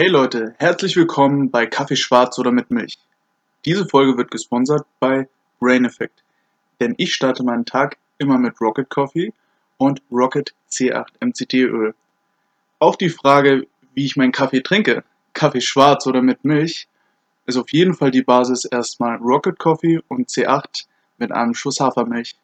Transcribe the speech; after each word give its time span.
Hey 0.00 0.08
Leute, 0.08 0.54
herzlich 0.56 0.96
willkommen 0.96 1.50
bei 1.50 1.66
Kaffee 1.66 1.94
schwarz 1.94 2.38
oder 2.38 2.52
mit 2.52 2.70
Milch. 2.70 2.98
Diese 3.66 3.86
Folge 3.86 4.16
wird 4.16 4.30
gesponsert 4.30 4.86
bei 4.98 5.28
Brain 5.58 5.84
Effect, 5.84 6.24
denn 6.80 6.94
ich 6.96 7.14
starte 7.14 7.42
meinen 7.42 7.66
Tag 7.66 7.98
immer 8.16 8.38
mit 8.38 8.58
Rocket 8.62 8.88
Coffee 8.88 9.34
und 9.76 10.00
Rocket 10.10 10.54
C8 10.70 11.04
MCT 11.20 11.52
Öl. 11.52 11.94
Auf 12.78 12.96
die 12.96 13.10
Frage, 13.10 13.66
wie 13.92 14.06
ich 14.06 14.16
meinen 14.16 14.32
Kaffee 14.32 14.62
trinke, 14.62 15.04
Kaffee 15.34 15.60
schwarz 15.60 16.06
oder 16.06 16.22
mit 16.22 16.46
Milch, 16.46 16.88
ist 17.44 17.58
auf 17.58 17.70
jeden 17.70 17.92
Fall 17.92 18.10
die 18.10 18.22
Basis 18.22 18.64
erstmal 18.64 19.16
Rocket 19.16 19.58
Coffee 19.58 20.00
und 20.08 20.30
C8 20.30 20.86
mit 21.18 21.30
einem 21.30 21.52
Schuss 21.52 21.78
Hafermilch. 21.78 22.36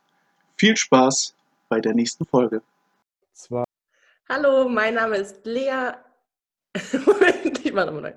Viel 0.58 0.76
Spaß 0.76 1.34
bei 1.70 1.80
der 1.80 1.94
nächsten 1.94 2.26
Folge. 2.26 2.60
Zwar 3.32 3.64
Hallo, 4.28 4.68
mein 4.68 4.92
Name 4.92 5.16
ist 5.16 5.46
Lea. 5.46 5.94
Moment, 7.06 7.64
ich 7.64 7.72
mache 7.72 7.86
nochmal 7.86 8.14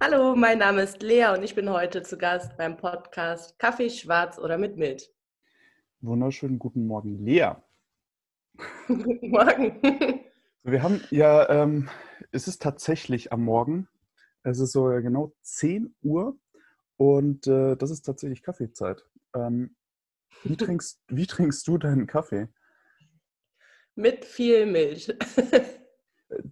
Hallo, 0.00 0.34
mein 0.34 0.58
Name 0.58 0.82
ist 0.82 1.02
Lea 1.02 1.26
und 1.36 1.42
ich 1.42 1.54
bin 1.54 1.68
heute 1.68 2.02
zu 2.02 2.16
Gast 2.16 2.56
beim 2.56 2.78
Podcast 2.78 3.58
Kaffee 3.58 3.90
schwarz 3.90 4.38
oder 4.38 4.56
mit 4.56 4.78
Milch. 4.78 5.10
Wunderschönen 6.00 6.58
guten 6.58 6.86
Morgen, 6.86 7.18
Lea. 7.18 7.50
guten 8.86 9.30
Morgen. 9.30 9.80
Wir 10.62 10.82
haben 10.82 11.02
ja, 11.10 11.46
ähm, 11.50 11.90
es 12.30 12.48
ist 12.48 12.62
tatsächlich 12.62 13.30
am 13.30 13.44
Morgen. 13.44 13.88
Es 14.42 14.58
ist 14.58 14.72
so 14.72 14.84
genau 14.84 15.34
10 15.42 15.94
Uhr 16.02 16.38
und 16.96 17.46
äh, 17.46 17.76
das 17.76 17.90
ist 17.90 18.02
tatsächlich 18.02 18.42
Kaffeezeit. 18.42 19.04
Ähm, 19.34 19.76
wie, 20.44 20.56
trinkst, 20.56 21.02
wie 21.08 21.26
trinkst 21.26 21.68
du 21.68 21.76
deinen 21.76 22.06
Kaffee? 22.06 22.48
Mit 23.96 24.24
viel 24.24 24.64
Milch. 24.64 25.12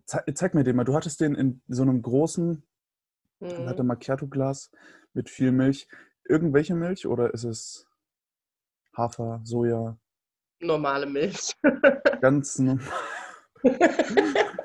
Ze 0.05 0.23
zeig 0.35 0.55
mir 0.55 0.65
den 0.65 0.77
mal. 0.77 0.85
Du 0.85 0.95
hattest 0.95 1.21
den 1.21 1.35
in 1.35 1.63
so 1.69 1.83
einem 1.83 2.03
großen 2.03 2.63
mhm. 3.41 3.67
hatte 3.67 3.83
Macchiato-Glas 3.83 4.71
mit 5.13 5.29
viel 5.31 5.53
Milch. 5.53 5.89
Irgendwelche 6.25 6.75
Milch 6.75 7.07
oder 7.07 7.33
ist 7.35 7.45
es 7.45 7.89
Hafer, 8.97 9.41
Soja? 9.45 9.99
Normale 10.61 11.07
Milch. 11.07 11.57
Ganz 12.21 12.59
normal. 12.59 12.85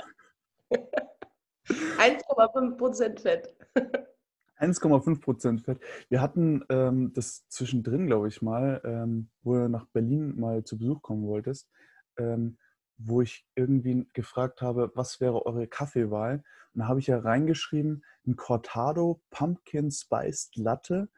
1,5% 1.98 3.20
Fett. 3.20 3.56
1,5% 4.60 5.64
Fett. 5.64 5.80
Wir 6.10 6.22
hatten 6.22 6.64
ähm, 6.70 7.12
das 7.14 7.48
zwischendrin, 7.50 8.08
glaube 8.08 8.28
ich, 8.30 8.42
mal, 8.42 8.82
ähm, 8.86 9.30
wo 9.42 9.56
du 9.56 9.70
nach 9.70 9.86
Berlin 9.88 10.40
mal 10.40 10.64
zu 10.64 10.78
Besuch 10.78 11.02
kommen 11.02 11.28
wolltest. 11.28 11.70
Ähm, 12.18 12.58
wo 12.98 13.22
ich 13.22 13.46
irgendwie 13.56 14.08
gefragt 14.14 14.62
habe, 14.62 14.92
was 14.96 15.20
wäre 15.20 15.46
eure 15.46 15.68
Kaffeewahl? 15.68 16.44
Und 16.74 16.82
da 16.82 16.88
habe 16.88 17.00
ich 17.00 17.08
ja 17.08 17.20
reingeschrieben, 17.20 18.04
ein 18.28 18.36
Cortado 18.36 19.22
Pumpkin 19.32 19.92
Spiced 19.92 20.56
Latte 20.56 21.10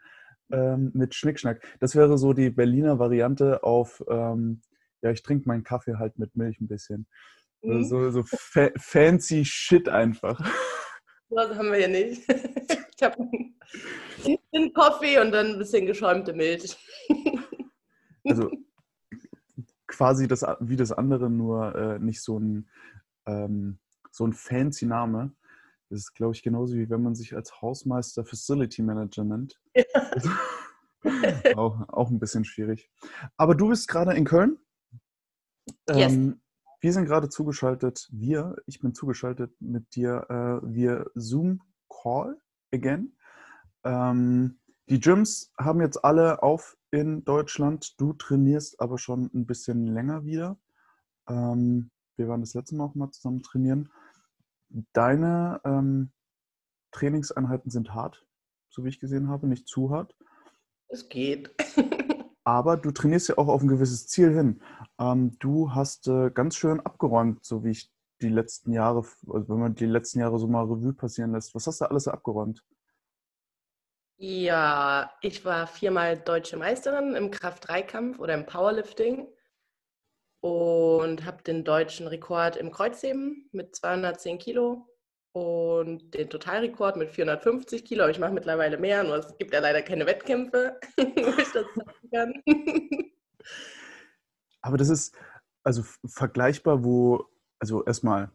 ähm, 0.51 0.91
mit 0.93 1.15
Schnickschnack. 1.15 1.61
Das 1.79 1.95
wäre 1.95 2.17
so 2.17 2.33
die 2.33 2.49
Berliner 2.49 2.99
Variante 2.99 3.63
auf, 3.63 4.03
ähm, 4.09 4.61
ja, 5.01 5.11
ich 5.11 5.23
trinke 5.23 5.47
meinen 5.47 5.63
Kaffee 5.63 5.97
halt 5.97 6.17
mit 6.19 6.35
Milch 6.35 6.59
ein 6.61 6.67
bisschen. 6.67 7.07
Mhm. 7.61 7.85
So, 7.85 8.09
so 8.11 8.23
fa 8.23 8.69
fancy 8.77 9.45
Shit 9.45 9.89
einfach. 9.89 10.39
Das 11.29 11.57
haben 11.57 11.73
wir 11.73 11.81
ja 11.81 11.89
nicht. 11.89 12.21
Ich 12.99 13.03
habe 13.03 13.17
einen 14.53 14.73
Kaffee 14.73 15.19
und 15.19 15.31
dann 15.31 15.47
ein 15.47 15.57
bisschen 15.59 15.85
geschäumte 15.85 16.33
Milch. 16.33 16.75
Also 18.23 18.49
quasi 19.87 20.27
das, 20.27 20.45
wie 20.59 20.75
das 20.75 20.91
andere, 20.91 21.29
nur 21.29 21.75
äh, 21.75 21.99
nicht 21.99 22.21
so 22.21 22.39
ein, 22.39 22.69
ähm, 23.25 23.79
so 24.11 24.25
ein 24.25 24.33
fancy 24.33 24.85
Name. 24.85 25.33
Das 25.89 25.99
ist, 25.99 26.13
glaube 26.13 26.35
ich, 26.35 26.43
genauso 26.43 26.75
wie 26.75 26.89
wenn 26.89 27.01
man 27.01 27.15
sich 27.15 27.35
als 27.35 27.61
Hausmeister 27.61 28.25
Facility 28.25 28.81
Manager 28.81 29.23
nennt. 29.23 29.59
Ja. 29.73 29.83
auch, 31.55 31.87
auch 31.89 32.09
ein 32.09 32.19
bisschen 32.19 32.43
schwierig. 32.43 32.91
Aber 33.37 33.55
du 33.55 33.69
bist 33.69 33.87
gerade 33.87 34.13
in 34.13 34.25
Köln. 34.25 34.57
Yes. 35.89 36.13
Ähm, 36.13 36.41
wir 36.79 36.93
sind 36.93 37.05
gerade 37.05 37.29
zugeschaltet, 37.29 38.07
wir, 38.11 38.55
ich 38.67 38.79
bin 38.79 38.93
zugeschaltet 38.93 39.51
mit 39.59 39.95
dir 39.95 40.25
äh, 40.29 40.67
via 40.67 41.05
Zoom 41.15 41.61
Call 41.89 42.39
again. 42.71 43.17
Ähm, 43.83 44.59
die 44.89 44.99
Gyms 44.99 45.51
haben 45.57 45.81
jetzt 45.81 46.03
alle 46.03 46.43
auf 46.43 46.77
in 46.91 47.23
Deutschland. 47.25 47.99
Du 47.99 48.13
trainierst 48.13 48.79
aber 48.79 48.97
schon 48.97 49.29
ein 49.33 49.45
bisschen 49.45 49.85
länger 49.87 50.23
wieder. 50.25 50.57
Ähm, 51.27 51.91
wir 52.15 52.27
waren 52.27 52.41
das 52.41 52.53
letzte 52.53 52.75
Mal 52.75 52.85
auch 52.85 52.95
mal 52.95 53.11
zusammen 53.11 53.43
trainieren. 53.43 53.91
Deine 54.93 55.61
ähm, 55.65 56.11
Trainingseinheiten 56.91 57.69
sind 57.69 57.93
hart, 57.93 58.25
so 58.69 58.83
wie 58.83 58.89
ich 58.89 58.99
gesehen 58.99 59.27
habe, 59.27 59.47
nicht 59.47 59.67
zu 59.67 59.91
hart. 59.91 60.15
Es 60.87 61.09
geht. 61.09 61.53
aber 62.43 62.77
du 62.77 62.91
trainierst 62.91 63.27
ja 63.27 63.37
auch 63.37 63.49
auf 63.49 63.61
ein 63.61 63.67
gewisses 63.67 64.07
Ziel 64.07 64.33
hin. 64.33 64.61
Ähm, 64.99 65.37
du 65.39 65.73
hast 65.73 66.07
äh, 66.07 66.31
ganz 66.31 66.55
schön 66.55 66.79
abgeräumt, 66.79 67.43
so 67.43 67.65
wie 67.65 67.71
ich 67.71 67.91
die 68.21 68.29
letzten 68.29 68.71
Jahre, 68.71 68.99
also 69.27 69.49
wenn 69.49 69.59
man 69.59 69.75
die 69.75 69.85
letzten 69.85 70.19
Jahre 70.19 70.39
so 70.39 70.47
mal 70.47 70.63
Revue 70.63 70.93
passieren 70.93 71.33
lässt. 71.33 71.53
Was 71.55 71.67
hast 71.67 71.81
du 71.81 71.89
alles 71.89 72.07
abgeräumt? 72.07 72.63
Ja, 74.19 75.11
ich 75.21 75.45
war 75.45 75.67
viermal 75.67 76.17
deutsche 76.17 76.57
Meisterin 76.57 77.15
im 77.15 77.29
Kraft-3-Kampf 77.29 78.17
oder 78.17 78.33
im 78.33 78.47
Powerlifting 78.47 79.27
und 80.41 81.23
habe 81.23 81.43
den 81.43 81.63
deutschen 81.63 82.07
Rekord 82.07 82.55
im 82.55 82.71
Kreuzheben 82.71 83.47
mit 83.51 83.75
210 83.75 84.39
Kilo 84.39 84.87
und 85.33 86.15
den 86.15 86.31
Totalrekord 86.31 86.97
mit 86.97 87.11
450 87.11 87.85
Kilo. 87.85 88.03
Aber 88.03 88.11
ich 88.11 88.17
mache 88.17 88.33
mittlerweile 88.33 88.79
mehr, 88.79 89.03
nur 89.03 89.17
es 89.17 89.37
gibt 89.37 89.53
ja 89.53 89.59
leider 89.59 89.83
keine 89.83 90.07
Wettkämpfe, 90.07 90.79
wo 90.97 91.39
ich 91.39 91.51
das 91.51 91.65
sagen 92.11 92.41
kann. 92.43 92.43
Aber 94.61 94.77
das 94.77 94.89
ist 94.89 95.15
also 95.63 95.83
vergleichbar, 96.05 96.83
wo, 96.83 97.25
also 97.59 97.83
erstmal 97.85 98.31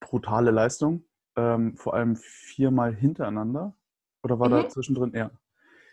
brutale 0.00 0.50
Leistung, 0.50 1.06
ähm, 1.36 1.78
vor 1.78 1.94
allem 1.94 2.16
viermal 2.16 2.94
hintereinander. 2.94 3.74
Oder 4.24 4.38
war 4.38 4.48
mhm. 4.48 4.52
da 4.62 4.68
zwischendrin 4.68 5.12
eher? 5.12 5.30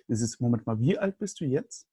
Ist 0.07 0.21
es, 0.21 0.39
Moment 0.39 0.65
mal, 0.65 0.79
wie 0.79 0.97
alt 0.97 1.17
bist 1.19 1.39
du 1.41 1.45
jetzt? 1.45 1.87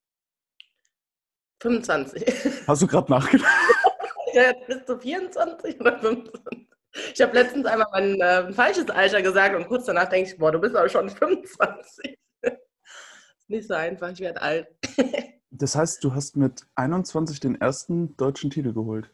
25. 1.60 2.24
Hast 2.66 2.82
du 2.82 2.86
gerade 2.86 3.10
nachgedacht? 3.10 3.52
ja, 4.32 4.52
bist 4.66 4.88
du 4.88 4.96
24 4.96 5.80
oder 5.80 5.98
25? 5.98 6.68
Ich 7.14 7.20
habe 7.20 7.34
letztens 7.34 7.66
einmal 7.66 7.88
mein 7.90 8.20
äh, 8.20 8.52
falsches 8.52 8.88
Alter 8.88 9.20
gesagt 9.20 9.56
und 9.56 9.66
kurz 9.66 9.86
danach 9.86 10.08
denke 10.08 10.30
ich, 10.30 10.38
boah, 10.38 10.52
du 10.52 10.60
bist 10.60 10.76
aber 10.76 10.88
schon 10.88 11.10
25. 11.10 12.16
ist 12.42 13.48
nicht 13.48 13.66
so 13.66 13.74
einfach, 13.74 14.10
ich 14.10 14.20
werde 14.20 14.40
alt. 14.40 14.68
das 15.50 15.74
heißt, 15.74 16.02
du 16.04 16.14
hast 16.14 16.36
mit 16.36 16.66
21 16.76 17.40
den 17.40 17.60
ersten 17.60 18.16
deutschen 18.16 18.50
Titel 18.50 18.72
geholt. 18.72 19.10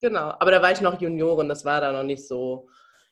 Genau, 0.00 0.30
aber 0.38 0.50
da 0.50 0.62
war 0.62 0.70
ich 0.70 0.80
noch 0.80 1.00
Juniorin, 1.00 1.48
das 1.48 1.64
war 1.64 1.80
da 1.80 1.92
noch 1.92 2.04
nicht 2.04 2.28
so 2.28 2.68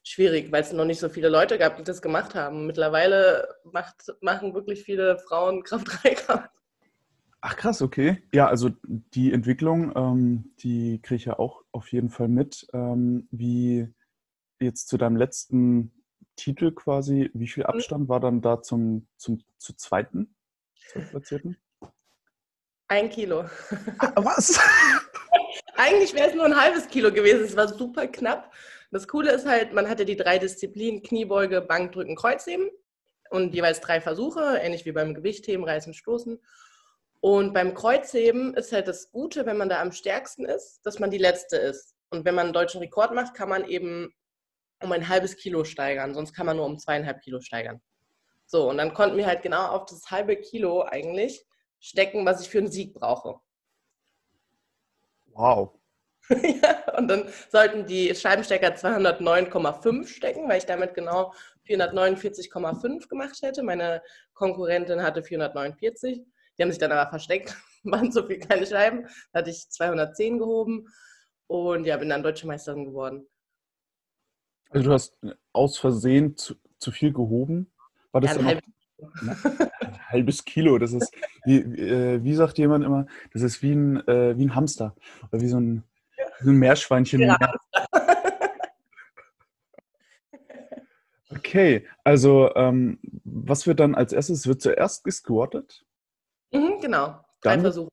schwierig, 0.06 0.52
weil 0.52 0.62
es 0.62 0.72
noch 0.72 0.84
nicht 0.84 1.00
so 1.00 1.08
viele 1.08 1.28
Leute 1.28 1.58
gab, 1.58 1.76
die 1.76 1.82
das 1.82 2.00
gemacht 2.00 2.34
haben. 2.34 2.66
Mittlerweile 2.66 3.48
macht, 3.64 4.14
machen 4.20 4.54
wirklich 4.54 4.84
viele 4.84 5.18
Frauen 5.18 5.64
Kraft 5.64 5.88
3 6.02 6.14
Kraft. 6.14 6.50
Ach 7.40 7.56
krass, 7.56 7.82
okay. 7.82 8.22
Ja, 8.32 8.48
also 8.48 8.70
die 8.86 9.32
Entwicklung, 9.32 9.94
ähm, 9.96 10.54
die 10.60 11.00
kriege 11.02 11.16
ich 11.16 11.24
ja 11.26 11.38
auch 11.38 11.62
auf 11.72 11.92
jeden 11.92 12.10
Fall 12.10 12.28
mit. 12.28 12.66
Ähm, 12.72 13.28
wie 13.30 13.88
jetzt 14.60 14.88
zu 14.88 14.96
deinem 14.96 15.16
letzten 15.16 15.92
Titel 16.36 16.72
quasi, 16.72 17.30
wie 17.34 17.48
viel 17.48 17.64
mhm. 17.64 17.70
Abstand 17.70 18.08
war 18.08 18.20
dann 18.20 18.40
da 18.40 18.62
zum, 18.62 19.08
zum 19.16 19.42
zu 19.58 19.74
zweiten, 19.74 20.34
zum 20.92 21.06
platzierten? 21.08 21.56
Ein 22.88 23.10
Kilo. 23.10 23.44
Ah, 23.98 24.12
was? 24.16 24.58
Eigentlich 25.76 26.14
wäre 26.14 26.28
es 26.28 26.34
nur 26.34 26.44
ein 26.44 26.56
halbes 26.56 26.86
Kilo 26.88 27.12
gewesen. 27.12 27.44
Es 27.44 27.56
war 27.56 27.68
super 27.68 28.06
knapp. 28.06 28.52
Das 28.96 29.08
Coole 29.08 29.30
ist 29.30 29.44
halt, 29.44 29.74
man 29.74 29.90
hatte 29.90 30.06
die 30.06 30.16
drei 30.16 30.38
Disziplinen 30.38 31.02
Kniebeuge, 31.02 31.60
Bankdrücken, 31.60 32.16
Kreuzheben 32.16 32.70
und 33.28 33.54
jeweils 33.54 33.82
drei 33.82 34.00
Versuche, 34.00 34.56
ähnlich 34.56 34.86
wie 34.86 34.92
beim 34.92 35.12
Gewichtheben, 35.12 35.66
Reißen, 35.66 35.92
Stoßen. 35.92 36.40
Und 37.20 37.52
beim 37.52 37.74
Kreuzheben 37.74 38.54
ist 38.54 38.72
halt 38.72 38.88
das 38.88 39.10
Gute, 39.10 39.44
wenn 39.44 39.58
man 39.58 39.68
da 39.68 39.82
am 39.82 39.92
stärksten 39.92 40.46
ist, 40.46 40.80
dass 40.86 40.98
man 40.98 41.10
die 41.10 41.18
Letzte 41.18 41.58
ist. 41.58 41.94
Und 42.08 42.24
wenn 42.24 42.34
man 42.34 42.46
einen 42.46 42.54
deutschen 42.54 42.80
Rekord 42.80 43.12
macht, 43.12 43.34
kann 43.34 43.50
man 43.50 43.68
eben 43.68 44.14
um 44.82 44.90
ein 44.92 45.10
halbes 45.10 45.36
Kilo 45.36 45.64
steigern, 45.64 46.14
sonst 46.14 46.32
kann 46.32 46.46
man 46.46 46.56
nur 46.56 46.64
um 46.64 46.78
zweieinhalb 46.78 47.20
Kilo 47.20 47.42
steigern. 47.42 47.82
So, 48.46 48.70
und 48.70 48.78
dann 48.78 48.94
konnten 48.94 49.18
wir 49.18 49.26
halt 49.26 49.42
genau 49.42 49.66
auf 49.72 49.84
das 49.84 50.10
halbe 50.10 50.36
Kilo 50.36 50.84
eigentlich 50.84 51.44
stecken, 51.80 52.24
was 52.24 52.40
ich 52.40 52.48
für 52.48 52.60
einen 52.60 52.72
Sieg 52.72 52.94
brauche. 52.94 53.40
Wow. 55.26 55.78
ja, 56.62 56.96
und 56.96 57.08
dann 57.08 57.28
sollten 57.50 57.86
die 57.86 58.14
Scheibenstecker 58.14 58.74
209,5 58.74 60.06
stecken, 60.06 60.48
weil 60.48 60.58
ich 60.58 60.66
damit 60.66 60.94
genau 60.94 61.32
449,5 61.68 63.08
gemacht 63.08 63.38
hätte. 63.42 63.62
Meine 63.62 64.02
Konkurrentin 64.34 65.02
hatte 65.02 65.22
449. 65.22 66.22
Die 66.58 66.62
haben 66.62 66.70
sich 66.70 66.78
dann 66.78 66.92
aber 66.92 67.08
versteckt, 67.10 67.56
waren 67.84 68.10
so 68.10 68.26
viele 68.26 68.40
kleine 68.40 68.66
Scheiben. 68.66 69.06
Da 69.32 69.40
hatte 69.40 69.50
ich 69.50 69.68
210 69.68 70.38
gehoben 70.38 70.88
und 71.46 71.84
ja, 71.84 71.96
bin 71.96 72.08
dann 72.08 72.22
Deutsche 72.22 72.46
Meisterin 72.46 72.84
geworden. 72.86 73.26
Also 74.70 74.88
du 74.88 74.92
hast 74.92 75.18
aus 75.52 75.78
Versehen 75.78 76.36
zu, 76.36 76.56
zu 76.78 76.90
viel 76.90 77.12
gehoben? 77.12 77.72
War 78.12 78.20
das 78.20 78.36
Ja, 78.36 78.42
ein 78.42 78.58
auch, 78.58 79.22
ein 79.80 80.08
halbes 80.08 80.44
Kilo? 80.44 80.78
Das 80.78 80.92
ist, 80.92 81.14
wie, 81.44 81.58
äh, 81.58 82.22
wie 82.22 82.34
sagt 82.34 82.58
jemand 82.58 82.84
immer, 82.84 83.06
das 83.32 83.42
ist 83.42 83.62
wie 83.62 83.72
ein, 83.72 84.06
äh, 84.08 84.36
wie 84.36 84.46
ein 84.46 84.54
Hamster 84.54 84.96
oder 85.30 85.40
wie 85.40 85.48
so 85.48 85.60
ein, 85.60 85.84
wie 86.40 86.44
so 86.44 86.50
ein 86.50 86.56
Meerschweinchen. 86.56 87.20
Ja. 87.20 87.36
Okay, 91.30 91.86
also 92.04 92.54
ähm, 92.54 92.98
was 93.24 93.66
wird 93.66 93.80
dann 93.80 93.94
als 93.94 94.12
erstes? 94.12 94.46
Wird 94.46 94.62
zuerst 94.62 95.04
gesquattet, 95.04 95.84
Mhm, 96.52 96.80
genau. 96.80 97.08
Drei 97.40 97.54
Dann- 97.54 97.60
Versuche. 97.62 97.88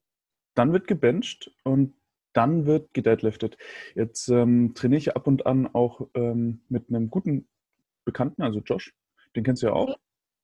dann 0.54 0.72
wird 0.72 0.86
gebencht 0.86 1.50
und 1.64 1.94
dann 2.32 2.66
wird 2.66 2.94
gedeadliftet. 2.94 3.56
Jetzt 3.96 4.28
ähm, 4.28 4.72
trainiere 4.74 4.98
ich 4.98 5.16
ab 5.16 5.26
und 5.26 5.46
an 5.46 5.68
auch 5.74 6.08
ähm, 6.14 6.62
mit 6.68 6.88
einem 6.88 7.10
guten 7.10 7.48
Bekannten, 8.04 8.42
also 8.42 8.60
Josh, 8.60 8.94
den 9.34 9.42
kennst 9.44 9.62
du 9.62 9.66
ja 9.68 9.72
auch. 9.72 9.96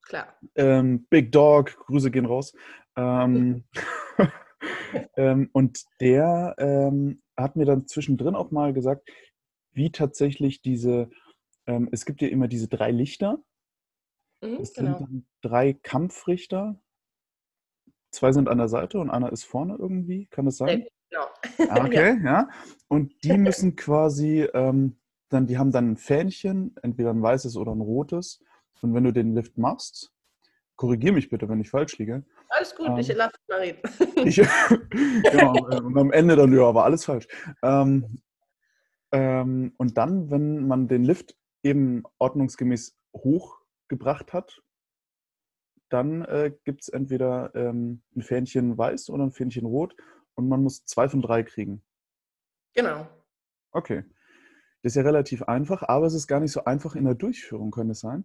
Klar. 0.02 0.35
Ähm, 0.56 1.06
Big 1.08 1.31
Dog, 1.31 1.76
Grüße 1.87 2.11
gehen 2.11 2.26
raus. 2.26 2.52
Ähm, 2.97 3.64
ähm, 5.17 5.49
und 5.52 5.85
der 6.00 6.56
hat 7.42 7.56
mir 7.56 7.64
dann 7.64 7.87
zwischendrin 7.87 8.34
auch 8.34 8.50
mal 8.50 8.72
gesagt, 8.72 9.08
wie 9.72 9.90
tatsächlich 9.90 10.62
diese, 10.62 11.10
ähm, 11.66 11.88
es 11.92 12.04
gibt 12.04 12.22
ja 12.22 12.28
immer 12.28 12.48
diese 12.48 12.69
drei 12.69 12.90
Lichter, 12.90 13.42
Mhm, 14.42 14.58
das 14.58 14.72
genau. 14.72 14.98
sind 14.98 15.00
dann 15.00 15.26
drei 15.42 15.72
Kampfrichter. 15.75 16.81
Zwei 18.10 18.32
sind 18.32 18.48
an 18.48 18.58
der 18.58 18.69
Seite 18.69 18.98
und 18.98 19.10
einer 19.10 19.32
ist 19.32 19.44
vorne 19.44 19.76
irgendwie, 19.78 20.26
kann 20.26 20.46
das 20.46 20.56
sein? 20.56 20.87
Genau. 21.10 21.26
Ah, 21.69 21.84
okay, 21.87 22.19
ja. 22.25 22.48
Und 22.88 23.12
die 23.22 23.37
müssen 23.38 23.76
quasi, 23.76 24.48
ähm, 24.54 24.96
dann, 25.28 25.46
die 25.46 25.58
haben 25.58 25.70
dann 25.70 25.92
ein 25.92 25.96
Fähnchen, 25.96 26.75
entweder 26.82 27.10
ein 27.10 27.22
weißes 27.22 27.56
oder 27.56 27.72
ein 27.72 27.81
rotes. 27.81 28.42
Und 28.82 28.94
wenn 28.94 29.04
du 29.04 29.12
den 29.12 29.34
Lift 29.34 29.58
machst, 29.58 30.12
korrigier 30.76 31.12
mich 31.12 31.28
bitte, 31.28 31.48
wenn 31.48 31.60
ich 31.60 31.70
falsch 31.70 31.98
liege. 31.98 32.25
Alles 32.50 32.75
gut, 32.75 32.88
Ähm, 32.88 32.99
ich 32.99 33.14
lasse 33.14 33.37
mal 33.49 33.61
reden. 33.61 33.81
Ich, 34.26 34.37
genau, 35.31 35.52
und 35.76 35.97
am 35.97 36.12
Ende 36.12 36.37
dann, 36.37 36.52
ja, 36.52 36.75
war 36.75 36.85
alles 36.85 37.05
falsch. 37.05 37.26
Ähm, 37.62 38.20
ähm, 39.12 39.73
und 39.76 39.97
dann, 39.97 40.31
wenn 40.31 40.67
man 40.67 40.88
den 40.88 41.05
Lift 41.05 41.37
eben 41.62 42.02
ordnungsgemäß 42.19 42.97
hochgebracht 43.17 44.32
hat, 44.32 44.62
dann 45.91 46.23
äh, 46.25 46.52
gibt 46.64 46.82
es 46.82 46.88
entweder 46.88 47.55
ähm, 47.55 48.02
ein 48.17 48.23
Fähnchen 48.23 48.76
weiß 48.76 49.11
oder 49.11 49.25
ein 49.25 49.32
Fähnchen 49.32 49.67
rot 49.67 49.97
und 50.35 50.49
man 50.49 50.62
muss 50.62 50.85
zwei 50.85 51.08
von 51.08 51.23
drei 51.23 51.43
kriegen. 51.43 51.82
genau. 52.75 53.08
Okay. 53.73 54.05
Das 54.82 54.93
ist 54.93 54.97
ja 54.97 55.02
relativ 55.02 55.43
einfach, 55.43 55.82
aber 55.82 56.06
es 56.06 56.14
ist 56.14 56.26
gar 56.26 56.41
nicht 56.41 56.52
so 56.52 56.64
einfach 56.64 56.97
in 56.97 57.05
der 57.05 57.14
Durchführung, 57.14 57.70
könnte 57.70 57.93
es 57.93 58.00
sein? 58.00 58.25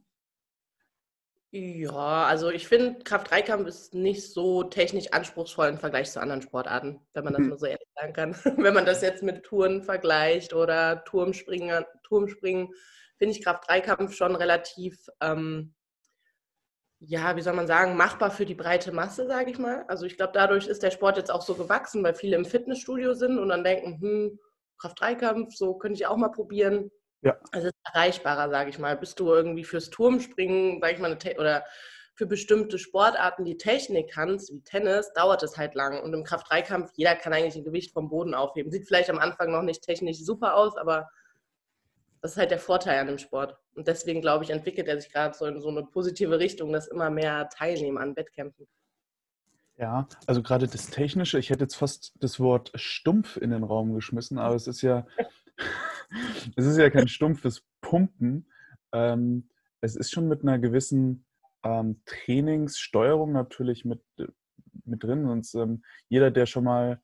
Ja, 1.52 2.26
also 2.26 2.50
ich 2.50 2.68
finde, 2.68 3.02
Kraft-3-Kampf 3.04 3.68
ist 3.68 3.94
nicht 3.94 4.34
so 4.34 4.64
technisch 4.64 5.14
anspruchsvoll 5.14 5.68
im 5.70 5.78
Vergleich 5.78 6.12
zu 6.12 6.20
anderen 6.20 6.42
Sportarten, 6.42 7.00
wenn 7.14 7.24
man 7.24 7.34
das 7.34 7.40
Hm. 7.44 7.50
mal 7.50 7.58
so 7.58 7.66
ehrlich 7.66 7.88
sagen 7.96 8.14
kann. 8.14 8.36
Wenn 8.68 8.74
man 8.74 8.86
das 8.86 9.02
jetzt 9.02 9.24
mit 9.24 9.44
Touren 9.44 9.82
vergleicht 9.84 10.54
oder 10.54 11.04
Turmspringen, 11.06 11.86
Turmspringen 12.04 12.74
finde 13.18 13.36
ich 13.36 13.44
Kraft-3-Kampf 13.44 14.14
schon 14.14 14.36
relativ, 14.36 14.98
ähm, 15.22 15.74
ja, 17.00 17.36
wie 17.36 17.42
soll 17.42 17.54
man 17.54 17.68
sagen, 17.68 17.96
machbar 17.98 18.32
für 18.32 18.46
die 18.46 18.56
breite 18.56 18.92
Masse, 18.92 19.28
sage 19.28 19.52
ich 19.52 19.60
mal. 19.60 19.84
Also 19.88 20.06
ich 20.06 20.18
glaube, 20.18 20.32
dadurch 20.34 20.68
ist 20.68 20.82
der 20.84 20.92
Sport 20.92 21.18
jetzt 21.18 21.32
auch 21.32 21.42
so 21.42 21.54
gewachsen, 21.56 22.04
weil 22.04 22.16
viele 22.16 22.36
im 22.36 22.46
Fitnessstudio 22.46 23.14
sind 23.14 23.38
und 23.38 23.50
dann 23.50 23.64
denken, 23.64 24.00
hm, 24.02 24.40
Kraft-3-Kampf, 24.80 25.54
so 25.56 25.76
könnte 25.76 25.96
ich 26.00 26.08
auch 26.08 26.18
mal 26.18 26.30
probieren. 26.30 26.92
Ja. 27.22 27.38
Also 27.52 27.68
es 27.68 27.74
ist 27.74 27.94
erreichbarer, 27.94 28.50
sage 28.50 28.70
ich 28.70 28.80
mal. 28.80 28.98
Bist 28.98 29.20
du 29.20 29.34
irgendwie 29.34 29.64
fürs 29.64 29.90
Turmspringen, 29.90 30.80
sage 30.82 30.94
ich 30.94 31.00
mal, 31.00 31.18
oder 31.40 31.64
für 32.16 32.26
bestimmte 32.26 32.80
Sportarten 32.80 33.44
die 33.44 33.58
Technik 33.58 34.12
kannst, 34.12 34.52
wie 34.54 34.62
Tennis, 34.62 35.12
dauert 35.14 35.44
es 35.44 35.58
halt 35.58 35.76
lang. 35.76 36.02
Und 36.02 36.14
im 36.14 36.24
Kraft-3-Kampf, 36.24 36.92
jeder 36.96 37.16
kann 37.16 37.34
eigentlich 37.34 37.56
ein 37.56 37.66
Gewicht 37.66 37.92
vom 37.92 38.10
Boden 38.10 38.34
aufheben. 38.34 38.72
Sieht 38.72 38.88
vielleicht 38.88 39.10
am 39.10 39.20
Anfang 39.20 39.52
noch 39.52 39.64
nicht 39.64 39.82
technisch 39.82 40.20
super 40.20 40.56
aus, 40.56 40.78
aber 40.78 41.10
das 42.22 42.32
ist 42.32 42.38
halt 42.38 42.52
der 42.52 42.60
Vorteil 42.60 43.00
an 43.00 43.08
dem 43.08 43.18
Sport. 43.18 43.58
Und 43.76 43.88
deswegen, 43.88 44.22
glaube 44.22 44.46
ich, 44.46 44.50
entwickelt 44.50 44.88
er 44.88 45.00
sich 45.00 45.12
gerade 45.12 45.38
so 45.38 45.46
in 45.46 45.62
so 45.62 45.70
eine 45.70 45.84
positive 45.84 46.40
Richtung, 46.40 46.72
dass 46.72 46.88
immer 46.88 47.10
mehr 47.10 47.50
teilnehmen 47.50 47.98
an 47.98 48.16
Wettkämpfen. 48.16 48.66
Ja, 49.78 50.08
also 50.26 50.42
gerade 50.42 50.68
das 50.68 50.88
Technische, 50.88 51.38
ich 51.38 51.50
hätte 51.50 51.66
jetzt 51.66 51.76
fast 51.76 52.14
das 52.22 52.40
Wort 52.40 52.72
stumpf 52.76 53.36
in 53.36 53.50
den 53.50 53.64
Raum 53.64 53.94
geschmissen, 53.94 54.40
aber 54.40 54.56
es 54.56 54.68
ist 54.68 54.82
ja, 54.82 55.06
es 56.56 56.66
ist 56.66 56.78
ja 56.78 56.90
kein 56.90 57.08
stumpfes 57.08 57.64
Pumpen. 57.82 58.50
Ähm, 58.94 59.50
es 59.82 59.96
ist 59.96 60.12
schon 60.12 60.28
mit 60.28 60.42
einer 60.42 60.60
gewissen 60.60 61.26
ähm, 61.64 62.02
Trainingssteuerung 62.06 63.32
natürlich 63.32 63.86
mit, 63.86 64.02
äh, 64.18 64.28
mit 64.86 65.04
drin. 65.04 65.26
Und 65.26 65.48
ähm, 65.56 65.84
jeder, 66.10 66.32
der 66.32 66.46
schon 66.46 66.64
mal 66.64 67.02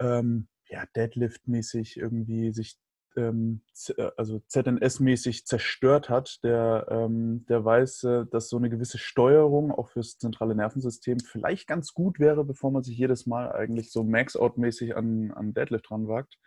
ähm, 0.00 0.48
ja, 0.68 0.84
Deadlift-mäßig 0.94 1.96
irgendwie 1.96 2.52
sich 2.52 2.78
ähm, 3.16 3.62
äh, 3.96 4.10
also 4.16 4.40
ZNS-mäßig 4.48 5.46
zerstört 5.46 6.08
hat, 6.08 6.42
der, 6.44 6.86
ähm, 6.90 7.44
der 7.48 7.64
weiß, 7.64 8.04
äh, 8.04 8.26
dass 8.30 8.48
so 8.48 8.56
eine 8.56 8.70
gewisse 8.70 8.98
Steuerung 8.98 9.72
auch 9.72 9.88
fürs 9.88 10.18
zentrale 10.18 10.54
Nervensystem 10.54 11.20
vielleicht 11.20 11.66
ganz 11.66 11.94
gut 11.94 12.18
wäre, 12.20 12.44
bevor 12.44 12.70
man 12.70 12.82
sich 12.82 12.96
jedes 12.96 13.26
Mal 13.26 13.52
eigentlich 13.52 13.90
so 13.90 14.04
Max-Out-mäßig 14.04 14.96
an, 14.96 15.32
an 15.32 15.54
Deadlift 15.54 15.90
ranwagt. 15.90 16.38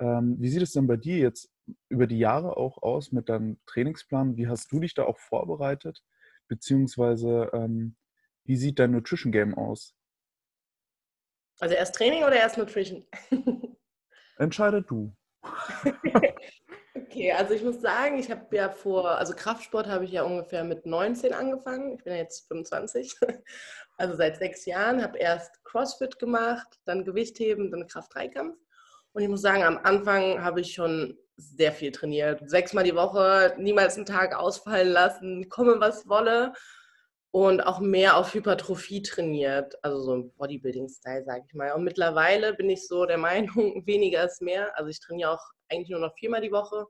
Ähm, 0.00 0.36
wie 0.38 0.48
sieht 0.48 0.62
es 0.62 0.72
denn 0.72 0.86
bei 0.86 0.96
dir 0.96 1.18
jetzt 1.18 1.50
über 1.88 2.06
die 2.06 2.18
Jahre 2.18 2.56
auch 2.56 2.82
aus 2.82 3.12
mit 3.12 3.28
deinem 3.28 3.58
Trainingsplan? 3.66 4.36
Wie 4.36 4.48
hast 4.48 4.70
du 4.72 4.80
dich 4.80 4.94
da 4.94 5.04
auch 5.04 5.18
vorbereitet? 5.18 6.02
Beziehungsweise, 6.46 7.50
ähm, 7.52 7.96
wie 8.44 8.56
sieht 8.56 8.78
dein 8.78 8.92
Nutrition 8.92 9.32
Game 9.32 9.54
aus? 9.54 9.94
Also 11.60 11.74
erst 11.74 11.94
Training 11.96 12.22
oder 12.22 12.36
erst 12.36 12.56
Nutrition? 12.56 13.04
Entscheide 14.38 14.82
du. 14.82 15.14
Okay, 17.08 17.32
also 17.32 17.54
ich 17.54 17.62
muss 17.62 17.80
sagen, 17.80 18.18
ich 18.18 18.30
habe 18.30 18.54
ja 18.56 18.68
vor, 18.70 19.10
also 19.18 19.32
Kraftsport 19.34 19.86
habe 19.86 20.04
ich 20.04 20.12
ja 20.12 20.24
ungefähr 20.24 20.64
mit 20.64 20.84
19 20.84 21.32
angefangen. 21.32 21.94
Ich 21.94 22.04
bin 22.04 22.12
ja 22.12 22.18
jetzt 22.18 22.48
25, 22.48 23.14
also 23.98 24.16
seit 24.16 24.36
sechs 24.36 24.66
Jahren. 24.66 25.02
Habe 25.02 25.18
erst 25.18 25.64
CrossFit 25.64 26.18
gemacht, 26.18 26.80
dann 26.84 27.04
Gewichtheben, 27.04 27.70
dann 27.70 27.86
Kraft-3-Kampf. 27.86 28.56
Und 29.18 29.24
ich 29.24 29.30
muss 29.30 29.42
sagen, 29.42 29.64
am 29.64 29.78
Anfang 29.78 30.44
habe 30.44 30.60
ich 30.60 30.74
schon 30.74 31.18
sehr 31.36 31.72
viel 31.72 31.90
trainiert. 31.90 32.40
Sechsmal 32.48 32.84
die 32.84 32.94
Woche, 32.94 33.52
niemals 33.58 33.96
einen 33.96 34.06
Tag 34.06 34.32
ausfallen 34.32 34.86
lassen, 34.92 35.48
komme 35.48 35.80
was 35.80 36.08
wolle. 36.08 36.52
Und 37.32 37.60
auch 37.60 37.80
mehr 37.80 38.16
auf 38.16 38.32
Hypertrophie 38.32 39.02
trainiert, 39.02 39.74
also 39.82 40.00
so 40.00 40.14
im 40.14 40.32
Bodybuilding-Style, 40.36 41.24
sage 41.24 41.42
ich 41.48 41.54
mal. 41.54 41.72
Und 41.72 41.82
mittlerweile 41.82 42.54
bin 42.54 42.70
ich 42.70 42.86
so 42.86 43.06
der 43.06 43.18
Meinung, 43.18 43.84
weniger 43.88 44.24
ist 44.24 44.40
mehr. 44.40 44.78
Also 44.78 44.88
ich 44.88 45.00
trainiere 45.00 45.32
auch 45.32 45.42
eigentlich 45.68 45.90
nur 45.90 45.98
noch 45.98 46.14
viermal 46.16 46.40
die 46.40 46.52
Woche, 46.52 46.86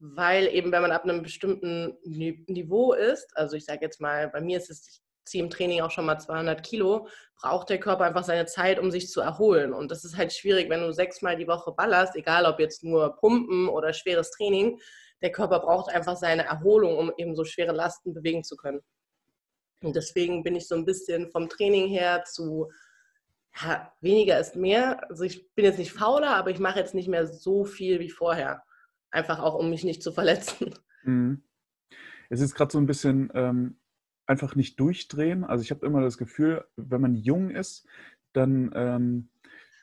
weil 0.00 0.48
eben, 0.48 0.72
wenn 0.72 0.82
man 0.82 0.90
ab 0.90 1.04
einem 1.04 1.22
bestimmten 1.22 1.96
Ni- 2.02 2.44
Niveau 2.48 2.94
ist, 2.94 3.28
also 3.36 3.54
ich 3.54 3.64
sage 3.64 3.82
jetzt 3.82 4.00
mal, 4.00 4.28
bei 4.28 4.40
mir 4.40 4.58
ist 4.58 4.70
es, 4.70 5.03
ziehe 5.24 5.42
im 5.42 5.50
Training 5.50 5.80
auch 5.80 5.90
schon 5.90 6.06
mal 6.06 6.18
200 6.18 6.62
Kilo, 6.62 7.08
braucht 7.40 7.70
der 7.70 7.80
Körper 7.80 8.04
einfach 8.04 8.24
seine 8.24 8.46
Zeit, 8.46 8.78
um 8.78 8.90
sich 8.90 9.08
zu 9.08 9.20
erholen. 9.20 9.72
Und 9.72 9.90
das 9.90 10.04
ist 10.04 10.16
halt 10.16 10.32
schwierig, 10.32 10.68
wenn 10.70 10.80
du 10.80 10.92
sechsmal 10.92 11.36
die 11.36 11.48
Woche 11.48 11.72
ballerst, 11.72 12.16
egal 12.16 12.46
ob 12.46 12.60
jetzt 12.60 12.84
nur 12.84 13.16
Pumpen 13.16 13.68
oder 13.68 13.92
schweres 13.92 14.30
Training, 14.30 14.80
der 15.22 15.32
Körper 15.32 15.60
braucht 15.60 15.90
einfach 15.90 16.16
seine 16.16 16.44
Erholung, 16.44 16.98
um 16.98 17.12
eben 17.16 17.34
so 17.34 17.44
schwere 17.44 17.72
Lasten 17.72 18.12
bewegen 18.12 18.44
zu 18.44 18.56
können. 18.56 18.80
Und 19.82 19.96
deswegen 19.96 20.42
bin 20.42 20.56
ich 20.56 20.66
so 20.66 20.74
ein 20.74 20.84
bisschen 20.84 21.30
vom 21.30 21.48
Training 21.48 21.88
her 21.88 22.24
zu 22.24 22.70
ja, 23.62 23.92
weniger 24.00 24.38
ist 24.40 24.56
mehr. 24.56 25.08
Also 25.08 25.24
ich 25.24 25.52
bin 25.54 25.64
jetzt 25.64 25.78
nicht 25.78 25.92
fauler, 25.92 26.30
aber 26.30 26.50
ich 26.50 26.58
mache 26.58 26.78
jetzt 26.78 26.94
nicht 26.94 27.08
mehr 27.08 27.26
so 27.26 27.64
viel 27.64 28.00
wie 28.00 28.10
vorher. 28.10 28.62
Einfach 29.10 29.38
auch, 29.38 29.54
um 29.54 29.70
mich 29.70 29.84
nicht 29.84 30.02
zu 30.02 30.12
verletzen. 30.12 30.74
Mhm. 31.04 31.44
Es 32.30 32.40
ist 32.40 32.54
gerade 32.54 32.72
so 32.72 32.78
ein 32.78 32.86
bisschen 32.86 33.30
ähm, 33.34 33.78
einfach 34.26 34.54
nicht 34.54 34.78
durchdrehen. 34.80 35.44
Also 35.44 35.62
ich 35.62 35.70
habe 35.70 35.84
immer 35.86 36.00
das 36.00 36.18
Gefühl, 36.18 36.64
wenn 36.76 37.00
man 37.00 37.14
jung 37.14 37.50
ist, 37.50 37.86
dann 38.32 38.70
ähm, 38.74 39.28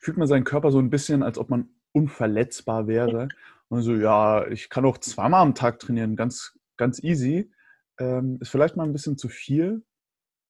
fühlt 0.00 0.16
man 0.16 0.28
seinen 0.28 0.44
Körper 0.44 0.70
so 0.70 0.78
ein 0.78 0.90
bisschen, 0.90 1.22
als 1.22 1.38
ob 1.38 1.50
man 1.50 1.68
unverletzbar 1.92 2.86
wäre. 2.86 3.28
Und 3.68 3.82
so, 3.82 3.94
ja, 3.94 4.46
ich 4.48 4.68
kann 4.68 4.84
auch 4.84 4.98
zweimal 4.98 5.42
am 5.42 5.54
Tag 5.54 5.78
trainieren, 5.78 6.16
ganz, 6.16 6.58
ganz 6.76 7.02
easy. 7.02 7.50
Ähm, 7.98 8.38
ist 8.40 8.50
vielleicht 8.50 8.76
mal 8.76 8.84
ein 8.84 8.92
bisschen 8.92 9.16
zu 9.16 9.28
viel. 9.28 9.84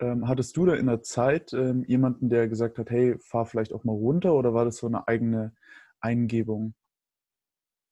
Ähm, 0.01 0.27
hattest 0.27 0.57
du 0.57 0.67
da 0.67 0.75
in 0.75 0.87
der 0.87 1.03
Zeit 1.03 1.53
ähm, 1.53 1.85
jemanden, 1.87 2.29
der 2.29 2.49
gesagt 2.49 2.79
hat, 2.79 2.91
hey, 2.91 3.17
fahr 3.19 3.47
vielleicht 3.47 3.73
auch 3.73 3.85
mal 3.85 3.93
runter 3.93 4.35
oder 4.35 4.55
war 4.55 4.65
das 4.65 4.79
so 4.79 4.87
eine 4.87 5.07
eigene 5.07 5.55
Eingebung 6.01 6.75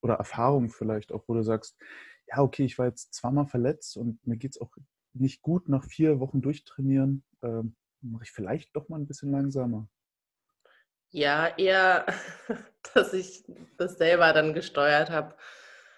oder 0.03 0.15
Erfahrung 0.15 0.71
vielleicht 0.71 1.13
auch, 1.13 1.25
wo 1.29 1.35
du 1.35 1.43
sagst, 1.43 1.77
ja, 2.27 2.39
okay, 2.39 2.65
ich 2.65 2.79
war 2.79 2.87
jetzt 2.87 3.13
zweimal 3.15 3.47
verletzt 3.47 3.97
und 3.97 4.25
mir 4.27 4.37
geht 4.37 4.53
es 4.53 4.61
auch 4.61 4.71
nicht 5.15 5.43
gut 5.43 5.69
nach 5.69 5.85
vier 5.85 6.21
Wochen 6.21 6.41
durchtrainieren, 6.41 7.25
ähm, 7.43 7.77
mache 8.01 8.25
ich 8.25 8.33
vielleicht 8.33 8.75
doch 8.75 8.89
mal 8.89 8.99
ein 8.99 9.07
bisschen 9.07 9.31
langsamer. 9.31 9.89
Ja, 11.11 11.49
eher, 11.57 12.07
dass 12.95 13.13
ich 13.13 13.45
das 13.77 13.99
selber 13.99 14.33
dann 14.33 14.55
gesteuert 14.55 15.11
habe. 15.11 15.35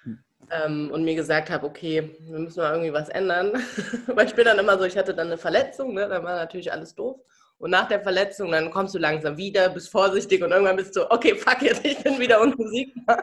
Hm. 0.04 0.25
ähm, 0.50 0.90
und 0.90 1.04
mir 1.04 1.14
gesagt 1.14 1.50
habe, 1.50 1.66
okay, 1.66 2.16
wir 2.21 2.38
müssen 2.38 2.61
mal 2.61 2.73
irgendwie 2.73 2.92
was 2.92 3.09
ändern. 3.09 3.52
Weil 4.07 4.26
ich 4.26 4.35
bin 4.35 4.45
dann 4.45 4.59
immer 4.59 4.78
so, 4.78 4.85
ich 4.85 4.97
hatte 4.97 5.14
dann 5.14 5.28
eine 5.28 5.38
Verletzung, 5.38 5.95
ne? 5.95 6.09
dann 6.09 6.25
war 6.25 6.37
natürlich 6.37 6.73
alles 6.73 6.95
doof. 6.95 7.21
Und 7.59 7.71
nach 7.71 7.87
der 7.87 8.00
Verletzung, 8.00 8.50
dann 8.50 8.71
kommst 8.71 8.95
du 8.95 8.99
langsam 8.99 9.37
wieder, 9.37 9.69
bist 9.69 9.90
vorsichtig 9.90 10.42
und 10.42 10.50
irgendwann 10.50 10.76
bist 10.76 10.97
du, 10.97 11.09
okay, 11.11 11.37
fuck 11.37 11.62
jetzt, 11.62 11.85
ich 11.85 12.02
bin 12.02 12.19
wieder 12.19 12.40
unten 12.40 12.69
Sigma. 12.69 13.23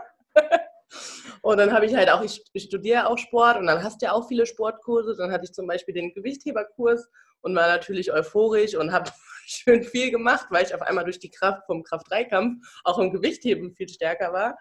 Und 1.41 1.57
dann 1.57 1.73
habe 1.73 1.85
ich 1.85 1.95
halt 1.95 2.09
auch, 2.09 2.23
ich, 2.23 2.43
ich 2.53 2.63
studiere 2.63 3.07
auch 3.07 3.17
Sport 3.17 3.57
und 3.57 3.67
dann 3.67 3.83
hast 3.83 4.01
du 4.01 4.07
ja 4.07 4.11
auch 4.13 4.27
viele 4.27 4.45
Sportkurse. 4.45 5.15
Dann 5.15 5.31
hatte 5.31 5.45
ich 5.45 5.53
zum 5.53 5.67
Beispiel 5.67 5.93
den 5.93 6.13
Gewichtheberkurs 6.13 7.07
und 7.41 7.55
war 7.55 7.67
natürlich 7.67 8.11
euphorisch 8.11 8.75
und 8.75 8.91
habe 8.91 9.11
schön 9.45 9.83
viel 9.83 10.11
gemacht, 10.11 10.47
weil 10.49 10.65
ich 10.65 10.73
auf 10.73 10.81
einmal 10.81 11.03
durch 11.03 11.19
die 11.19 11.31
Kraft 11.31 11.65
vom 11.65 11.83
Kraft-3-Kampf 11.83 12.65
auch 12.83 12.99
im 12.99 13.11
Gewichtheben 13.11 13.73
viel 13.75 13.89
stärker 13.89 14.33
war. 14.33 14.57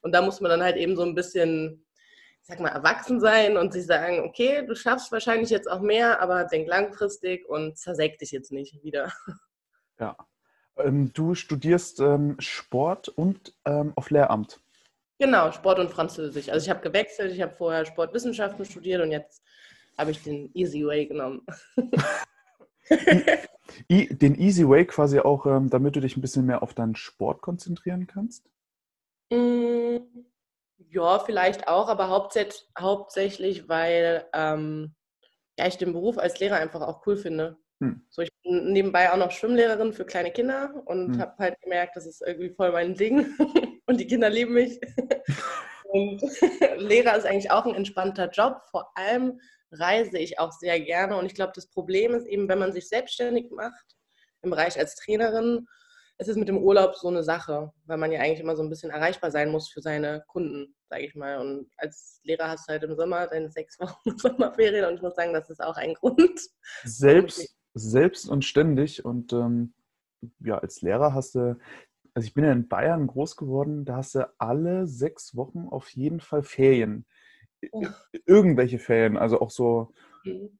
Und 0.00 0.12
da 0.12 0.22
muss 0.22 0.40
man 0.40 0.50
dann 0.50 0.62
halt 0.62 0.76
eben 0.76 0.96
so 0.96 1.02
ein 1.02 1.14
bisschen 1.14 1.86
sag 2.46 2.60
mal, 2.60 2.68
erwachsen 2.68 3.18
sein 3.18 3.56
und 3.56 3.72
sich 3.72 3.86
sagen, 3.86 4.20
okay, 4.20 4.64
du 4.64 4.76
schaffst 4.76 5.10
wahrscheinlich 5.10 5.50
jetzt 5.50 5.68
auch 5.68 5.80
mehr, 5.80 6.20
aber 6.20 6.44
denk 6.44 6.68
langfristig 6.68 7.44
und 7.48 7.76
zersäg 7.76 8.18
dich 8.18 8.30
jetzt 8.30 8.52
nicht 8.52 8.82
wieder. 8.82 9.12
Ja. 9.98 10.14
Ähm, 10.76 11.10
du 11.14 11.34
studierst 11.34 12.00
ähm, 12.00 12.36
Sport 12.38 13.08
und 13.08 13.54
ähm, 13.64 13.94
auf 13.96 14.10
Lehramt. 14.10 14.60
Genau, 15.18 15.50
Sport 15.50 15.78
und 15.78 15.90
Französisch. 15.90 16.48
Also 16.50 16.64
ich 16.64 16.70
habe 16.70 16.80
gewechselt, 16.80 17.32
ich 17.32 17.40
habe 17.40 17.54
vorher 17.54 17.86
Sportwissenschaften 17.86 18.64
studiert 18.64 19.02
und 19.02 19.12
jetzt 19.12 19.42
habe 19.96 20.10
ich 20.10 20.22
den 20.22 20.50
Easy 20.54 20.84
Way 20.86 21.06
genommen. 21.06 21.46
den 23.88 24.34
Easy 24.38 24.68
Way 24.68 24.86
quasi 24.86 25.20
auch, 25.20 25.46
ähm, 25.46 25.70
damit 25.70 25.96
du 25.96 26.00
dich 26.00 26.16
ein 26.16 26.20
bisschen 26.20 26.44
mehr 26.44 26.62
auf 26.62 26.74
deinen 26.74 26.96
Sport 26.96 27.40
konzentrieren 27.40 28.06
kannst? 28.06 28.50
Mm, 29.30 29.96
ja, 30.90 31.18
vielleicht 31.18 31.66
auch, 31.66 31.88
aber 31.88 32.08
hauptsächlich, 32.08 32.68
hauptsächlich 32.78 33.68
weil 33.68 34.26
ähm, 34.34 34.94
ja, 35.58 35.66
ich 35.66 35.78
den 35.78 35.94
Beruf 35.94 36.18
als 36.18 36.38
Lehrer 36.38 36.56
einfach 36.56 36.82
auch 36.82 37.06
cool 37.06 37.16
finde. 37.16 37.56
Hm. 37.80 38.02
So, 38.10 38.22
ich 38.22 38.30
bin 38.42 38.72
nebenbei 38.72 39.10
auch 39.12 39.16
noch 39.16 39.30
Schwimmlehrerin 39.30 39.92
für 39.92 40.04
kleine 40.04 40.30
Kinder 40.30 40.82
und 40.84 41.14
hm. 41.14 41.20
habe 41.20 41.36
halt 41.38 41.60
gemerkt, 41.62 41.96
das 41.96 42.06
ist 42.06 42.22
irgendwie 42.22 42.50
voll 42.50 42.72
mein 42.72 42.94
Ding 42.94 43.26
und 43.86 44.00
die 44.00 44.06
Kinder 44.06 44.30
lieben 44.30 44.54
mich. 44.54 44.80
und 45.84 46.20
Lehrer 46.78 47.16
ist 47.16 47.26
eigentlich 47.26 47.50
auch 47.50 47.66
ein 47.66 47.74
entspannter 47.74 48.30
Job. 48.30 48.62
Vor 48.70 48.90
allem 48.96 49.40
reise 49.72 50.18
ich 50.18 50.38
auch 50.38 50.52
sehr 50.52 50.80
gerne 50.80 51.16
und 51.16 51.26
ich 51.26 51.34
glaube, 51.34 51.52
das 51.54 51.68
Problem 51.68 52.14
ist 52.14 52.26
eben, 52.26 52.48
wenn 52.48 52.58
man 52.58 52.72
sich 52.72 52.88
selbstständig 52.88 53.50
macht 53.50 53.96
im 54.42 54.50
Bereich 54.50 54.78
als 54.78 54.94
Trainerin, 54.94 55.66
es 56.18 56.28
ist 56.28 56.36
mit 56.36 56.48
dem 56.48 56.58
Urlaub 56.58 56.96
so 56.96 57.08
eine 57.08 57.22
Sache, 57.22 57.72
weil 57.84 57.98
man 57.98 58.10
ja 58.10 58.20
eigentlich 58.20 58.40
immer 58.40 58.56
so 58.56 58.62
ein 58.62 58.70
bisschen 58.70 58.90
erreichbar 58.90 59.30
sein 59.30 59.50
muss 59.50 59.68
für 59.68 59.82
seine 59.82 60.24
Kunden, 60.28 60.74
sage 60.88 61.04
ich 61.04 61.14
mal. 61.14 61.38
Und 61.38 61.70
als 61.76 62.20
Lehrer 62.22 62.48
hast 62.48 62.68
du 62.68 62.72
halt 62.72 62.84
im 62.84 62.96
Sommer 62.96 63.26
deine 63.26 63.50
sechs 63.50 63.78
Wochen 63.80 64.10
Sommerferien 64.18 64.86
und 64.86 64.94
ich 64.94 65.02
muss 65.02 65.14
sagen, 65.14 65.34
das 65.34 65.50
ist 65.50 65.62
auch 65.62 65.76
ein 65.76 65.94
Grund. 65.94 66.40
Selbst, 66.84 67.54
selbst 67.74 68.28
und 68.28 68.44
ständig. 68.44 69.04
Und 69.04 69.32
ähm, 69.34 69.74
ja, 70.40 70.58
als 70.58 70.80
Lehrer 70.80 71.12
hast 71.12 71.34
du, 71.34 71.58
also 72.16 72.28
ich 72.28 72.32
bin 72.32 72.44
ja 72.44 72.52
in 72.52 72.66
Bayern 72.66 73.08
groß 73.08 73.36
geworden, 73.36 73.84
da 73.84 73.96
hast 73.96 74.14
du 74.14 74.26
alle 74.38 74.86
sechs 74.86 75.36
Wochen 75.36 75.68
auf 75.68 75.90
jeden 75.90 76.20
Fall 76.20 76.42
Ferien. 76.42 77.04
Oh. 77.72 77.84
Irgendwelche 78.24 78.78
Ferien, 78.78 79.18
also 79.18 79.38
auch 79.42 79.50
so 79.50 79.92
mhm. 80.24 80.58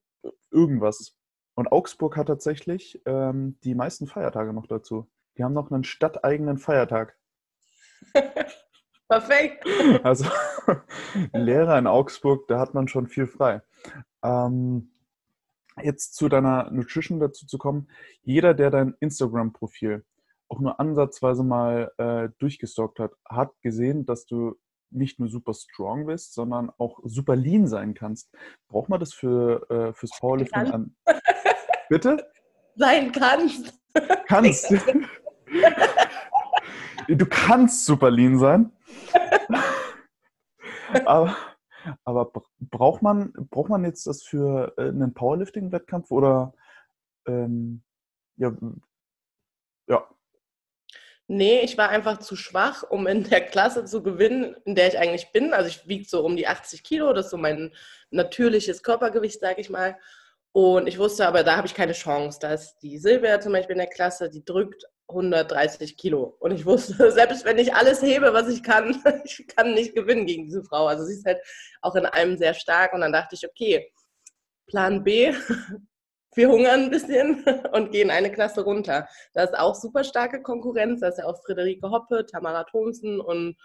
irgendwas. 0.50 1.16
Und 1.54 1.72
Augsburg 1.72 2.18
hat 2.18 2.26
tatsächlich 2.26 3.00
ähm, 3.06 3.58
die 3.64 3.74
meisten 3.74 4.06
Feiertage 4.06 4.52
noch 4.52 4.66
dazu. 4.66 5.08
Die 5.38 5.44
haben 5.44 5.54
noch 5.54 5.70
einen 5.70 5.84
stadteigenen 5.84 6.58
Feiertag. 6.58 7.16
Perfekt. 9.08 9.64
Also 10.02 10.26
Lehrer 11.32 11.78
in 11.78 11.86
Augsburg, 11.86 12.48
da 12.48 12.58
hat 12.58 12.74
man 12.74 12.86
schon 12.86 13.06
viel 13.06 13.26
frei. 13.26 13.62
Ähm, 14.22 14.90
jetzt 15.82 16.16
zu 16.16 16.28
deiner 16.28 16.70
Nutrition 16.70 17.18
dazu 17.18 17.46
zu 17.46 17.56
kommen. 17.56 17.88
Jeder, 18.20 18.52
der 18.52 18.70
dein 18.70 18.94
Instagram-Profil 19.00 20.04
auch 20.48 20.60
nur 20.60 20.78
ansatzweise 20.80 21.42
mal 21.42 21.92
äh, 21.98 22.28
durchgestalkt 22.38 22.98
hat, 22.98 23.12
hat 23.28 23.50
gesehen, 23.62 24.06
dass 24.06 24.26
du 24.26 24.56
nicht 24.90 25.18
nur 25.18 25.28
super 25.28 25.54
strong 25.54 26.06
bist, 26.06 26.34
sondern 26.34 26.70
auch 26.78 27.00
super 27.04 27.34
lean 27.36 27.66
sein 27.66 27.94
kannst. 27.94 28.32
Braucht 28.68 28.88
man 28.88 29.00
das 29.00 29.12
für, 29.12 29.68
äh, 29.70 29.92
fürs 29.92 30.12
Powerlifting 30.18 30.70
an? 30.70 30.96
Bitte? 31.88 32.24
Sein 32.76 33.12
kannst. 33.12 33.74
Kannst. 34.26 34.70
du 37.08 37.26
kannst 37.26 37.84
super 37.84 38.10
lean 38.10 38.38
sein. 38.38 38.72
aber, 41.04 41.36
aber 42.04 42.32
braucht, 42.60 43.02
man, 43.02 43.32
braucht 43.50 43.70
man 43.70 43.84
jetzt 43.84 44.06
das 44.06 44.22
für 44.22 44.72
äh, 44.76 44.88
einen 44.88 45.14
Powerlifting-Wettkampf 45.14 46.10
oder 46.10 46.54
ähm, 47.26 47.82
ja, 48.36 48.52
ja. 49.88 50.06
Nee, 51.28 51.60
ich 51.60 51.76
war 51.76 51.88
einfach 51.88 52.18
zu 52.18 52.36
schwach, 52.36 52.84
um 52.84 53.06
in 53.08 53.24
der 53.24 53.44
Klasse 53.44 53.84
zu 53.84 54.02
gewinnen, 54.02 54.56
in 54.64 54.76
der 54.76 54.88
ich 54.88 54.98
eigentlich 54.98 55.32
bin. 55.32 55.52
Also 55.52 55.68
ich 55.68 55.88
wiege 55.88 56.04
so 56.08 56.24
um 56.24 56.36
die 56.36 56.46
80 56.46 56.84
Kilo, 56.84 57.12
das 57.12 57.26
ist 57.26 57.30
so 57.32 57.36
mein 57.36 57.74
natürliches 58.10 58.82
Körpergewicht, 58.84 59.40
sage 59.40 59.60
ich 59.60 59.68
mal. 59.68 59.96
Und 60.52 60.86
ich 60.86 60.98
wusste 60.98 61.26
aber, 61.26 61.42
da 61.42 61.56
habe 61.56 61.66
ich 61.66 61.74
keine 61.74 61.92
Chance. 61.92 62.38
Da 62.40 62.52
ist 62.54 62.76
die 62.80 62.98
Silvia 62.98 63.40
zum 63.40 63.52
Beispiel 63.52 63.74
in 63.74 63.80
der 63.80 63.88
Klasse, 63.88 64.30
die 64.30 64.44
drückt 64.44 64.84
130 65.08 65.96
Kilo. 65.96 66.36
Und 66.38 66.52
ich 66.52 66.64
wusste, 66.64 67.10
selbst 67.10 67.44
wenn 67.44 67.58
ich 67.58 67.74
alles 67.74 68.02
hebe, 68.02 68.32
was 68.32 68.48
ich 68.48 68.62
kann, 68.62 69.02
ich 69.24 69.46
kann 69.48 69.74
nicht 69.74 69.94
gewinnen 69.94 70.26
gegen 70.26 70.44
diese 70.44 70.62
Frau. 70.62 70.86
Also 70.86 71.04
sie 71.04 71.14
ist 71.14 71.26
halt 71.26 71.40
auch 71.82 71.96
in 71.96 72.06
allem 72.06 72.36
sehr 72.38 72.54
stark. 72.54 72.92
Und 72.92 73.00
dann 73.00 73.12
dachte 73.12 73.34
ich, 73.34 73.44
okay, 73.46 73.92
Plan 74.68 75.02
B, 75.04 75.34
wir 76.36 76.48
hungern 76.48 76.84
ein 76.84 76.90
bisschen 76.90 77.44
und 77.72 77.90
gehen 77.90 78.10
eine 78.10 78.30
Klasse 78.30 78.62
runter. 78.62 79.08
Da 79.34 79.44
ist 79.44 79.58
auch 79.58 79.74
super 79.74 80.04
starke 80.04 80.42
Konkurrenz. 80.42 81.00
Da 81.00 81.08
ist 81.08 81.18
ja 81.18 81.24
auch 81.24 81.42
Friederike 81.42 81.90
Hoppe, 81.90 82.26
Tamara 82.26 82.64
Thomsen 82.64 83.20
und 83.20 83.56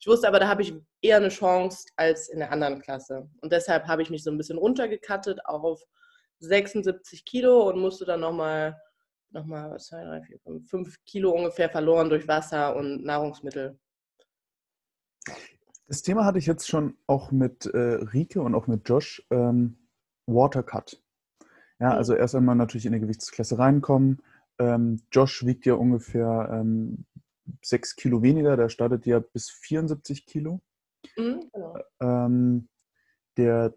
ich 0.00 0.06
wusste 0.06 0.28
aber, 0.28 0.38
da 0.38 0.48
habe 0.48 0.60
ich 0.60 0.74
eher 1.00 1.16
eine 1.16 1.30
Chance 1.30 1.86
als 1.96 2.28
in 2.28 2.40
der 2.40 2.52
anderen 2.52 2.80
Klasse. 2.82 3.28
Und 3.40 3.52
deshalb 3.52 3.86
habe 3.86 4.02
ich 4.02 4.10
mich 4.10 4.22
so 4.22 4.30
ein 4.30 4.36
bisschen 4.36 4.58
runtergekattet 4.58 5.46
auf 5.46 5.82
76 6.40 7.24
Kilo 7.24 7.68
und 7.68 7.80
musste 7.80 8.04
dann 8.04 8.20
nochmal 8.20 8.78
drei, 9.32 10.22
vier, 10.26 10.38
fünf, 10.40 10.68
fünf 10.68 10.96
Kilo 11.06 11.30
ungefähr 11.30 11.70
verloren 11.70 12.10
durch 12.10 12.28
Wasser 12.28 12.76
und 12.76 13.04
Nahrungsmittel. 13.04 13.78
Das 15.86 16.02
Thema 16.02 16.24
hatte 16.24 16.38
ich 16.38 16.46
jetzt 16.46 16.68
schon 16.68 16.96
auch 17.06 17.30
mit 17.30 17.66
äh, 17.66 17.78
Rike 17.78 18.42
und 18.42 18.54
auch 18.54 18.66
mit 18.66 18.88
Josh. 18.88 19.26
Ähm, 19.30 19.78
Watercut. 20.26 21.02
Ja, 21.80 21.90
mhm. 21.90 21.96
also 21.96 22.14
erst 22.14 22.34
einmal 22.34 22.56
natürlich 22.56 22.86
in 22.86 22.92
die 22.92 23.00
Gewichtsklasse 23.00 23.58
reinkommen. 23.58 24.22
Ähm, 24.58 25.02
Josh 25.10 25.44
wiegt 25.44 25.66
ja 25.66 25.74
ungefähr 25.74 26.48
ähm, 26.52 27.04
sechs 27.62 27.96
Kilo 27.96 28.22
weniger, 28.22 28.56
der 28.56 28.68
startet 28.68 29.06
ja 29.06 29.18
bis 29.18 29.50
74 29.50 30.26
Kilo. 30.26 30.60
Mhm, 31.16 31.50
genau. 31.52 31.78
Ähm, 32.00 32.68
der 33.36 33.74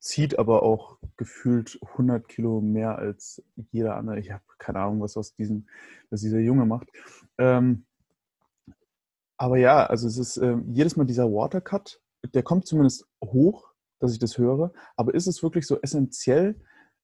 zieht 0.00 0.38
aber 0.38 0.62
auch 0.62 0.98
gefühlt 1.16 1.78
100 1.82 2.28
Kilo 2.28 2.60
mehr 2.60 2.96
als 2.96 3.42
jeder 3.72 3.96
andere. 3.96 4.18
Ich 4.20 4.30
habe 4.30 4.44
keine 4.58 4.80
Ahnung, 4.80 5.00
was 5.00 5.16
aus 5.16 5.34
diesem, 5.34 5.66
was 6.10 6.20
dieser 6.20 6.38
Junge 6.38 6.66
macht. 6.66 6.88
Ähm, 7.38 7.86
aber 9.36 9.58
ja, 9.58 9.86
also 9.86 10.06
es 10.06 10.16
ist 10.16 10.36
äh, 10.38 10.56
jedes 10.72 10.96
Mal 10.96 11.04
dieser 11.04 11.26
Watercut, 11.26 12.00
der 12.34 12.42
kommt 12.42 12.66
zumindest 12.66 13.06
hoch, 13.22 13.65
dass 13.98 14.12
ich 14.12 14.18
das 14.18 14.38
höre. 14.38 14.72
Aber 14.96 15.14
ist 15.14 15.26
es 15.26 15.42
wirklich 15.42 15.66
so 15.66 15.80
essentiell, 15.80 16.60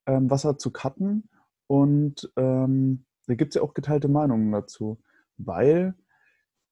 ähm, 0.07 0.31
Wasser 0.31 0.59
zu 0.59 0.71
cutten? 0.71 1.29
Und 1.67 2.31
ähm, 2.37 3.05
da 3.27 3.35
gibt 3.35 3.55
es 3.55 3.57
ja 3.57 3.63
auch 3.63 3.75
geteilte 3.75 4.09
Meinungen 4.09 4.53
dazu, 4.53 5.01
weil 5.37 5.95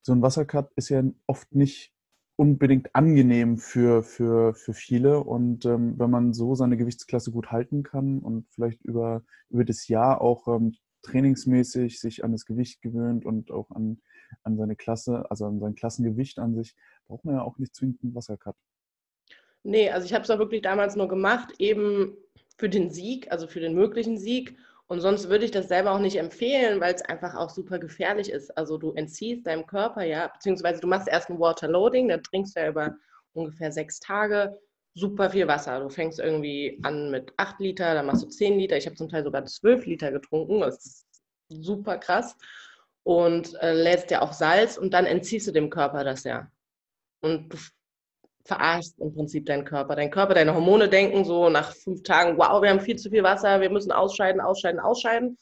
so 0.03 0.13
ein 0.13 0.23
Wassercut 0.23 0.71
ist 0.77 0.89
ja 0.89 1.03
oft 1.27 1.55
nicht 1.55 1.95
unbedingt 2.37 2.95
angenehm 2.95 3.59
für, 3.59 4.03
für, 4.03 4.55
für 4.55 4.73
viele. 4.73 5.23
Und 5.23 5.67
ähm, 5.67 5.99
wenn 5.99 6.11
man 6.11 6.33
so 6.33 6.55
seine 6.55 6.77
Gewichtsklasse 6.77 7.31
gut 7.31 7.53
halten 7.53 7.83
kann 7.83 8.19
und 8.21 8.47
vielleicht 8.51 8.83
über, 8.83 9.23
über 9.51 9.65
das 9.65 9.89
Jahr 9.89 10.21
auch 10.23 10.49
ähm, 10.49 10.75
trainingsmäßig 11.03 12.01
sich 12.01 12.25
an 12.25 12.33
das 12.33 12.47
Gewicht 12.47 12.83
gewöhnt 12.83 13.25
und 13.27 13.51
auch 13.51 13.71
an, 13.71 14.01
an 14.43 14.57
seine 14.57 14.77
Klasse, 14.77 15.31
also 15.31 15.47
an 15.47 15.61
sein 15.61 15.75
Klassengewicht 15.75 16.39
an 16.39 16.55
sich, 16.55 16.77
braucht 17.07 17.25
man 17.25 17.35
ja 17.35 17.43
auch 17.43 17.59
nicht 17.59 17.75
zwingend 17.75 18.03
einen 18.03 18.15
Wassercut. 18.15 18.57
Nee, 19.63 19.91
also 19.91 20.07
ich 20.07 20.15
habe 20.15 20.25
es 20.25 20.31
auch 20.31 20.39
wirklich 20.39 20.63
damals 20.63 20.97
nur 20.97 21.09
gemacht, 21.09 21.53
eben 21.59 22.17
für 22.57 22.69
den 22.69 22.91
Sieg, 22.91 23.31
also 23.31 23.47
für 23.47 23.61
den 23.61 23.75
möglichen 23.75 24.19
Sieg 24.19 24.57
und 24.87 25.01
sonst 25.01 25.29
würde 25.29 25.45
ich 25.45 25.51
das 25.51 25.69
selber 25.69 25.93
auch 25.93 25.99
nicht 26.01 26.17
empfehlen, 26.17 26.81
weil 26.81 26.95
es 26.95 27.03
einfach 27.03 27.35
auch 27.37 27.51
super 27.51 27.79
gefährlich 27.79 28.31
ist. 28.31 28.57
Also 28.57 28.77
du 28.77 28.93
entziehst 28.93 29.47
deinem 29.47 29.67
Körper 29.67 30.03
ja, 30.03 30.29
beziehungsweise 30.29 30.81
du 30.81 30.89
machst 30.89 31.09
erst 31.09 31.31
ein 31.31 31.39
Waterloading, 31.39 32.09
da 32.09 32.19
trinkst 32.19 32.57
du 32.57 32.61
ja 32.61 32.69
über 32.69 32.97
ungefähr 33.33 33.71
sechs 33.71 34.01
Tage 34.01 34.59
super 34.95 35.31
viel 35.31 35.47
Wasser. 35.47 35.81
Du 35.81 35.89
fängst 35.89 36.19
irgendwie 36.19 36.79
an 36.83 37.11
mit 37.11 37.33
acht 37.37 37.61
Liter, 37.61 37.95
dann 37.95 38.07
machst 38.07 38.23
du 38.23 38.29
zehn 38.29 38.59
Liter. 38.59 38.77
Ich 38.77 38.87
habe 38.87 38.97
zum 38.97 39.09
Teil 39.09 39.25
sogar 39.25 39.45
zwölf 39.47 39.87
Liter 39.87 40.11
getrunken. 40.11 40.61
Das 40.61 40.85
ist 40.85 41.07
super 41.49 41.99
krass. 41.99 42.37
Und 43.03 43.55
äh, 43.63 43.73
lädst 43.73 44.11
ja 44.11 44.23
auch 44.23 44.33
Salz 44.33 44.77
und 44.77 44.93
dann 44.93 45.07
entziehst 45.07 45.47
du 45.47 45.53
dem 45.53 45.71
Körper 45.71 46.05
das 46.05 46.25
ja. 46.25 46.51
Und 47.23 47.53
du 47.53 47.59
verarscht 48.45 48.99
im 48.99 49.15
Prinzip 49.15 49.47
deinen 49.47 49.65
Körper. 49.65 49.97
Dein 49.97 50.11
Körper, 50.11 50.35
deine 50.35 50.55
Hormone 50.55 50.89
denken 50.89 51.25
so 51.25 51.49
nach 51.49 51.73
fünf 51.75 52.03
Tagen, 52.03 52.39
wow, 52.39 52.63
wir 52.63 52.71
haben 52.71 52.81
viel 52.81 52.97
zu 52.97 53.11
viel 53.11 53.23
Wasser, 53.23 53.61
wir 53.61 53.71
müssen 53.71 53.93
ausscheiden, 53.93 54.41
ausscheiden, 54.41 54.81
ausscheiden. 54.81 55.39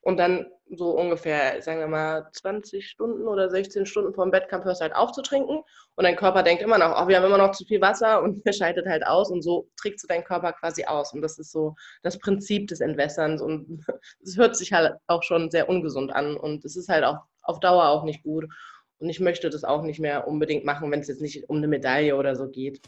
Und 0.00 0.18
dann 0.18 0.46
so 0.74 0.90
ungefähr, 0.90 1.60
sagen 1.62 1.80
wir 1.80 1.86
mal, 1.86 2.28
20 2.32 2.88
Stunden 2.88 3.28
oder 3.28 3.50
16 3.50 3.86
Stunden 3.86 4.14
vor 4.14 4.24
dem 4.24 4.32
Wettkampf 4.32 4.64
hörst 4.64 4.80
du 4.80 4.84
halt 4.84 4.94
auf 4.94 5.12
zu 5.12 5.22
trinken. 5.22 5.62
Und 5.94 6.04
dein 6.04 6.16
Körper 6.16 6.42
denkt 6.42 6.62
immer 6.62 6.78
noch, 6.78 7.00
oh, 7.00 7.08
wir 7.08 7.16
haben 7.16 7.24
immer 7.24 7.38
noch 7.38 7.52
zu 7.52 7.64
viel 7.64 7.80
Wasser 7.80 8.22
und 8.22 8.44
der 8.46 8.52
scheidet 8.52 8.86
halt 8.86 9.06
aus. 9.06 9.30
Und 9.30 9.42
so 9.42 9.68
trickst 9.76 10.04
du 10.04 10.08
deinen 10.08 10.24
Körper 10.24 10.52
quasi 10.52 10.84
aus. 10.84 11.12
Und 11.12 11.22
das 11.22 11.38
ist 11.38 11.52
so 11.52 11.74
das 12.02 12.18
Prinzip 12.18 12.68
des 12.68 12.80
Entwässerns. 12.80 13.40
Und 13.40 13.84
es 14.22 14.36
hört 14.36 14.56
sich 14.56 14.72
halt 14.72 14.96
auch 15.06 15.22
schon 15.22 15.50
sehr 15.50 15.68
ungesund 15.68 16.12
an. 16.12 16.36
Und 16.36 16.64
es 16.64 16.76
ist 16.76 16.88
halt 16.88 17.04
auch 17.04 17.18
auf 17.42 17.60
Dauer 17.60 17.88
auch 17.88 18.04
nicht 18.04 18.22
gut. 18.22 18.46
Und 18.98 19.08
ich 19.08 19.20
möchte 19.20 19.50
das 19.50 19.64
auch 19.64 19.82
nicht 19.82 20.00
mehr 20.00 20.26
unbedingt 20.26 20.64
machen, 20.64 20.90
wenn 20.90 21.00
es 21.00 21.08
jetzt 21.08 21.20
nicht 21.20 21.48
um 21.48 21.56
eine 21.56 21.68
Medaille 21.68 22.16
oder 22.16 22.34
so 22.34 22.48
geht. 22.48 22.80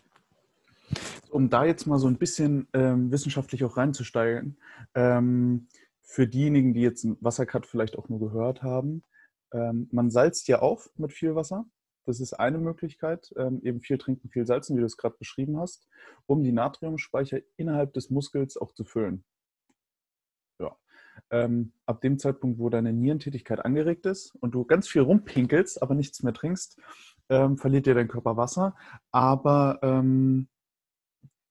Um 1.31 1.50
da 1.50 1.65
jetzt 1.65 1.87
mal 1.87 1.99
so 1.99 2.07
ein 2.07 2.17
bisschen 2.17 2.69
ähm, 2.73 3.12
wissenschaftlich 3.12 3.65
auch 3.65 3.77
reinzusteigen, 3.77 4.59
ähm, 4.95 5.69
für 6.03 6.27
diejenigen, 6.27 6.73
die 6.73 6.81
jetzt 6.81 7.05
einen 7.05 7.19
Wassercut 7.21 7.67
vielleicht 7.67 7.99
auch 7.99 8.09
nur 8.09 8.19
gehört 8.19 8.62
haben, 8.62 9.05
ähm, 9.53 9.88
man 9.93 10.11
salzt 10.11 10.49
ja 10.49 10.61
auf 10.61 10.91
mit 10.97 11.12
viel 11.12 11.35
Wasser. 11.35 11.67
Das 12.07 12.21
ist 12.21 12.33
eine 12.33 12.57
Möglichkeit, 12.57 13.31
ähm, 13.37 13.61
eben 13.62 13.83
viel 13.83 13.99
trinken, 13.99 14.31
viel 14.31 14.47
salzen, 14.47 14.77
wie 14.77 14.81
du 14.81 14.87
es 14.87 14.97
gerade 14.97 15.17
beschrieben 15.19 15.61
hast, 15.61 15.87
um 16.25 16.43
die 16.43 16.53
Natriumspeicher 16.53 17.41
innerhalb 17.57 17.93
des 17.93 18.09
Muskels 18.09 18.57
auch 18.57 18.73
zu 18.73 18.85
füllen. 18.85 19.25
Ähm, 21.31 21.73
ab 21.87 22.01
dem 22.01 22.19
Zeitpunkt, 22.19 22.59
wo 22.59 22.69
deine 22.69 22.93
Nierentätigkeit 22.93 23.65
angeregt 23.65 24.07
ist 24.07 24.35
und 24.41 24.55
du 24.55 24.65
ganz 24.65 24.89
viel 24.89 25.03
rumpinkelst, 25.03 25.83
aber 25.83 25.95
nichts 25.95 26.23
mehr 26.23 26.33
trinkst, 26.33 26.79
ähm, 27.29 27.57
verliert 27.57 27.87
dir 27.87 27.95
dein 27.95 28.09
Körper 28.09 28.37
Wasser. 28.37 28.77
Aber 29.11 29.79
ähm, 29.83 30.49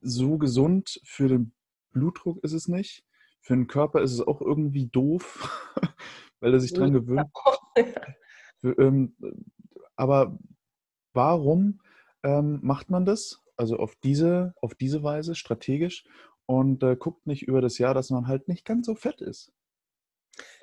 so 0.02 0.38
gesund 0.38 1.00
für 1.04 1.28
den 1.28 1.54
Blutdruck 1.92 2.44
ist 2.44 2.54
es 2.54 2.68
nicht 2.68 3.08
für 3.48 3.56
den 3.56 3.68
Körper 3.68 4.02
ist 4.02 4.12
es 4.12 4.20
auch 4.20 4.42
irgendwie 4.42 4.88
doof, 4.88 5.74
weil 6.42 6.54
er 6.54 6.60
sich 6.60 6.74
dran 6.74 6.92
gewöhnt. 6.92 7.32
ähm, 8.64 9.16
aber 9.96 10.38
warum 11.14 11.80
ähm, 12.24 12.60
macht 12.62 12.90
man 12.90 13.06
das? 13.06 13.42
Also 13.56 13.78
auf 13.78 13.96
diese, 14.04 14.54
auf 14.62 14.76
diese 14.76 15.02
Weise 15.02 15.34
strategisch 15.34 16.06
und 16.46 16.84
äh, 16.84 16.98
guckt 16.98 17.26
nicht 17.26 17.48
über 17.48 17.62
das 17.62 17.78
Jahr, 17.78 17.94
dass 17.94 18.10
man 18.10 18.28
halt 18.28 18.50
nicht 18.50 18.66
ganz 18.66 18.86
so 18.86 18.96
fett 18.96 19.22
ist. 19.22 19.54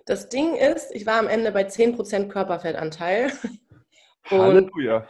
Das 0.06 0.28
Ding 0.28 0.54
ist, 0.56 0.90
ich 0.94 1.06
war 1.06 1.18
am 1.18 1.28
Ende 1.28 1.50
bei 1.52 1.66
10% 1.66 2.28
Körperfettanteil. 2.28 3.32
Halleluja. 4.30 5.08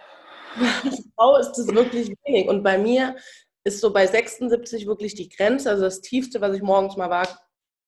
Frau 1.17 1.37
ist 1.41 1.53
das 1.53 1.69
wirklich 1.69 2.15
wenig. 2.25 2.49
Und 2.49 2.63
bei 2.63 2.79
mir 2.79 3.17
ist 3.65 3.81
so 3.81 3.93
bei 3.93 4.07
76 4.07 4.87
wirklich 4.87 5.15
die 5.15 5.29
Grenze. 5.29 5.71
Also 5.71 5.85
das 5.85 6.01
Tiefste, 6.01 6.41
was 6.41 6.55
ich 6.55 6.63
morgens 6.63 6.97
mal 6.97 7.11
war, 7.11 7.27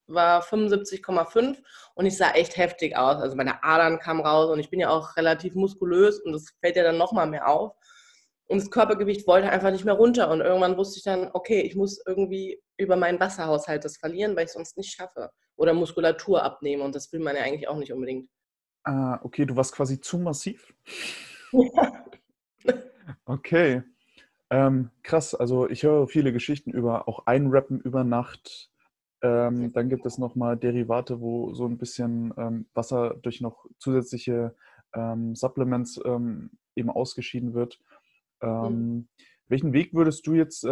war 0.08 0.42
75,5 0.42 1.56
und 1.94 2.06
ich 2.06 2.16
sah 2.16 2.30
echt 2.30 2.56
heftig 2.56 2.96
aus. 2.96 3.20
Also 3.20 3.36
meine 3.36 3.62
Adern 3.62 3.98
kamen 3.98 4.20
raus 4.20 4.50
und 4.50 4.60
ich 4.60 4.70
bin 4.70 4.80
ja 4.80 4.90
auch 4.90 5.16
relativ 5.16 5.54
muskulös 5.54 6.20
und 6.20 6.32
das 6.32 6.54
fällt 6.60 6.76
ja 6.76 6.84
dann 6.84 6.98
nochmal 6.98 7.26
mehr 7.26 7.48
auf. 7.48 7.72
Und 8.48 8.60
das 8.60 8.70
Körpergewicht 8.70 9.26
wollte 9.26 9.50
einfach 9.50 9.72
nicht 9.72 9.84
mehr 9.84 9.94
runter. 9.94 10.30
Und 10.30 10.40
irgendwann 10.40 10.76
wusste 10.76 10.98
ich 10.98 11.04
dann, 11.04 11.30
okay, 11.32 11.60
ich 11.60 11.74
muss 11.74 12.00
irgendwie 12.06 12.62
über 12.76 12.94
meinen 12.94 13.18
Wasserhaushalt 13.18 13.84
das 13.84 13.96
verlieren, 13.96 14.36
weil 14.36 14.44
ich 14.44 14.50
es 14.50 14.54
sonst 14.54 14.76
nicht 14.76 14.92
schaffe. 14.92 15.30
Oder 15.56 15.74
Muskulatur 15.74 16.42
abnehmen. 16.42 16.82
Und 16.82 16.94
das 16.94 17.12
will 17.12 17.20
man 17.20 17.36
ja 17.36 17.42
eigentlich 17.42 17.68
auch 17.68 17.78
nicht 17.78 17.92
unbedingt. 17.92 18.28
Ah, 18.84 19.18
okay, 19.22 19.46
du 19.46 19.56
warst 19.56 19.72
quasi 19.72 20.00
zu 20.00 20.18
massiv. 20.18 20.74
Ja. 21.52 22.04
okay. 23.24 23.82
Ähm, 24.48 24.90
krass, 25.02 25.34
also 25.34 25.68
ich 25.68 25.82
höre 25.82 26.06
viele 26.06 26.32
Geschichten 26.32 26.70
über 26.70 27.08
auch 27.08 27.26
Einrappen 27.26 27.80
über 27.80 28.04
Nacht, 28.04 28.70
ähm, 29.22 29.72
dann 29.72 29.88
gibt 29.88 30.06
es 30.06 30.18
nochmal 30.18 30.56
Derivate, 30.56 31.20
wo 31.20 31.52
so 31.54 31.66
ein 31.66 31.78
bisschen 31.78 32.32
ähm, 32.36 32.66
Wasser 32.74 33.14
durch 33.22 33.40
noch 33.40 33.66
zusätzliche 33.78 34.54
ähm, 34.94 35.34
Supplements 35.34 36.00
ähm, 36.04 36.50
eben 36.74 36.90
ausgeschieden 36.90 37.54
wird. 37.54 37.80
Mhm. 38.42 39.08
Welchen 39.48 39.72
Weg 39.72 39.94
würdest 39.94 40.26
du 40.26 40.34
jetzt 40.34 40.62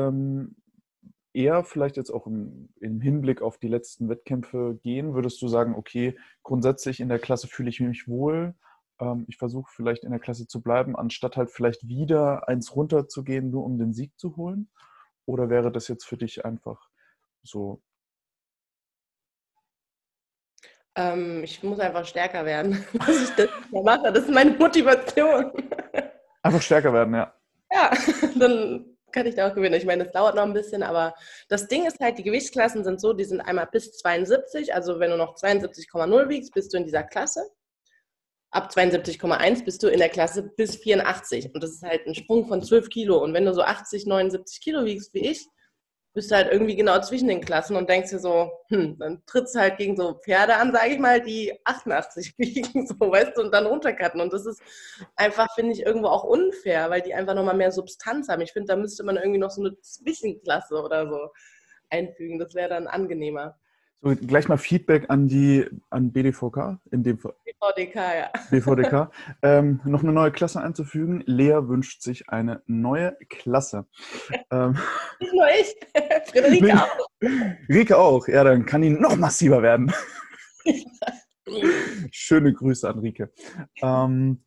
eher 1.34 1.64
vielleicht 1.64 1.96
jetzt 1.96 2.10
auch 2.10 2.26
im, 2.26 2.68
im, 2.80 3.00
Hinblick 3.00 3.42
auf 3.42 3.58
die 3.58 3.68
letzten 3.68 4.08
Wettkämpfe 4.08 4.78
gehen? 4.82 5.14
Würdest 5.14 5.42
du 5.42 5.48
sagen, 5.48 5.74
okay, 5.74 6.16
grundsätzlich 6.42 7.00
in 7.00 7.08
der 7.08 7.18
Klasse 7.18 7.48
fühle 7.48 7.70
ich 7.70 7.80
mich 7.80 8.08
wohl, 8.08 8.54
ich 9.26 9.36
versuche 9.36 9.70
vielleicht 9.74 10.04
in 10.04 10.12
der 10.12 10.20
Klasse 10.20 10.46
zu 10.46 10.62
bleiben, 10.62 10.96
anstatt 10.96 11.36
halt 11.36 11.50
vielleicht 11.50 11.88
wieder 11.88 12.48
eins 12.48 12.74
runterzugehen, 12.76 13.50
nur 13.50 13.64
um 13.64 13.76
den 13.76 13.92
Sieg 13.92 14.12
zu 14.16 14.36
holen? 14.36 14.70
Oder 15.26 15.50
wäre 15.50 15.72
das 15.72 15.88
jetzt 15.88 16.04
für 16.04 16.16
dich 16.16 16.44
einfach 16.44 16.88
so 17.42 17.82
Ähm, 20.96 21.42
ich 21.42 21.62
muss 21.62 21.80
einfach 21.80 22.06
stärker 22.06 22.44
werden, 22.44 22.84
dass 23.06 23.22
ich 23.22 23.30
das 23.30 23.48
mache. 23.70 24.12
Das 24.12 24.24
ist 24.24 24.30
meine 24.30 24.52
Motivation. 24.52 25.52
Einfach 26.42 26.62
stärker 26.62 26.92
werden, 26.92 27.14
ja. 27.14 27.34
Ja, 27.72 27.90
dann 28.38 28.93
kann 29.14 29.27
ich 29.27 29.37
da 29.37 29.48
auch 29.48 29.55
gewinnen. 29.55 29.77
Ich 29.77 29.87
meine, 29.87 30.05
es 30.05 30.12
dauert 30.12 30.35
noch 30.35 30.42
ein 30.42 30.53
bisschen, 30.53 30.83
aber 30.83 31.14
das 31.48 31.68
Ding 31.68 31.87
ist 31.87 32.00
halt, 32.00 32.18
die 32.18 32.24
Gewichtsklassen 32.24 32.85
sind 32.85 33.00
so, 33.00 33.12
die 33.12 33.24
sind 33.24 33.40
einmal 33.40 33.68
bis 33.70 33.92
72, 33.92 34.74
also 34.74 34.98
wenn 34.98 35.11
du 35.11 35.16
noch 35.16 35.37
72,0 35.37 36.29
wiegst, 36.29 36.53
bist 36.53 36.72
du 36.72 36.79
in 36.79 36.85
dieser 36.85 37.05
Klasse. 37.05 37.48
Ab 38.50 38.70
72,1 38.72 39.64
bist 39.64 39.83
du 39.83 39.88
in 39.88 39.98
der 39.98 40.09
Klasse 40.09 40.42
bis 40.42 40.77
84 40.77 41.55
und 41.55 41.62
das 41.62 41.70
ist 41.70 41.83
halt 41.83 42.07
ein 42.07 42.14
Sprung 42.14 42.46
von 42.46 42.62
12 42.62 42.88
Kilo 42.88 43.22
und 43.22 43.33
wenn 43.35 43.46
du 43.46 43.55
so 43.55 43.62
80, 43.62 44.07
79 44.07 44.61
Kilo 44.61 44.85
wiegst 44.85 45.14
wie 45.14 45.29
ich, 45.29 45.46
bist 46.14 46.31
du 46.31 46.37
halt 46.37 46.50
irgendwie 46.50 46.77
genau 46.77 47.00
zwischen 47.00 47.27
den 47.27 47.40
Klassen 47.40 47.77
und 47.77 47.90
denkst 47.90 48.11
dir 48.11 48.20
so, 48.20 48.50
hm, 48.68 48.96
dann 48.98 49.22
trittst 49.27 49.57
du 49.57 49.59
halt 49.59 49.79
gegen 49.79 49.96
so 49.96 50.14
Pferde 50.14 50.55
an, 50.55 50.72
sage 50.72 50.92
ich 50.92 50.98
mal, 51.00 51.20
die 51.20 51.53
88 51.64 52.35
wiegen, 52.38 52.87
so, 52.87 52.94
weißt 52.98 53.37
du, 53.37 53.42
und 53.42 53.53
dann 53.53 53.66
runtercutten. 53.66 54.20
Und 54.20 54.33
das 54.33 54.46
ist 54.46 54.62
einfach, 55.16 55.53
finde 55.55 55.72
ich, 55.72 55.85
irgendwo 55.85 56.07
auch 56.07 56.22
unfair, 56.22 56.88
weil 56.88 57.03
die 57.03 57.14
einfach 57.14 57.35
nochmal 57.35 57.57
mehr 57.57 57.72
Substanz 57.72 58.29
haben. 58.29 58.42
Ich 58.42 58.53
finde, 58.53 58.68
da 58.68 58.77
müsste 58.77 59.03
man 59.03 59.16
irgendwie 59.16 59.40
noch 59.40 59.50
so 59.50 59.61
eine 59.61 59.79
Zwischenklasse 59.81 60.81
oder 60.81 61.09
so 61.09 61.31
einfügen. 61.90 62.38
Das 62.38 62.55
wäre 62.55 62.68
dann 62.68 62.87
angenehmer. 62.87 63.57
So, 64.05 64.14
gleich 64.14 64.48
mal 64.48 64.59
Feedback 64.59 65.07
an 65.09 65.29
die 65.29 65.66
an 65.88 66.12
BDVK, 66.12 66.79
in 66.90 67.03
dem 67.03 67.18
Fall. 67.18 67.35
BVDK, 67.44 67.94
ja. 67.96 68.31
BVDK. 68.50 69.11
ähm, 69.42 69.81
noch 69.85 70.03
eine 70.03 70.12
neue 70.12 70.31
Klasse 70.31 70.61
einzufügen. 70.61 71.22
Lea 71.24 71.57
wünscht 71.62 72.03
sich 72.03 72.29
eine 72.29 72.62
neue 72.66 73.16
Klasse. 73.31 73.87
ähm, 74.50 74.77
Nicht 75.20 75.33
nur 75.33 75.48
ich, 75.48 75.77
Friederike 76.31 76.83
auch. 76.83 77.09
Rike 77.68 77.98
auch, 77.98 78.29
ja, 78.29 78.44
dann 78.44 78.66
kann 78.66 78.83
ihn 78.83 79.00
noch 79.00 79.16
massiver 79.16 79.62
werden. 79.62 79.92
Schöne 82.11 82.53
Grüße 82.53 82.88
an 82.88 82.98
Rike. 83.00 83.33
Ähm, 83.83 84.44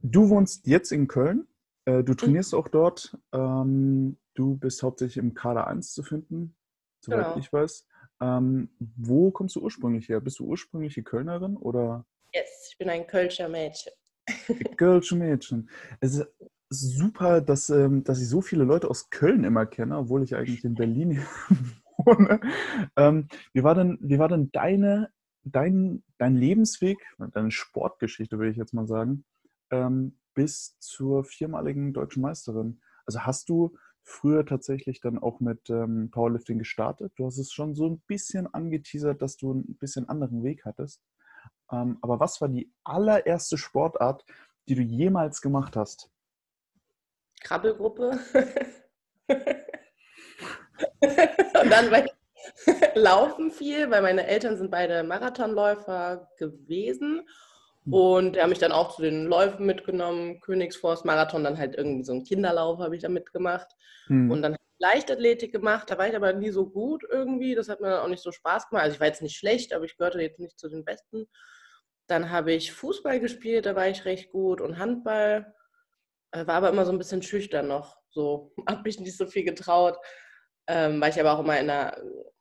du 0.00 0.28
wohnst 0.28 0.66
jetzt 0.66 0.92
in 0.92 1.08
Köln. 1.08 1.46
Äh, 1.84 2.02
du 2.02 2.14
trainierst 2.14 2.52
mhm. 2.52 2.58
auch 2.58 2.68
dort. 2.68 3.16
Ähm, 3.32 4.18
du 4.34 4.56
bist 4.56 4.82
hauptsächlich 4.82 5.18
im 5.18 5.34
Kader 5.34 5.66
1 5.66 5.92
zu 5.92 6.02
finden, 6.02 6.56
soweit 7.00 7.26
genau. 7.26 7.38
ich 7.38 7.52
weiß. 7.52 7.86
Ähm, 8.20 8.70
wo 8.78 9.30
kommst 9.30 9.56
du 9.56 9.62
ursprünglich 9.62 10.08
her? 10.08 10.20
Bist 10.20 10.38
du 10.38 10.46
ursprüngliche 10.46 11.02
Kölnerin 11.02 11.56
oder? 11.56 12.04
Yes, 12.34 12.68
ich 12.70 12.78
bin 12.78 12.88
ein 12.88 13.06
Kölscher 13.06 13.48
Mädchen. 13.48 13.92
Kölscher 14.76 15.16
Mädchen. 15.16 15.70
Es 16.00 16.14
ist 16.14 16.26
super, 16.70 17.40
dass, 17.40 17.70
ähm, 17.70 18.04
dass 18.04 18.20
ich 18.20 18.28
so 18.28 18.40
viele 18.40 18.64
Leute 18.64 18.88
aus 18.88 19.10
Köln 19.10 19.44
immer 19.44 19.66
kenne, 19.66 19.96
obwohl 19.96 20.22
ich 20.22 20.36
eigentlich 20.36 20.64
in 20.64 20.74
Berlin 20.74 21.22
wohne. 21.98 22.40
Ähm, 22.96 23.28
wie, 23.52 23.62
war 23.62 23.74
denn, 23.74 23.98
wie 24.00 24.18
war 24.18 24.28
denn 24.28 24.50
deine, 24.52 25.10
dein, 25.44 26.02
dein 26.18 26.36
Lebensweg, 26.36 26.98
deine 27.32 27.50
Sportgeschichte, 27.50 28.38
würde 28.38 28.50
ich 28.50 28.56
jetzt 28.56 28.74
mal 28.74 28.86
sagen, 28.86 29.24
ähm, 29.70 30.18
bis 30.34 30.78
zur 30.78 31.24
viermaligen 31.24 31.92
deutschen 31.92 32.22
Meisterin? 32.22 32.80
Also 33.06 33.20
hast 33.20 33.48
du 33.48 33.76
früher 34.02 34.44
tatsächlich 34.46 35.00
dann 35.00 35.18
auch 35.18 35.40
mit 35.40 35.68
ähm, 35.70 36.10
Powerlifting 36.10 36.58
gestartet. 36.58 37.12
Du 37.16 37.26
hast 37.26 37.38
es 37.38 37.52
schon 37.52 37.74
so 37.74 37.88
ein 37.88 38.00
bisschen 38.06 38.52
angeteasert, 38.52 39.20
dass 39.20 39.36
du 39.36 39.52
ein 39.52 39.76
bisschen 39.76 40.08
anderen 40.08 40.42
Weg 40.42 40.64
hattest. 40.64 41.02
Ähm, 41.70 41.98
aber 42.00 42.18
was 42.18 42.40
war 42.40 42.48
die 42.48 42.72
allererste 42.84 43.58
Sportart, 43.58 44.24
die 44.68 44.74
du 44.74 44.82
jemals 44.82 45.42
gemacht 45.42 45.76
hast? 45.76 46.10
Krabbelgruppe. 47.40 48.18
Und 51.00 51.70
dann 51.70 51.90
bei 51.90 52.06
Laufen 52.94 53.50
viel, 53.50 53.90
weil 53.90 54.02
meine 54.02 54.26
Eltern 54.26 54.56
sind 54.56 54.70
beide 54.70 55.02
Marathonläufer 55.02 56.28
gewesen. 56.38 57.28
Hm. 57.84 57.92
Und 57.92 58.36
er 58.36 58.44
hat 58.44 58.50
mich 58.50 58.58
dann 58.58 58.72
auch 58.72 58.94
zu 58.94 59.02
den 59.02 59.26
Läufen 59.26 59.66
mitgenommen, 59.66 60.40
Königsforst 60.40 61.04
Marathon, 61.04 61.44
dann 61.44 61.58
halt 61.58 61.76
irgendwie 61.76 62.04
so 62.04 62.12
einen 62.12 62.24
Kinderlauf 62.24 62.78
habe 62.78 62.96
ich 62.96 63.02
da 63.02 63.08
mitgemacht. 63.08 63.68
Mhm. 64.08 64.30
Und 64.30 64.42
dann 64.42 64.56
Leichtathletik 64.78 65.52
gemacht, 65.52 65.90
da 65.90 65.98
war 65.98 66.08
ich 66.08 66.14
aber 66.14 66.32
nie 66.32 66.50
so 66.50 66.68
gut 66.68 67.04
irgendwie. 67.10 67.54
Das 67.54 67.68
hat 67.68 67.80
mir 67.80 67.90
dann 67.90 68.00
auch 68.00 68.08
nicht 68.08 68.22
so 68.22 68.30
Spaß 68.32 68.68
gemacht. 68.68 68.84
Also 68.84 68.94
ich 68.94 69.00
war 69.00 69.08
jetzt 69.08 69.22
nicht 69.22 69.36
schlecht, 69.36 69.72
aber 69.72 69.84
ich 69.84 69.96
gehörte 69.96 70.20
jetzt 70.20 70.38
nicht 70.38 70.58
zu 70.58 70.68
den 70.68 70.84
Besten. 70.84 71.26
Dann 72.06 72.30
habe 72.30 72.52
ich 72.52 72.72
Fußball 72.72 73.20
gespielt, 73.20 73.66
da 73.66 73.74
war 73.74 73.88
ich 73.88 74.04
recht 74.04 74.30
gut 74.30 74.60
und 74.60 74.78
Handball. 74.78 75.54
Äh, 76.32 76.46
war 76.46 76.56
aber 76.56 76.70
immer 76.70 76.84
so 76.84 76.92
ein 76.92 76.98
bisschen 76.98 77.22
schüchtern 77.22 77.68
noch. 77.68 77.96
So, 78.10 78.52
habe 78.68 78.82
mich 78.84 79.00
nicht 79.00 79.16
so 79.16 79.26
viel 79.26 79.44
getraut, 79.44 79.96
ähm, 80.66 81.00
weil 81.00 81.10
ich 81.10 81.20
aber 81.20 81.32
auch 81.32 81.40
immer 81.40 81.58
in 81.58 81.70
einer 81.70 81.96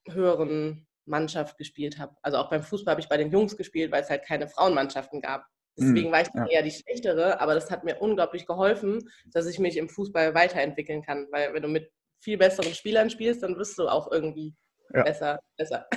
höheren 0.10 0.88
Mannschaft 1.06 1.58
gespielt 1.58 2.00
habe. 2.00 2.16
Also 2.22 2.38
auch 2.38 2.50
beim 2.50 2.64
Fußball 2.64 2.92
habe 2.92 3.02
ich 3.02 3.10
bei 3.10 3.18
den 3.18 3.32
Jungs 3.32 3.56
gespielt, 3.56 3.92
weil 3.92 4.04
es 4.04 4.10
halt 4.10 4.26
keine 4.26 4.48
Frauenmannschaften 4.48 5.22
gab. 5.22 5.46
Deswegen 5.80 6.12
war 6.12 6.22
ich 6.22 6.30
dann 6.30 6.48
ja. 6.48 6.54
eher 6.54 6.64
die 6.64 6.72
schlechtere, 6.72 7.40
aber 7.40 7.54
das 7.54 7.70
hat 7.70 7.84
mir 7.84 8.00
unglaublich 8.00 8.48
geholfen, 8.48 9.10
dass 9.32 9.46
ich 9.46 9.60
mich 9.60 9.78
im 9.78 9.90
Fußball 9.90 10.34
weiterentwickeln 10.34 11.04
kann. 11.04 11.28
Weil 11.32 11.54
wenn 11.54 11.62
du 11.62 11.68
mit 11.68 11.92
viel 12.20 12.38
besseren 12.38 12.74
Spielern 12.74 13.12
spielst, 13.12 13.44
dann 13.44 13.58
wirst 13.58 13.78
du 13.78 13.88
auch 13.88 14.12
irgendwie 14.12 14.56
ja. 14.94 15.04
besser. 15.04 15.40
besser. 15.56 15.88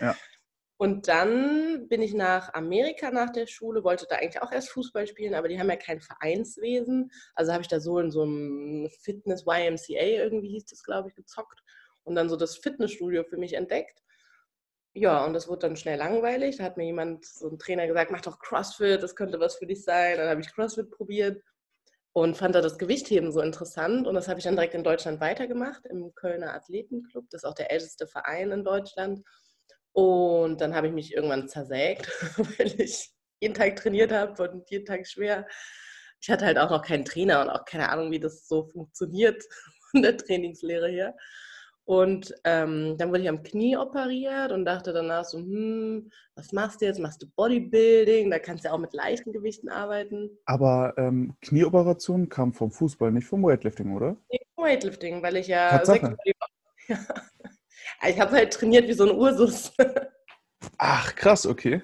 Ja. 0.00 0.16
Und 0.78 1.08
dann 1.08 1.88
bin 1.88 2.02
ich 2.02 2.12
nach 2.12 2.52
Amerika 2.52 3.10
nach 3.10 3.30
der 3.30 3.46
Schule, 3.46 3.82
wollte 3.82 4.06
da 4.08 4.16
eigentlich 4.16 4.42
auch 4.42 4.52
erst 4.52 4.70
Fußball 4.70 5.06
spielen, 5.06 5.34
aber 5.34 5.48
die 5.48 5.58
haben 5.58 5.70
ja 5.70 5.76
kein 5.76 6.00
Vereinswesen. 6.02 7.10
Also 7.34 7.52
habe 7.52 7.62
ich 7.62 7.68
da 7.68 7.80
so 7.80 7.98
in 7.98 8.10
so 8.10 8.22
einem 8.22 8.90
Fitness 9.00 9.44
YMCA 9.46 10.04
irgendwie 10.04 10.50
hieß 10.50 10.66
das, 10.66 10.82
glaube 10.82 11.08
ich, 11.08 11.14
gezockt 11.14 11.62
und 12.04 12.14
dann 12.14 12.28
so 12.28 12.36
das 12.36 12.56
Fitnessstudio 12.58 13.24
für 13.24 13.38
mich 13.38 13.54
entdeckt. 13.54 14.02
Ja, 14.92 15.24
und 15.24 15.32
das 15.34 15.48
wurde 15.48 15.60
dann 15.60 15.76
schnell 15.76 15.98
langweilig. 15.98 16.56
Da 16.56 16.64
hat 16.64 16.76
mir 16.76 16.86
jemand, 16.86 17.24
so 17.24 17.48
ein 17.48 17.58
Trainer 17.58 17.86
gesagt, 17.86 18.10
mach 18.10 18.22
doch 18.22 18.38
CrossFit, 18.38 19.02
das 19.02 19.14
könnte 19.14 19.40
was 19.40 19.56
für 19.56 19.66
dich 19.66 19.82
sein. 19.82 20.16
Dann 20.16 20.28
habe 20.28 20.40
ich 20.40 20.52
CrossFit 20.54 20.90
probiert 20.90 21.42
und 22.12 22.36
fand 22.36 22.54
da 22.54 22.62
das 22.62 22.78
Gewichtheben 22.78 23.32
so 23.32 23.40
interessant. 23.40 24.06
Und 24.06 24.14
das 24.14 24.28
habe 24.28 24.38
ich 24.38 24.44
dann 24.44 24.56
direkt 24.56 24.74
in 24.74 24.84
Deutschland 24.84 25.20
weitergemacht, 25.20 25.84
im 25.86 26.14
Kölner 26.14 26.54
Athletenclub. 26.54 27.26
Das 27.28 27.42
ist 27.42 27.44
auch 27.44 27.54
der 27.54 27.70
älteste 27.70 28.06
Verein 28.06 28.52
in 28.52 28.64
Deutschland. 28.64 29.22
Und 29.96 30.60
dann 30.60 30.74
habe 30.74 30.88
ich 30.88 30.92
mich 30.92 31.14
irgendwann 31.14 31.48
zersägt, 31.48 32.06
weil 32.58 32.78
ich 32.78 33.10
jeden 33.40 33.54
Tag 33.54 33.76
trainiert 33.76 34.12
habe 34.12 34.50
und 34.50 34.68
jeden 34.70 34.84
Tag 34.84 35.06
schwer. 35.06 35.46
Ich 36.20 36.28
hatte 36.28 36.44
halt 36.44 36.58
auch 36.58 36.68
noch 36.68 36.82
keinen 36.82 37.06
Trainer 37.06 37.40
und 37.40 37.48
auch 37.48 37.64
keine 37.64 37.88
Ahnung, 37.88 38.10
wie 38.10 38.20
das 38.20 38.46
so 38.46 38.68
funktioniert 38.68 39.42
von 39.90 40.02
der 40.02 40.18
Trainingslehre 40.18 40.90
her. 40.90 41.16
Und 41.86 42.34
ähm, 42.44 42.98
dann 42.98 43.08
wurde 43.08 43.22
ich 43.22 43.28
am 43.30 43.42
Knie 43.42 43.78
operiert 43.78 44.52
und 44.52 44.66
dachte 44.66 44.92
danach 44.92 45.24
so, 45.24 45.38
hm, 45.38 46.10
was 46.34 46.52
machst 46.52 46.82
du 46.82 46.84
jetzt? 46.84 47.00
Machst 47.00 47.22
du 47.22 47.26
Bodybuilding? 47.34 48.30
Da 48.30 48.38
kannst 48.38 48.64
du 48.64 48.68
ja 48.68 48.74
auch 48.74 48.78
mit 48.78 48.92
leichten 48.92 49.32
Gewichten 49.32 49.70
arbeiten. 49.70 50.28
Aber 50.44 50.92
ähm, 50.98 51.36
Knieoperation 51.40 52.28
kam 52.28 52.52
vom 52.52 52.70
Fußball, 52.70 53.12
nicht 53.12 53.28
vom 53.28 53.42
Weightlifting, 53.44 53.96
oder? 53.96 54.16
Nee, 54.30 54.40
vom 54.54 54.64
Weightlifting, 54.64 55.22
weil 55.22 55.36
ich 55.36 55.46
ja... 55.46 55.70
Tatsache. 55.70 56.18
ja. 56.88 56.98
Ich 58.08 58.20
habe 58.20 58.32
halt 58.32 58.52
trainiert 58.52 58.86
wie 58.88 58.92
so 58.92 59.04
ein 59.04 59.16
Ursus. 59.16 59.72
Ach, 60.78 61.14
krass, 61.14 61.46
okay. 61.46 61.82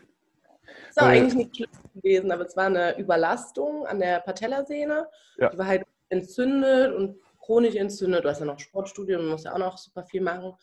Das 0.95 1.05
war 1.05 1.11
eigentlich 1.11 1.35
nicht 1.35 1.57
schlimm 1.57 1.71
gewesen, 1.95 2.31
aber 2.33 2.45
es 2.45 2.57
war 2.57 2.67
eine 2.67 2.99
Überlastung 2.99 3.87
an 3.87 3.99
der 3.99 4.21
Patellasehne. 4.21 5.09
Ja. 5.39 5.49
Die 5.49 5.59
war 5.59 5.67
halt 5.67 5.85
entzündet 6.11 6.95
und 6.95 7.19
chronisch 7.39 7.77
entzündet. 7.77 8.25
Du 8.25 8.29
hast 8.29 8.41
ja 8.41 8.45
noch 8.45 8.59
Sportstudium, 8.59 9.23
du 9.23 9.29
musst 9.29 9.47
ja 9.47 9.55
auch 9.55 9.59
noch 9.59 9.79
super 9.79 10.05
viel 10.05 10.21
machen. 10.21 10.55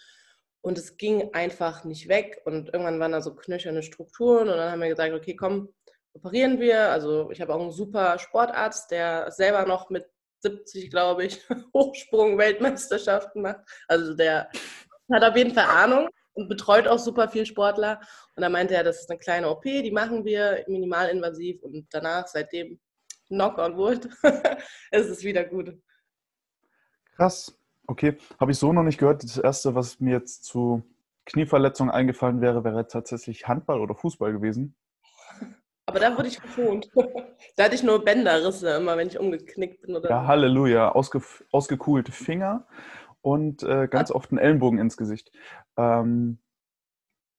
Und 0.61 0.77
es 0.77 0.97
ging 0.97 1.33
einfach 1.33 1.83
nicht 1.83 2.07
weg. 2.09 2.41
Und 2.45 2.73
irgendwann 2.73 2.99
waren 2.99 3.13
da 3.13 3.21
so 3.21 3.33
knöcherne 3.33 3.81
Strukturen. 3.81 4.49
Und 4.49 4.57
dann 4.57 4.71
haben 4.71 4.81
wir 4.81 4.89
gesagt, 4.89 5.13
okay, 5.13 5.35
komm, 5.35 5.73
operieren 6.13 6.59
wir. 6.59 6.89
Also 6.89 7.31
ich 7.31 7.41
habe 7.41 7.53
auch 7.55 7.61
einen 7.61 7.71
super 7.71 8.19
Sportarzt, 8.19 8.91
der 8.91 9.31
selber 9.31 9.65
noch 9.65 9.89
mit 9.89 10.05
70, 10.41 10.91
glaube 10.91 11.25
ich, 11.25 11.41
Hochsprung-Weltmeisterschaften 11.73 13.41
macht. 13.41 13.61
Also 13.87 14.13
der 14.13 14.49
hat 15.11 15.23
auf 15.23 15.35
jeden 15.35 15.53
Fall 15.53 15.65
Ahnung 15.65 16.09
und 16.33 16.47
betreut 16.47 16.87
auch 16.87 16.99
super 16.99 17.27
viel 17.29 17.45
Sportler. 17.45 17.99
Und 18.35 18.41
da 18.41 18.49
meinte 18.49 18.75
er, 18.75 18.83
das 18.83 19.01
ist 19.01 19.09
eine 19.09 19.19
kleine 19.19 19.49
OP, 19.49 19.63
die 19.63 19.91
machen 19.91 20.25
wir 20.25 20.63
minimalinvasiv 20.67 21.61
und 21.63 21.87
danach, 21.91 22.27
seitdem 22.27 22.79
Knock 23.27 23.57
on 23.57 23.77
Wood, 23.77 24.05
ist 24.91 25.09
es 25.09 25.23
wieder 25.23 25.43
gut. 25.43 25.77
Krass. 27.15 27.55
Okay, 27.85 28.17
habe 28.39 28.51
ich 28.51 28.59
so 28.59 28.71
noch 28.71 28.83
nicht 28.83 28.99
gehört. 28.99 29.23
Das 29.23 29.37
erste, 29.37 29.73
was 29.73 29.99
mir 29.99 30.11
jetzt 30.11 30.45
zu 30.45 30.83
Knieverletzungen 31.25 31.93
eingefallen 31.93 32.39
wäre, 32.39 32.63
wäre 32.63 32.87
tatsächlich 32.87 33.47
Handball 33.47 33.81
oder 33.81 33.95
Fußball 33.95 34.31
gewesen. 34.31 34.75
Aber 35.85 35.99
da 35.99 36.15
wurde 36.15 36.27
ich 36.27 36.39
geschont. 36.39 36.89
da 37.55 37.63
hatte 37.63 37.75
ich 37.75 37.83
nur 37.83 38.03
Bänderrisse 38.03 38.77
immer, 38.77 38.95
wenn 38.95 39.07
ich 39.07 39.19
umgeknickt 39.19 39.81
bin. 39.81 39.95
Oder 39.95 40.09
ja, 40.09 40.27
Halleluja. 40.27 40.91
Ausge 40.91 41.21
ausgekuhlte 41.51 42.11
Finger 42.11 42.67
und 43.21 43.63
äh, 43.63 43.87
ganz 43.87 44.11
oft 44.11 44.31
einen 44.31 44.39
Ellenbogen 44.39 44.79
ins 44.79 44.97
Gesicht. 44.97 45.31
Ähm, 45.77 46.39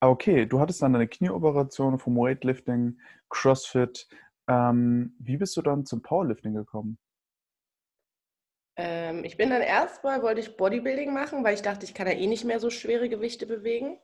okay, 0.00 0.46
du 0.46 0.60
hattest 0.60 0.82
dann 0.82 0.94
eine 0.94 1.08
Knieoperation 1.08 1.98
vom 1.98 2.16
Weightlifting, 2.16 2.98
CrossFit. 3.28 4.08
Ähm, 4.48 5.14
wie 5.18 5.36
bist 5.36 5.56
du 5.56 5.62
dann 5.62 5.84
zum 5.84 6.02
Powerlifting 6.02 6.54
gekommen? 6.54 6.98
Ähm, 8.76 9.24
ich 9.24 9.36
bin 9.36 9.50
dann 9.50 9.62
erstmal, 9.62 10.22
wollte 10.22 10.40
ich 10.40 10.56
Bodybuilding 10.56 11.12
machen, 11.12 11.44
weil 11.44 11.54
ich 11.54 11.62
dachte, 11.62 11.84
ich 11.84 11.94
kann 11.94 12.06
ja 12.06 12.14
eh 12.14 12.26
nicht 12.26 12.44
mehr 12.44 12.60
so 12.60 12.70
schwere 12.70 13.08
Gewichte 13.08 13.46
bewegen. 13.46 13.98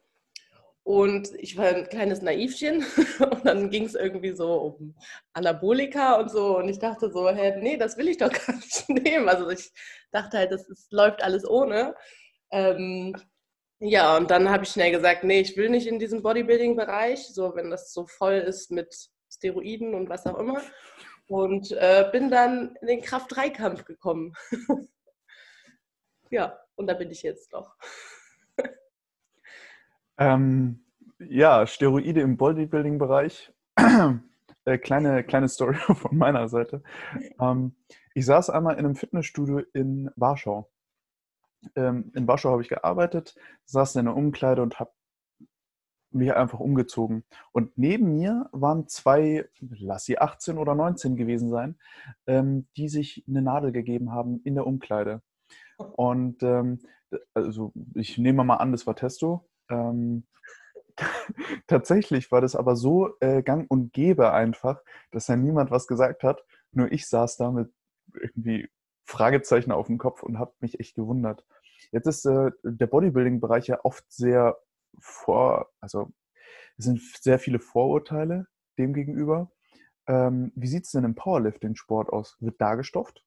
Und 0.87 1.35
ich 1.39 1.57
war 1.57 1.67
ein 1.67 1.89
kleines 1.89 2.23
Naivchen 2.23 2.87
und 3.19 3.45
dann 3.45 3.71
ging 3.71 3.87
es 3.87 3.97
irgendwie 3.97 4.31
so 4.31 4.53
um 4.79 4.95
Anabolika 5.33 6.15
und 6.21 6.31
so. 6.31 6.59
Und 6.59 6.69
ich 6.69 6.79
dachte 6.79 7.11
so, 7.11 7.29
hä, 7.29 7.57
nee, 7.61 7.77
das 7.77 7.97
will 7.97 8.07
ich 8.07 8.19
doch 8.19 8.31
gar 8.47 8.55
nicht 8.55 8.89
nehmen. 8.89 9.29
Also 9.29 9.51
ich 9.51 9.73
dachte 10.13 10.39
halt, 10.39 10.53
das, 10.53 10.65
das 10.69 10.87
läuft 10.93 11.25
alles 11.25 11.45
ohne. 11.45 11.97
Ähm, 12.53 13.17
ja, 13.81 14.17
und 14.17 14.31
dann 14.31 14.49
habe 14.49 14.63
ich 14.63 14.71
schnell 14.71 14.93
gesagt, 14.93 15.25
nee, 15.25 15.41
ich 15.41 15.57
will 15.57 15.71
nicht 15.71 15.89
in 15.89 15.99
diesem 15.99 16.23
Bodybuilding-Bereich, 16.23 17.35
so 17.35 17.57
wenn 17.57 17.69
das 17.69 17.93
so 17.93 18.07
voll 18.07 18.35
ist 18.35 18.71
mit 18.71 18.95
Steroiden 19.29 19.93
und 19.93 20.09
was 20.09 20.25
auch 20.25 20.39
immer. 20.39 20.63
Und 21.27 21.73
äh, 21.73 22.09
bin 22.13 22.31
dann 22.31 22.77
in 22.81 22.87
den 22.87 23.03
Kraft-3-Kampf 23.03 23.87
gekommen. 23.87 24.35
ja, 26.31 26.57
und 26.77 26.87
da 26.87 26.95
bin 26.95 27.11
ich 27.11 27.25
jetzt 27.25 27.51
noch. 27.51 27.75
Ähm, 30.19 30.85
ja, 31.19 31.67
Steroide 31.67 32.21
im 32.21 32.37
Bodybuilding-Bereich. 32.37 33.53
äh, 34.65 34.79
kleine, 34.79 35.25
kleine 35.25 35.49
Story 35.49 35.75
von 35.95 36.17
meiner 36.17 36.49
Seite. 36.49 36.83
Ähm, 37.41 37.75
ich 38.15 38.27
saß 38.27 38.51
einmal 38.51 38.75
in 38.75 38.85
einem 38.85 38.97
Fitnessstudio 38.97 39.61
in 39.73 40.11
Warschau. 40.17 40.71
Ähm, 41.75 42.13
in 42.15 42.27
Warschau 42.27 42.51
habe 42.51 42.63
ich 42.63 42.69
gearbeitet, 42.69 43.35
saß 43.65 43.97
in 43.97 44.01
einer 44.01 44.17
Umkleide 44.17 44.63
und 44.63 44.79
habe 44.79 44.93
mich 46.11 46.33
einfach 46.35 46.61
umgezogen. 46.61 47.25
Und 47.53 47.77
neben 47.77 48.15
mir 48.15 48.49
waren 48.53 48.89
zwei, 48.89 49.49
lass 49.61 50.05
sie 50.05 50.19
18 50.19 50.59
oder 50.59 50.75
19 50.75 51.17
gewesen 51.17 51.51
sein, 51.51 51.79
ähm, 52.27 52.67
die 52.77 52.89
sich 52.89 53.25
eine 53.29 53.43
Nadel 53.43 53.73
gegeben 53.73 54.13
haben 54.13 54.41
in 54.45 54.55
der 54.55 54.67
Umkleide. 54.67 55.23
Und 55.77 56.43
ähm, 56.43 56.81
also 57.35 57.73
ich 57.95 58.19
nehme 58.19 58.45
mal 58.45 58.57
an, 58.57 58.73
das 58.73 58.87
war 58.87 58.97
Testo. 58.97 59.49
Ähm, 59.69 60.27
tatsächlich 61.67 62.33
war 62.33 62.41
das 62.41 62.57
aber 62.57 62.77
so 62.77 63.11
äh, 63.21 63.43
gang 63.43 63.71
und 63.71 63.93
gäbe 63.93 64.33
einfach, 64.33 64.83
dass 65.11 65.27
da 65.27 65.37
niemand 65.37 65.71
was 65.71 65.87
gesagt 65.87 66.23
hat. 66.23 66.45
Nur 66.73 66.91
ich 66.93 67.09
saß 67.09 67.37
da 67.37 67.51
mit 67.51 67.73
irgendwie 68.15 68.69
Fragezeichen 69.05 69.73
auf 69.73 69.87
dem 69.87 69.99
Kopf 69.99 70.23
und 70.23 70.39
habe 70.39 70.55
mich 70.61 70.81
echt 70.81 70.95
gewundert. 70.95 71.45
Jetzt 71.93 72.07
ist 72.07 72.25
äh, 72.27 72.51
der 72.65 72.87
Bodybuilding-Bereich 72.87 73.69
ja 73.69 73.81
oft 73.85 74.05
sehr 74.11 74.59
vor, 74.99 75.71
also 75.81 76.13
es 76.79 76.87
sind 76.87 77.01
sehr 77.21 77.39
viele 77.39 77.59
Vorurteile 77.59 78.47
dem 78.79 78.93
gegenüber. 78.93 79.51
Ähm, 80.07 80.53
wie 80.55 80.67
sieht 80.67 80.85
es 80.85 80.93
denn 80.93 81.05
im 81.05 81.15
Powerlifting-Sport 81.15 82.11
aus? 82.11 82.37
Wird 82.41 82.61
da 82.61 82.75
gestofft? 82.75 83.26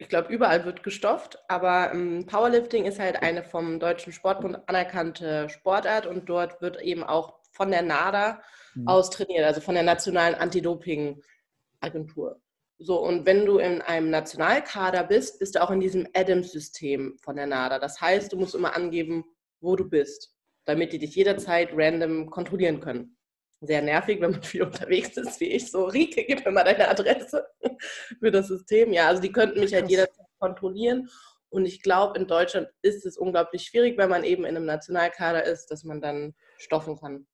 Ich 0.00 0.08
glaube, 0.08 0.32
überall 0.32 0.64
wird 0.64 0.82
gestofft, 0.82 1.38
aber 1.46 1.92
ähm, 1.92 2.24
Powerlifting 2.24 2.86
ist 2.86 2.98
halt 2.98 3.22
eine 3.22 3.44
vom 3.44 3.78
Deutschen 3.78 4.14
Sportbund 4.14 4.58
anerkannte 4.66 5.50
Sportart 5.50 6.06
und 6.06 6.30
dort 6.30 6.62
wird 6.62 6.80
eben 6.80 7.04
auch 7.04 7.34
von 7.52 7.70
der 7.70 7.82
NADA 7.82 8.40
mhm. 8.74 8.88
aus 8.88 9.10
trainiert, 9.10 9.44
also 9.44 9.60
von 9.60 9.74
der 9.74 9.84
Nationalen 9.84 10.36
Anti-Doping-Agentur. 10.36 12.40
So, 12.78 12.98
und 12.98 13.26
wenn 13.26 13.44
du 13.44 13.58
in 13.58 13.82
einem 13.82 14.08
Nationalkader 14.08 15.04
bist, 15.04 15.38
bist 15.38 15.54
du 15.54 15.62
auch 15.62 15.70
in 15.70 15.80
diesem 15.80 16.08
Adams-System 16.14 17.18
von 17.20 17.36
der 17.36 17.46
NADA. 17.46 17.78
Das 17.78 18.00
heißt, 18.00 18.32
du 18.32 18.38
musst 18.38 18.54
immer 18.54 18.74
angeben, 18.74 19.26
wo 19.60 19.76
du 19.76 19.86
bist, 19.86 20.34
damit 20.64 20.94
die 20.94 20.98
dich 20.98 21.14
jederzeit 21.14 21.72
random 21.74 22.30
kontrollieren 22.30 22.80
können 22.80 23.18
sehr 23.60 23.82
nervig, 23.82 24.20
wenn 24.20 24.32
man 24.32 24.42
viel 24.42 24.62
unterwegs 24.62 25.16
ist, 25.16 25.40
wie 25.40 25.52
ich. 25.52 25.70
So, 25.70 25.84
Rike, 25.84 26.24
gib 26.24 26.44
mir 26.44 26.52
mal 26.52 26.64
deine 26.64 26.88
Adresse 26.88 27.46
für 28.18 28.30
das 28.30 28.48
System. 28.48 28.92
Ja, 28.92 29.08
also 29.08 29.22
die 29.22 29.32
könnten 29.32 29.60
mich 29.60 29.74
halt 29.74 29.90
jederzeit 29.90 30.26
kontrollieren. 30.38 31.08
Und 31.50 31.66
ich 31.66 31.82
glaube, 31.82 32.18
in 32.18 32.28
Deutschland 32.28 32.68
ist 32.82 33.04
es 33.04 33.16
unglaublich 33.16 33.62
schwierig, 33.62 33.98
wenn 33.98 34.08
man 34.08 34.24
eben 34.24 34.44
in 34.44 34.56
einem 34.56 34.66
Nationalkader 34.66 35.44
ist, 35.44 35.66
dass 35.66 35.84
man 35.84 36.00
dann 36.00 36.34
stoffen 36.58 36.96
kann. 36.98 37.26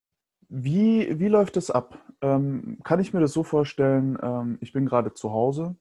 Wie, 0.48 1.18
wie 1.18 1.28
läuft 1.28 1.56
das 1.56 1.70
ab? 1.70 1.98
Ähm, 2.22 2.78
kann 2.82 3.00
ich 3.00 3.12
mir 3.12 3.20
das 3.20 3.32
so 3.32 3.42
vorstellen, 3.42 4.18
ähm, 4.22 4.58
ich 4.60 4.72
bin 4.72 4.86
gerade 4.86 5.12
zu 5.12 5.32
Hause 5.32 5.76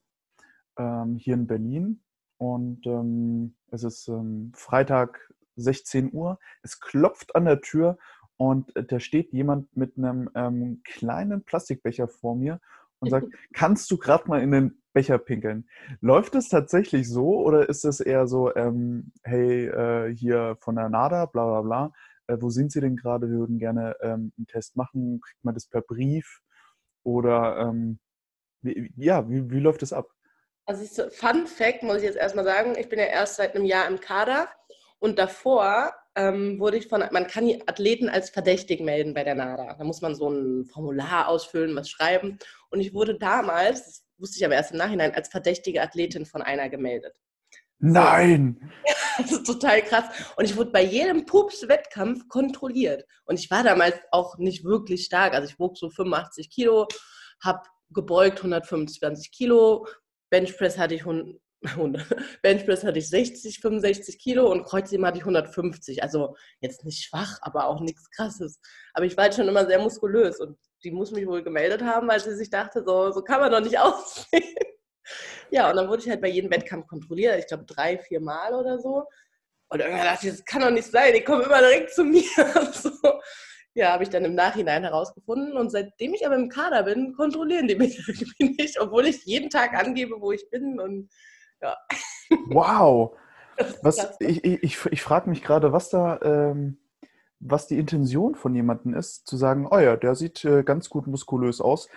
ähm, 0.78 1.16
hier 1.16 1.36
in 1.36 1.48
Berlin 1.48 2.04
und 2.38 2.86
ähm, 2.88 3.56
es 3.72 3.84
ist 3.84 4.08
ähm, 4.08 4.52
Freitag 4.56 5.32
16 5.56 6.12
Uhr. 6.12 6.40
Es 6.64 6.80
klopft 6.80 7.36
an 7.36 7.46
der 7.46 7.62
Tür 7.62 7.98
und 8.38 8.76
äh, 8.76 8.84
da 8.84 9.00
steht 9.00 9.32
jemand 9.32 9.76
mit 9.76 9.98
einem 9.98 10.30
ähm, 10.36 10.82
kleinen 10.84 11.44
Plastikbecher 11.44 12.08
vor 12.08 12.36
mir 12.36 12.60
und 13.00 13.10
sagt, 13.10 13.28
kannst 13.54 13.90
du 13.92 13.98
gerade 13.98 14.28
mal 14.28 14.42
in 14.42 14.52
den 14.52 14.82
Becher 14.94 15.18
pinkeln? 15.18 15.68
Läuft 16.02 16.36
es 16.36 16.50
tatsächlich 16.50 17.10
so 17.10 17.40
oder 17.40 17.70
ist 17.70 17.86
es 17.86 18.00
eher 18.00 18.28
so, 18.28 18.56
ähm, 18.56 19.12
hey, 19.24 19.68
äh, 19.68 20.16
hier 20.16 20.58
von 20.62 20.76
der 20.76 20.90
NADA, 20.90 21.26
bla 21.26 21.46
bla 21.46 21.62
bla, 21.62 21.94
äh, 22.28 22.38
wo 22.40 22.50
sind 22.50 22.72
Sie 22.72 22.82
denn 22.82 22.96
gerade? 22.96 23.30
Wir 23.30 23.40
würden 23.40 23.60
gerne 23.60 23.96
ähm, 24.02 24.32
einen 24.38 24.48
Test 24.48 24.76
machen. 24.76 25.22
Kriegt 25.22 25.44
man 25.44 25.54
das 25.54 25.68
per 25.68 25.82
Brief? 25.82 26.42
Oder 27.04 27.58
ähm, 27.60 28.00
wie, 28.62 28.92
ja, 28.98 29.30
wie, 29.30 29.50
wie 29.52 29.60
läuft 29.60 29.84
es 29.84 29.94
ab? 29.94 30.10
Also 30.66 30.84
so, 30.86 31.10
Fun 31.12 31.46
Fact 31.46 31.84
muss 31.84 31.98
ich 31.98 32.04
jetzt 32.04 32.18
erstmal 32.18 32.46
sagen, 32.46 32.76
ich 32.78 32.90
bin 32.90 32.98
ja 32.98 33.06
erst 33.06 33.36
seit 33.36 33.56
einem 33.56 33.66
Jahr 33.66 33.88
im 33.88 34.00
Kader 34.00 34.48
und 35.00 35.20
davor 35.20 35.94
ähm, 36.16 36.60
wurde 36.60 36.78
ich 36.78 36.88
von, 36.88 37.04
man 37.12 37.28
kann 37.28 37.46
die 37.46 37.68
Athleten 37.68 38.10
als 38.10 38.30
verdächtig 38.30 38.80
melden 38.82 39.14
bei 39.14 39.24
der 39.24 39.36
NADA. 39.36 39.76
Da 39.78 39.84
muss 39.84 40.02
man 40.02 40.16
so 40.16 40.30
ein 40.30 40.66
Formular 40.66 41.28
ausfüllen, 41.28 41.76
was 41.76 41.90
schreiben. 41.90 42.40
Und 42.70 42.80
ich 42.80 42.94
wurde 42.94 43.18
damals, 43.18 43.84
das 43.84 44.06
wusste 44.18 44.38
ich 44.38 44.46
aber 44.46 44.56
erst 44.56 44.72
im 44.72 44.78
Nachhinein, 44.78 45.14
als 45.14 45.30
verdächtige 45.30 45.82
Athletin 45.82 46.26
von 46.26 46.42
einer 46.42 46.70
gemeldet. 46.70 47.16
Nein! 47.80 48.72
Das 49.18 49.32
ist 49.32 49.46
total 49.46 49.82
krass. 49.82 50.04
Und 50.36 50.44
ich 50.44 50.58
wurde 50.58 50.72
bei 50.72 50.84
jedem 50.84 51.26
Pups-Wettkampf 51.26 52.28
kontrolliert. 52.28 53.06
Und 53.24 53.40
ich 53.40 53.50
war 53.50 53.64
damals 53.64 53.96
auch 54.12 54.38
nicht 54.38 54.66
wirklich 54.66 55.06
stark. 55.06 55.34
Also 55.34 55.48
ich 55.48 55.58
wog 55.58 55.78
so 55.78 55.90
85 55.90 56.50
Kilo, 56.50 56.86
habe 57.42 57.62
gebeugt 57.92 58.40
125 58.40 59.32
Kilo, 59.32 59.88
Benchpress 60.30 60.78
hatte 60.78 60.96
ich 60.96 61.06
100, 61.68 62.06
Benchpress 62.42 62.84
hatte 62.84 63.00
ich 63.00 63.10
60, 63.10 63.60
65 63.60 64.20
Kilo 64.20 64.52
und 64.52 64.64
Kreuzheben 64.64 65.06
hatte 65.06 65.18
ich 65.18 65.24
150. 65.24 66.04
Also 66.04 66.36
jetzt 66.60 66.86
nicht 66.86 67.04
schwach, 67.04 67.40
aber 67.42 67.68
auch 67.68 67.82
nichts 67.82 68.10
Krasses. 68.12 68.60
Aber 68.94 69.06
ich 69.06 69.18
war 69.18 69.26
halt 69.26 69.36
schon 69.36 69.48
immer 69.48 69.66
sehr 69.66 69.80
muskulös 69.80 70.40
und 70.40 70.58
die 70.84 70.92
muss 70.92 71.12
mich 71.12 71.28
wohl 71.28 71.44
gemeldet 71.44 71.82
haben, 71.84 72.08
weil 72.08 72.20
sie 72.20 72.36
sich 72.36 72.50
dachte, 72.50 72.84
so, 72.86 73.12
so 73.12 73.22
kann 73.22 73.42
man 73.42 73.52
doch 73.52 73.62
nicht 73.62 73.80
aussehen. 73.80 74.56
Ja, 75.52 75.70
und 75.70 75.76
dann 75.76 75.88
wurde 75.88 76.02
ich 76.02 76.10
halt 76.10 76.22
bei 76.22 76.30
jedem 76.30 76.52
Wettkampf 76.52 76.88
kontrolliert. 76.88 77.40
Ich 77.40 77.48
glaube 77.48 77.66
drei, 77.66 77.98
vier 77.98 78.20
Mal 78.20 78.54
oder 78.54 78.80
so. 78.80 79.06
Und 79.70 79.80
irgendwann 79.80 80.06
dachte 80.06 80.28
ich, 80.28 80.34
das 80.34 80.46
kann 80.46 80.62
doch 80.62 80.70
nicht 80.70 80.90
sein, 80.90 81.14
die 81.14 81.22
kommen 81.22 81.44
immer 81.44 81.60
direkt 81.60 81.94
zu 81.94 82.04
mir. 82.04 82.24
so. 82.74 82.92
Ja, 83.74 83.92
habe 83.92 84.04
ich 84.04 84.10
dann 84.10 84.26
im 84.26 84.36
Nachhinein 84.36 84.84
herausgefunden. 84.84 85.58
Und 85.58 85.70
seitdem 85.70 86.14
ich 86.14 86.26
aber 86.26 86.36
im 86.36 86.50
Kader 86.50 86.84
bin, 86.84 87.14
kontrollieren 87.14 87.68
die 87.68 87.76
mich 87.76 88.02
nicht, 88.40 88.80
obwohl 88.80 89.08
ich 89.08 89.26
jeden 89.26 89.50
Tag 89.50 89.74
angebe, 89.74 90.16
wo 90.20 90.32
ich 90.32 90.50
bin. 90.50 90.80
Und 90.80 91.10
ja. 91.62 91.76
Wow. 92.48 93.18
Was, 93.82 94.18
ich 94.20 94.44
ich, 94.44 94.86
ich 94.86 95.02
frage 95.02 95.30
mich 95.30 95.42
gerade, 95.42 95.72
was 95.72 95.90
da, 95.90 96.20
ähm, 96.22 96.78
was 97.40 97.68
die 97.68 97.80
Intention 97.80 98.36
von 98.36 98.54
jemandem 98.54 98.94
ist, 98.94 99.28
zu 99.28 99.38
sagen, 99.38 99.66
oh 99.72 99.80
ja, 99.80 99.96
der 99.96 100.16
sieht 100.16 100.44
äh, 100.44 100.64
ganz 100.64 100.90
gut 100.90 101.08
muskulös 101.08 101.62
aus, 101.62 101.88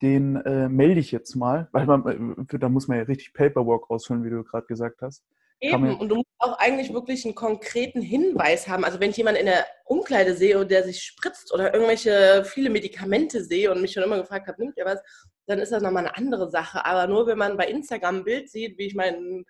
den 0.00 0.36
äh, 0.36 0.70
melde 0.70 1.00
ich 1.00 1.12
jetzt 1.12 1.34
mal, 1.34 1.68
weil 1.72 1.84
man, 1.84 2.46
äh, 2.48 2.58
da 2.58 2.70
muss 2.70 2.88
man 2.88 2.96
ja 2.96 3.04
richtig 3.04 3.34
Paperwork 3.34 3.90
ausfüllen, 3.90 4.24
wie 4.24 4.30
du 4.30 4.42
gerade 4.42 4.66
gesagt 4.66 5.02
hast. 5.02 5.22
Eben, 5.64 5.96
und 5.96 6.08
du 6.08 6.16
musst 6.16 6.28
auch 6.40 6.58
eigentlich 6.58 6.92
wirklich 6.92 7.24
einen 7.24 7.36
konkreten 7.36 8.02
Hinweis 8.02 8.66
haben. 8.66 8.84
Also 8.84 8.98
wenn 8.98 9.10
ich 9.10 9.16
jemanden 9.16 9.38
in 9.38 9.46
der 9.46 9.64
Umkleide 9.84 10.34
sehe 10.34 10.58
und 10.58 10.72
der 10.72 10.82
sich 10.82 11.04
spritzt 11.04 11.54
oder 11.54 11.72
irgendwelche 11.72 12.44
viele 12.44 12.68
Medikamente 12.68 13.44
sehe 13.44 13.70
und 13.70 13.80
mich 13.80 13.92
schon 13.92 14.02
immer 14.02 14.18
gefragt 14.18 14.48
habe, 14.48 14.60
nimmt 14.60 14.76
ihr 14.76 14.84
was, 14.84 15.00
dann 15.46 15.60
ist 15.60 15.70
das 15.70 15.80
nochmal 15.80 16.04
eine 16.04 16.16
andere 16.16 16.50
Sache. 16.50 16.84
Aber 16.84 17.06
nur 17.06 17.28
wenn 17.28 17.38
man 17.38 17.56
bei 17.56 17.68
Instagram 17.68 18.16
ein 18.16 18.24
Bild 18.24 18.50
sieht, 18.50 18.76
wie 18.76 18.86
ich 18.86 18.96
mein, 18.96 19.44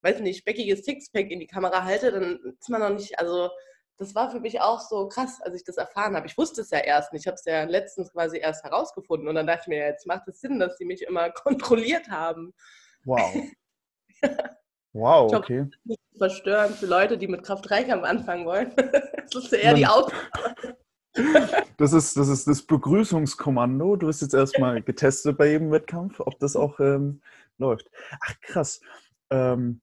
weiß 0.00 0.20
nicht, 0.20 0.38
speckiges 0.38 0.84
Sixpack 0.86 1.30
in 1.30 1.40
die 1.40 1.46
Kamera 1.46 1.84
halte, 1.84 2.12
dann 2.12 2.38
ist 2.58 2.70
man 2.70 2.80
noch 2.80 2.90
nicht, 2.90 3.18
also 3.18 3.50
das 3.98 4.14
war 4.14 4.30
für 4.30 4.40
mich 4.40 4.62
auch 4.62 4.80
so 4.80 5.06
krass, 5.08 5.38
als 5.42 5.54
ich 5.54 5.64
das 5.64 5.76
erfahren 5.76 6.16
habe. 6.16 6.26
Ich 6.26 6.38
wusste 6.38 6.62
es 6.62 6.70
ja 6.70 6.78
erst 6.78 7.12
nicht. 7.12 7.22
Ich 7.22 7.26
habe 7.26 7.34
es 7.34 7.44
ja 7.44 7.64
letztens 7.64 8.10
quasi 8.10 8.38
erst 8.38 8.64
herausgefunden. 8.64 9.28
Und 9.28 9.34
dann 9.34 9.46
dachte 9.46 9.62
ich 9.64 9.68
mir, 9.68 9.84
jetzt 9.84 10.06
macht 10.06 10.26
es 10.28 10.40
Sinn, 10.40 10.58
dass 10.58 10.78
sie 10.78 10.86
mich 10.86 11.02
immer 11.02 11.30
kontrolliert 11.44 12.08
haben. 12.08 12.54
Wow. 13.04 13.34
Wow, 14.92 15.30
ich 15.30 15.38
okay. 15.38 15.66
Das 15.84 15.96
ist 15.96 16.18
verstörend 16.18 16.76
für 16.76 16.86
Leute, 16.86 17.18
die 17.18 17.28
mit 17.28 17.42
Kraft-Dreikampf 17.42 18.04
anfangen 18.04 18.46
wollen. 18.46 18.72
das 19.32 19.44
ist 19.44 19.52
eher 19.52 19.74
die 19.74 19.86
Auto. 19.86 20.12
Das 21.78 21.92
ist, 21.92 22.16
das 22.16 22.28
ist 22.28 22.46
das 22.46 22.62
Begrüßungskommando. 22.62 23.96
Du 23.96 24.06
wirst 24.06 24.22
jetzt 24.22 24.34
erstmal 24.34 24.82
getestet 24.82 25.36
bei 25.36 25.50
jedem 25.50 25.72
Wettkampf, 25.72 26.20
ob 26.20 26.38
das 26.38 26.54
auch 26.54 26.78
ähm, 26.78 27.22
läuft. 27.56 27.90
Ach, 28.20 28.40
krass. 28.40 28.80
Ähm, 29.30 29.80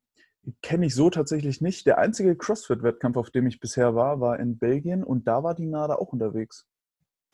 Kenne 0.62 0.86
ich 0.86 0.96
so 0.96 1.10
tatsächlich 1.10 1.60
nicht. 1.60 1.88
Der 1.88 1.98
einzige 1.98 2.36
CrossFit-Wettkampf, 2.36 3.18
auf 3.18 3.32
dem 3.32 3.48
ich 3.48 3.60
bisher 3.60 3.96
war, 3.96 4.22
war 4.22 4.40
in 4.40 4.58
Belgien 4.60 5.04
und 5.04 5.28
da 5.28 5.44
war 5.44 5.56
die 5.56 5.66
NADA 5.66 5.96
auch 5.96 6.14
unterwegs. 6.14 6.68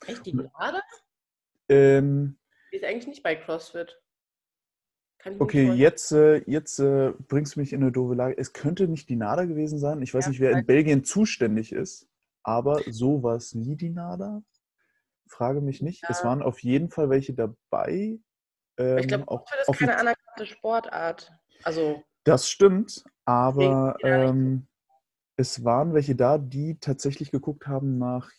Echt, 0.08 0.26
die 0.26 0.34
NADA? 0.34 0.82
Ähm, 1.68 2.40
die 2.72 2.78
ist 2.78 2.86
eigentlich 2.86 3.08
nicht 3.08 3.24
bei 3.24 3.36
CrossFit. 3.36 4.01
Okay, 5.40 5.72
jetzt, 5.74 6.12
äh, 6.12 6.38
jetzt 6.48 6.80
äh, 6.80 7.14
bringst 7.28 7.56
du 7.56 7.60
mich 7.60 7.74
in 7.74 7.82
eine 7.82 7.92
doofe 7.92 8.16
Lage. 8.16 8.38
Es 8.38 8.54
könnte 8.54 8.88
nicht 8.88 9.10
die 9.10 9.16
NADA 9.16 9.46
gewesen 9.46 9.78
sein. 9.78 10.02
Ich 10.02 10.14
weiß 10.14 10.26
ja, 10.26 10.30
nicht, 10.32 10.40
wer 10.40 10.52
in 10.52 10.66
Belgien 10.66 11.04
zuständig 11.04 11.72
ist, 11.72 12.08
aber 12.44 12.82
sowas 12.90 13.54
wie 13.56 13.76
die 13.76 13.90
NADA? 13.90 14.42
Frage 15.28 15.62
mich 15.62 15.82
nicht. 15.82 16.04
Ja. 16.04 16.10
Es 16.10 16.24
waren 16.24 16.42
auf 16.42 16.60
jeden 16.60 16.90
Fall 16.90 17.10
welche 17.10 17.34
dabei. 17.34 18.20
Ähm, 18.78 18.98
ich 18.98 19.08
glaube, 19.08 19.28
auch 19.28 19.46
das 19.46 19.68
ist 19.68 19.80
keine 19.80 19.98
anerkannte 19.98 20.46
Sportart. 20.46 21.32
Also 21.64 22.04
das 22.24 22.50
stimmt, 22.50 23.04
aber 23.26 23.98
ähm, 24.04 24.68
es 25.38 25.64
waren 25.64 25.94
welche 25.94 26.16
da, 26.16 26.38
die 26.38 26.78
tatsächlich 26.80 27.32
geguckt 27.32 27.68
haben 27.68 27.98
nach 27.98 28.32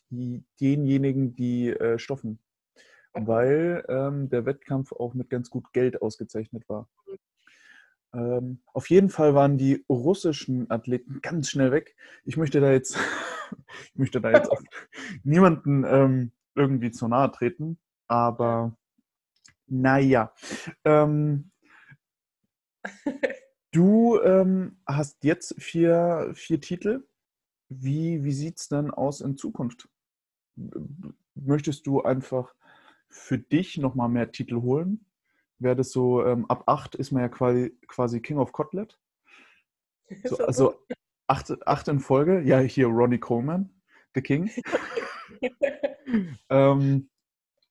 denjenigen, 0.60 1.34
die 1.34 1.70
äh, 1.70 1.98
stoffen 1.98 2.38
weil 3.14 3.84
ähm, 3.88 4.28
der 4.28 4.46
Wettkampf 4.46 4.92
auch 4.92 5.14
mit 5.14 5.30
ganz 5.30 5.50
gut 5.50 5.72
Geld 5.72 6.00
ausgezeichnet 6.02 6.68
war. 6.68 6.88
Ähm, 8.14 8.60
auf 8.72 8.90
jeden 8.90 9.08
Fall 9.08 9.34
waren 9.34 9.56
die 9.56 9.84
russischen 9.88 10.70
Athleten 10.70 11.20
ganz 11.22 11.50
schnell 11.50 11.72
weg. 11.72 11.96
Ich 12.24 12.36
möchte 12.36 12.60
da 12.60 12.70
jetzt, 12.70 12.96
ich 13.92 13.96
möchte 13.96 14.20
da 14.20 14.30
jetzt 14.30 14.50
auch 14.50 14.62
niemanden 15.24 15.84
ähm, 15.84 16.32
irgendwie 16.54 16.90
zu 16.90 17.08
nahe 17.08 17.30
treten, 17.32 17.78
aber 18.08 18.76
naja. 19.66 20.34
Ähm, 20.84 21.50
du 23.72 24.20
ähm, 24.20 24.76
hast 24.86 25.24
jetzt 25.24 25.54
vier, 25.58 26.32
vier 26.34 26.60
Titel. 26.60 27.06
Wie, 27.70 28.22
wie 28.22 28.32
sieht 28.32 28.58
es 28.58 28.68
dann 28.68 28.90
aus 28.90 29.22
in 29.22 29.38
Zukunft? 29.38 29.88
Möchtest 31.34 31.86
du 31.86 32.02
einfach 32.02 32.54
für 33.12 33.38
dich 33.38 33.78
nochmal 33.78 34.08
mehr 34.08 34.32
Titel 34.32 34.62
holen? 34.62 35.06
Wäre 35.58 35.76
das 35.76 35.92
so, 35.92 36.24
ähm, 36.24 36.46
ab 36.46 36.64
8 36.66 36.94
ist 36.96 37.12
man 37.12 37.22
ja 37.22 37.28
quasi, 37.28 37.76
quasi 37.86 38.20
King 38.20 38.38
of 38.38 38.52
Kotlet. 38.52 38.98
So, 40.24 40.36
also 40.38 40.74
acht, 41.26 41.66
acht 41.66 41.88
in 41.88 42.00
Folge. 42.00 42.42
Ja, 42.42 42.58
hier 42.58 42.86
Ronnie 42.88 43.18
Coleman, 43.18 43.70
The 44.14 44.20
King. 44.20 44.50
ähm, 46.50 47.08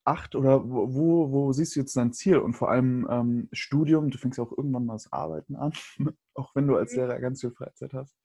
acht 0.03 0.35
oder 0.35 0.67
wo, 0.67 1.31
wo 1.31 1.51
siehst 1.53 1.75
du 1.75 1.81
jetzt 1.81 1.95
dein 1.95 2.13
Ziel? 2.13 2.37
Und 2.37 2.53
vor 2.53 2.71
allem 2.71 3.07
ähm, 3.09 3.49
Studium, 3.51 4.09
du 4.09 4.17
fängst 4.17 4.37
ja 4.37 4.43
auch 4.43 4.57
irgendwann 4.57 4.85
mal 4.85 4.93
das 4.93 5.11
Arbeiten 5.11 5.55
an, 5.55 5.73
auch 6.33 6.55
wenn 6.55 6.67
du 6.67 6.75
als 6.75 6.93
mhm. 6.93 6.99
Lehrer 6.99 7.19
ganz 7.19 7.41
viel 7.41 7.51
Freizeit 7.51 7.93
hast. 7.93 8.17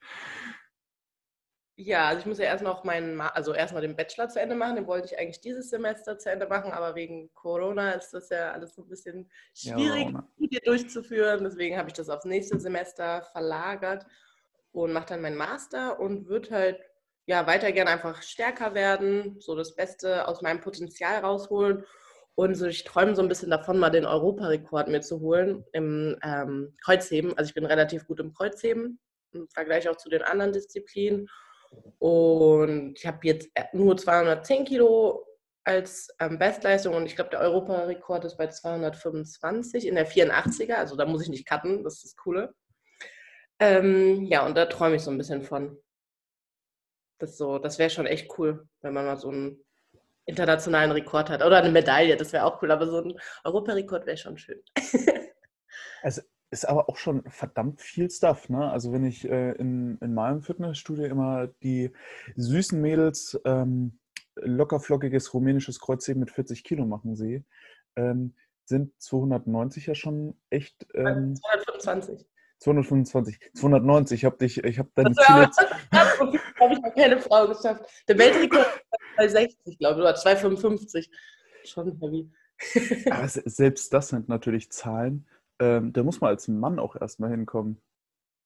Ja, 1.79 2.09
also 2.09 2.21
ich 2.21 2.27
muss 2.27 2.39
ja 2.39 2.47
erst 2.47 2.65
noch 2.65 2.85
meinen, 2.85 3.21
also 3.21 3.53
erstmal 3.53 3.83
den 3.83 3.97
Bachelor 3.97 4.31
zu 4.31 4.41
Ende 4.41 4.55
machen. 4.55 4.77
Den 4.77 4.87
wollte 4.87 5.09
ich 5.09 5.19
eigentlich 5.19 5.43
dieses 5.43 5.69
Semester 5.69 6.19
zu 6.19 6.31
Ende 6.31 6.47
machen, 6.47 6.73
aber 6.73 6.95
wegen 6.95 7.33
Corona 7.35 7.93
ist 7.93 8.12
das 8.12 8.31
ja 8.31 8.53
alles 8.53 8.75
so 8.75 8.83
ein 8.83 8.89
bisschen 8.89 9.31
schwierig, 9.55 10.09
ja, 10.11 10.27
Studie 10.37 10.61
durchzuführen. 10.65 11.45
Deswegen 11.45 11.77
habe 11.77 11.89
ich 11.89 11.95
das 11.95 12.09
aufs 12.09 12.25
nächste 12.25 12.59
Semester 12.59 13.23
verlagert 13.33 14.07
und 14.73 14.93
mache 14.95 15.07
dann 15.09 15.21
meinen 15.21 15.37
Master 15.37 16.01
und 16.01 16.29
würde 16.29 16.51
halt 16.51 16.81
ja 17.27 17.47
weiter 17.47 17.71
gerne 17.73 17.91
einfach 17.91 18.23
stärker 18.23 18.73
werden, 18.73 19.39
so 19.41 19.55
das 19.55 19.75
Beste 19.75 20.29
aus 20.29 20.41
meinem 20.41 20.62
Potenzial 20.62 21.21
rausholen. 21.21 21.85
Und 22.37 22.55
so, 22.55 22.67
ich 22.67 22.85
träume 22.85 23.15
so 23.15 23.21
ein 23.21 23.29
bisschen 23.29 23.51
davon, 23.51 23.79
mal 23.79 23.91
den 23.91 24.07
Europarekord 24.07 24.89
mir 24.89 25.03
zu 25.03 25.21
holen 25.21 25.65
im 25.73 26.17
ähm, 26.23 26.75
Kreuzheben. 26.83 27.37
Also 27.37 27.49
ich 27.49 27.55
bin 27.55 27.67
relativ 27.67 28.07
gut 28.07 28.21
im 28.21 28.33
Kreuzheben 28.33 28.99
im 29.33 29.49
Vergleich 29.49 29.89
auch 29.89 29.97
zu 29.97 30.09
den 30.09 30.23
anderen 30.23 30.53
Disziplinen. 30.53 31.29
Und 31.99 32.95
ich 32.99 33.07
habe 33.07 33.19
jetzt 33.23 33.49
nur 33.73 33.97
210 33.97 34.65
Kilo 34.65 35.27
als 35.65 36.09
ähm, 36.21 36.39
Bestleistung 36.39 36.95
und 36.95 37.07
ich 37.07 37.17
glaube, 37.17 37.31
der 37.31 37.41
Europarekord 37.41 38.25
ist 38.25 38.37
bei 38.37 38.47
225 38.47 39.87
in 39.87 39.97
der 39.97 40.09
84er. 40.09 40.75
Also 40.75 40.97
da 40.97 41.07
muss 41.07 41.23
ich 41.23 41.29
nicht 41.29 41.47
cutten, 41.47 41.83
das 41.83 41.95
ist 41.95 42.05
das 42.05 42.17
Coole. 42.17 42.55
Ähm, 43.59 44.25
ja, 44.25 44.47
und 44.47 44.57
da 44.57 44.67
träume 44.67 44.97
ich 44.97 45.03
so 45.03 45.11
ein 45.11 45.19
bisschen 45.19 45.43
von. 45.43 45.77
Das, 47.19 47.37
so, 47.39 47.59
das 47.59 47.79
wäre 47.79 47.91
schon 47.91 48.07
echt 48.07 48.39
cool, 48.39 48.69
wenn 48.83 48.93
man 48.93 49.07
mal 49.07 49.17
so 49.17 49.31
einen 49.31 49.65
internationalen 50.27 50.93
Rekord 50.93 51.31
hat. 51.31 51.43
Oder 51.43 51.59
eine 51.59 51.71
Medaille, 51.71 52.17
das 52.17 52.33
wäre 52.33 52.45
auch 52.45 52.61
cool, 52.63 52.71
aber 52.71 52.87
so 52.87 53.01
ein 53.01 53.19
Europarekord 53.45 54.07
wäre 54.07 54.19
schon 54.19 54.37
schön. 54.37 54.63
also 56.03 56.23
ist 56.51 56.69
aber 56.69 56.89
auch 56.89 56.97
schon 56.97 57.23
verdammt 57.29 57.81
viel 57.81 58.11
Stuff. 58.11 58.49
Ne? 58.49 58.71
Also 58.71 58.93
wenn 58.93 59.05
ich 59.05 59.29
äh, 59.29 59.53
in, 59.53 59.99
in 60.01 60.15
meinem 60.15 60.43
Fitnessstudio 60.43 61.05
immer 61.07 61.49
die 61.63 61.93
süßen 62.37 62.81
Mädels 62.81 63.39
ähm, 63.45 63.99
lockerflockiges 64.37 65.35
rumänisches 65.35 65.81
Kreuzheben 65.81 66.21
mit 66.21 66.31
40 66.31 66.63
Kilo 66.65 66.87
machen 66.87 67.17
sehe, 67.17 67.45
ähm, 67.97 68.35
sind 68.65 68.93
290 69.01 69.87
ja 69.87 69.95
schon 69.95 70.37
echt. 70.51 70.87
Ähm, 70.95 71.35
225. 71.37 72.27
225, 72.59 73.51
290. 73.55 74.19
Ich 74.19 74.25
habe 74.25 74.39
dich, 74.39 74.65
ich 74.65 74.79
habe 74.79 74.91
deine 74.95 75.15
Ziele. 75.15 75.51
habe 75.93 76.73
ich 76.73 76.81
noch 76.81 76.95
keine 76.95 77.21
Frau 77.21 77.47
geschafft. 77.49 77.85
Der 78.09 78.19
Weltrekord 78.19 78.67
ist 78.67 79.17
bei 79.17 79.29
60, 79.29 79.79
glaube 79.79 79.95
ich, 79.97 80.01
oder 80.01 80.15
255. 80.15 81.11
Schon 81.65 81.99
heavy. 82.01 82.31
Aber 83.11 83.29
se- 83.29 83.43
selbst 83.45 83.93
das 83.93 84.09
sind 84.09 84.29
natürlich 84.29 84.71
Zahlen. 84.71 85.27
Ähm, 85.61 85.92
da 85.92 86.03
muss 86.03 86.21
man 86.21 86.31
als 86.31 86.49
Mann 86.49 86.79
auch 86.79 86.97
erstmal 86.97 87.31
hinkommen. 87.31 87.81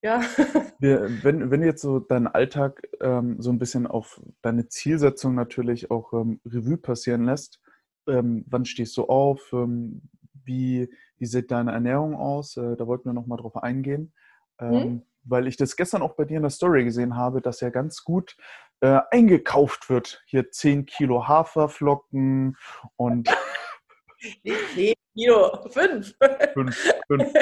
Ja. 0.02 0.20
Wir, 0.78 1.22
wenn, 1.22 1.50
wenn 1.50 1.60
du 1.60 1.66
jetzt 1.66 1.82
so 1.82 1.98
deinen 1.98 2.26
Alltag 2.26 2.88
ähm, 3.00 3.40
so 3.40 3.50
ein 3.50 3.58
bisschen 3.58 3.86
auf 3.86 4.20
deine 4.42 4.68
Zielsetzung 4.68 5.34
natürlich 5.34 5.90
auch 5.90 6.12
ähm, 6.14 6.40
Revue 6.46 6.78
passieren 6.78 7.24
lässt, 7.24 7.60
ähm, 8.08 8.44
wann 8.48 8.64
stehst 8.64 8.96
du 8.96 9.04
auf? 9.04 9.52
Ähm, 9.52 10.08
wie, 10.44 10.90
wie 11.18 11.26
sieht 11.26 11.50
deine 11.50 11.72
Ernährung 11.72 12.14
aus? 12.14 12.56
Äh, 12.56 12.76
da 12.76 12.86
wollten 12.86 13.08
wir 13.08 13.12
nochmal 13.12 13.38
drauf 13.38 13.56
eingehen. 13.56 14.12
Ähm, 14.58 14.70
Mhm. 14.70 15.02
Weil 15.24 15.46
ich 15.48 15.58
das 15.58 15.76
gestern 15.76 16.00
auch 16.00 16.14
bei 16.14 16.24
dir 16.24 16.38
in 16.38 16.42
der 16.44 16.50
Story 16.50 16.82
gesehen 16.82 17.14
habe, 17.14 17.42
dass 17.42 17.60
ja 17.60 17.68
ganz 17.68 18.04
gut 18.04 18.38
äh, 18.80 19.00
eingekauft 19.10 19.90
wird. 19.90 20.22
Hier 20.26 20.50
10 20.50 20.86
Kilo 20.86 21.28
Haferflocken 21.28 22.56
und 22.96 23.28
10 24.74 24.94
Kilo, 25.14 25.68
5. 25.68 26.14
fünf, 26.54 26.92
fünf, 27.06 27.32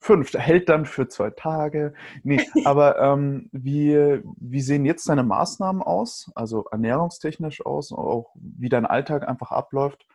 fünf. 0.00 0.34
Hält 0.34 0.68
dann 0.68 0.84
für 0.84 1.08
zwei 1.08 1.30
Tage. 1.30 1.94
Nee, 2.22 2.40
aber 2.64 2.98
ähm, 3.00 3.48
wie, 3.52 4.20
wie 4.38 4.60
sehen 4.60 4.84
jetzt 4.84 5.08
deine 5.08 5.22
Maßnahmen 5.22 5.82
aus? 5.82 6.30
Also 6.34 6.64
ernährungstechnisch 6.70 7.64
aus, 7.64 7.92
auch 7.92 8.32
wie 8.34 8.68
dein 8.68 8.86
Alltag 8.86 9.28
einfach 9.28 9.50
abläuft, 9.50 10.06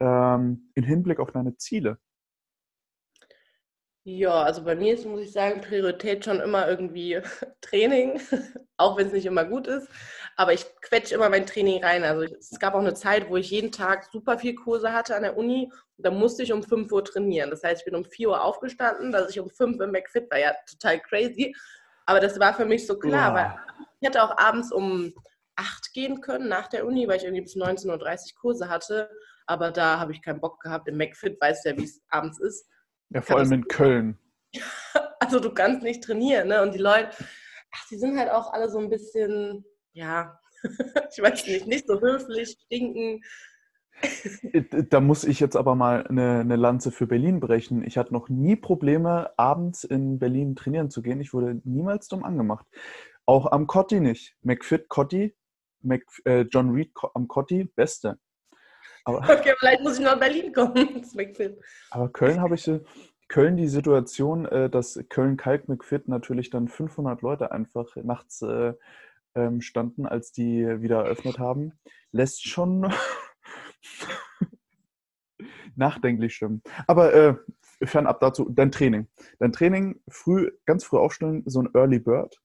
ähm, 0.00 0.70
im 0.74 0.84
Hinblick 0.84 1.20
auf 1.20 1.32
deine 1.32 1.56
Ziele. 1.56 1.98
Ja, 4.06 4.42
also 4.42 4.62
bei 4.62 4.74
mir 4.74 4.92
ist, 4.92 5.06
muss 5.06 5.22
ich 5.22 5.32
sagen, 5.32 5.62
Priorität 5.62 6.26
schon 6.26 6.38
immer 6.38 6.68
irgendwie 6.68 7.22
Training, 7.62 8.20
auch 8.76 8.98
wenn 8.98 9.06
es 9.06 9.14
nicht 9.14 9.24
immer 9.24 9.46
gut 9.46 9.66
ist. 9.66 9.88
Aber 10.36 10.52
ich 10.52 10.66
quetsche 10.80 11.14
immer 11.14 11.28
mein 11.28 11.46
Training 11.46 11.82
rein. 11.82 12.02
Also 12.02 12.22
es 12.22 12.58
gab 12.58 12.74
auch 12.74 12.80
eine 12.80 12.94
Zeit, 12.94 13.28
wo 13.28 13.36
ich 13.36 13.50
jeden 13.50 13.70
Tag 13.70 14.08
super 14.12 14.38
viel 14.38 14.54
Kurse 14.54 14.92
hatte 14.92 15.14
an 15.14 15.22
der 15.22 15.36
Uni. 15.36 15.70
Und 15.96 16.06
da 16.06 16.10
musste 16.10 16.42
ich 16.42 16.52
um 16.52 16.62
5 16.62 16.90
Uhr 16.90 17.04
trainieren. 17.04 17.50
Das 17.50 17.62
heißt, 17.62 17.82
ich 17.82 17.84
bin 17.84 17.94
um 17.94 18.04
4 18.04 18.30
Uhr 18.30 18.42
aufgestanden, 18.42 19.12
dass 19.12 19.30
ich 19.30 19.40
um 19.40 19.48
5 19.48 19.80
im 19.80 19.92
McFit 19.92 20.30
war. 20.30 20.38
Ja, 20.38 20.54
total 20.68 21.00
crazy. 21.00 21.54
Aber 22.06 22.20
das 22.20 22.38
war 22.40 22.54
für 22.54 22.66
mich 22.66 22.86
so 22.86 22.98
klar, 22.98 23.32
Uah. 23.32 23.34
weil 23.34 23.86
ich 24.00 24.08
hätte 24.08 24.22
auch 24.22 24.36
abends 24.36 24.72
um 24.72 25.14
8 25.56 25.92
gehen 25.92 26.20
können 26.20 26.48
nach 26.48 26.68
der 26.68 26.86
Uni, 26.86 27.06
weil 27.06 27.18
ich 27.18 27.24
irgendwie 27.24 27.42
bis 27.42 27.56
19.30 27.56 27.88
Uhr 27.88 28.40
Kurse 28.40 28.68
hatte. 28.68 29.08
Aber 29.46 29.70
da 29.70 29.98
habe 29.98 30.12
ich 30.12 30.22
keinen 30.22 30.40
Bock 30.40 30.60
gehabt. 30.60 30.88
Im 30.88 30.96
McFit 30.96 31.40
weißt 31.40 31.64
du 31.64 31.70
ja, 31.70 31.76
wie 31.76 31.84
es 31.84 32.02
abends 32.08 32.40
ist. 32.40 32.66
Ja, 33.10 33.22
vor 33.22 33.38
allem 33.38 33.52
in 33.52 33.68
Köln. 33.68 34.18
Also 35.20 35.40
du 35.40 35.54
kannst 35.54 35.82
nicht 35.82 36.04
trainieren, 36.04 36.48
ne? 36.48 36.60
Und 36.60 36.74
die 36.74 36.80
Leute, 36.80 37.08
ach, 37.74 37.88
die 37.90 37.96
sind 37.96 38.18
halt 38.18 38.30
auch 38.30 38.52
alle 38.52 38.68
so 38.68 38.78
ein 38.78 38.90
bisschen, 38.90 39.64
ja, 39.94 40.38
ich 41.10 41.22
weiß 41.22 41.46
nicht, 41.46 41.66
nicht 41.66 41.86
so 41.86 42.00
höflich, 42.00 42.56
stinken. 42.66 43.22
Äh, 44.52 44.84
Da 44.90 45.00
muss 45.00 45.24
ich 45.24 45.40
jetzt 45.40 45.56
aber 45.56 45.74
mal 45.74 46.06
eine, 46.06 46.40
eine 46.40 46.56
Lanze 46.56 46.90
für 46.90 47.06
Berlin 47.06 47.40
brechen. 47.40 47.84
Ich 47.84 47.96
hatte 47.96 48.12
noch 48.12 48.28
nie 48.28 48.56
Probleme, 48.56 49.30
abends 49.38 49.84
in 49.84 50.18
Berlin 50.18 50.56
trainieren 50.56 50.90
zu 50.90 51.02
gehen. 51.02 51.20
Ich 51.20 51.32
wurde 51.32 51.60
niemals 51.64 52.08
dumm 52.08 52.24
angemacht. 52.24 52.66
Auch 53.24 53.50
am 53.50 53.66
Cotti 53.66 54.00
nicht. 54.00 54.36
McFit 54.42 54.88
Cotti, 54.88 55.34
Mc, 55.80 56.04
äh, 56.24 56.42
John 56.42 56.70
Reed 56.70 56.92
am 57.14 57.28
Cotti, 57.28 57.64
beste. 57.64 58.18
Aber, 59.04 59.18
Okay, 59.30 59.54
vielleicht 59.58 59.82
muss 59.82 59.98
ich 59.98 60.04
nach 60.04 60.18
Berlin 60.18 60.52
kommen. 60.52 61.02
Aber 61.90 62.08
Köln 62.10 62.40
habe 62.40 62.56
ich, 62.56 62.66
äh, 62.68 62.80
Köln 63.28 63.56
die 63.56 63.68
Situation, 63.68 64.44
äh, 64.46 64.68
dass 64.68 65.02
Köln-Kalk 65.08 65.68
McFit 65.68 66.08
natürlich 66.08 66.50
dann 66.50 66.68
500 66.68 67.22
Leute 67.22 67.52
einfach 67.52 67.96
nachts 67.96 68.44
ähm, 69.34 69.60
standen, 69.60 70.06
als 70.06 70.32
die 70.32 70.64
wieder 70.80 71.04
eröffnet 71.04 71.38
haben, 71.38 71.72
lässt 72.12 72.46
schon 72.46 72.92
nachdenklich 75.76 76.34
stimmen. 76.36 76.62
Aber 76.86 77.12
äh, 77.14 77.34
fernab 77.82 78.20
dazu, 78.20 78.48
dein 78.50 78.70
Training. 78.70 79.08
Dein 79.38 79.52
Training, 79.52 80.00
früh, 80.08 80.50
ganz 80.66 80.84
früh 80.84 80.98
aufstellen, 80.98 81.42
so 81.46 81.60
ein 81.62 81.70
Early 81.74 81.98
Bird. 81.98 82.40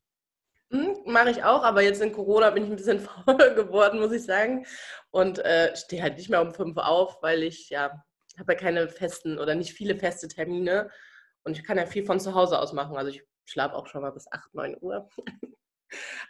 Hm, 0.71 0.97
Mache 1.05 1.31
ich 1.31 1.43
auch, 1.43 1.63
aber 1.63 1.81
jetzt 1.81 2.01
in 2.01 2.11
Corona 2.11 2.51
bin 2.51 2.65
ich 2.65 2.69
ein 2.69 2.75
bisschen 2.75 2.99
faul 3.25 3.55
geworden, 3.55 3.99
muss 3.99 4.11
ich 4.11 4.23
sagen. 4.23 4.65
Und 5.11 5.39
äh, 5.39 5.75
stehe 5.75 6.01
halt 6.01 6.17
nicht 6.17 6.29
mehr 6.29 6.41
um 6.41 6.53
5 6.53 6.75
Uhr 6.77 6.87
auf, 6.87 7.21
weil 7.21 7.43
ich 7.43 7.69
ja, 7.69 8.03
habe 8.37 8.53
ja 8.53 8.59
keine 8.59 8.87
festen 8.87 9.39
oder 9.39 9.55
nicht 9.55 9.73
viele 9.73 9.95
feste 9.95 10.27
Termine. 10.27 10.89
Und 11.43 11.57
ich 11.57 11.63
kann 11.63 11.77
ja 11.77 11.85
viel 11.85 12.05
von 12.05 12.19
zu 12.19 12.35
Hause 12.35 12.59
aus 12.59 12.73
machen. 12.73 12.97
Also 12.97 13.09
ich 13.11 13.23
schlafe 13.45 13.75
auch 13.75 13.87
schon 13.87 14.01
mal 14.01 14.11
bis 14.11 14.31
8, 14.31 14.53
9 14.53 14.77
Uhr. 14.81 15.09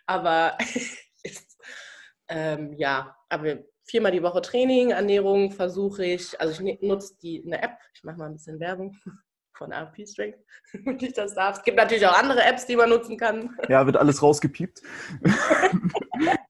aber 0.06 0.58
ähm, 2.28 2.74
ja, 2.74 3.16
aber 3.30 3.60
viermal 3.84 4.12
die 4.12 4.24
Woche 4.24 4.42
Training, 4.42 4.92
Ernährung 4.92 5.52
versuche 5.52 6.06
ich. 6.06 6.40
Also 6.40 6.54
ich 6.54 6.60
ne- 6.60 6.80
nutze 6.82 7.16
die 7.22 7.44
eine 7.46 7.62
App. 7.62 7.78
Ich 7.94 8.04
mache 8.04 8.18
mal 8.18 8.28
ein 8.28 8.34
bisschen 8.34 8.60
Werbung 8.60 8.96
von 9.54 9.72
RP 9.72 10.08
Strength, 10.08 10.40
wenn 10.74 11.00
ich 11.00 11.14
das 11.14 11.36
darf. 11.36 11.58
Es 11.58 11.64
gibt 11.64 11.78
natürlich 11.78 12.06
auch 12.06 12.18
andere 12.18 12.44
Apps, 12.44 12.66
die 12.66 12.76
man 12.76 12.90
nutzen 12.90 13.18
kann. 13.18 13.56
Ja, 13.68 13.86
wird 13.86 13.98
alles 13.98 14.22
rausgepiept. 14.22 14.82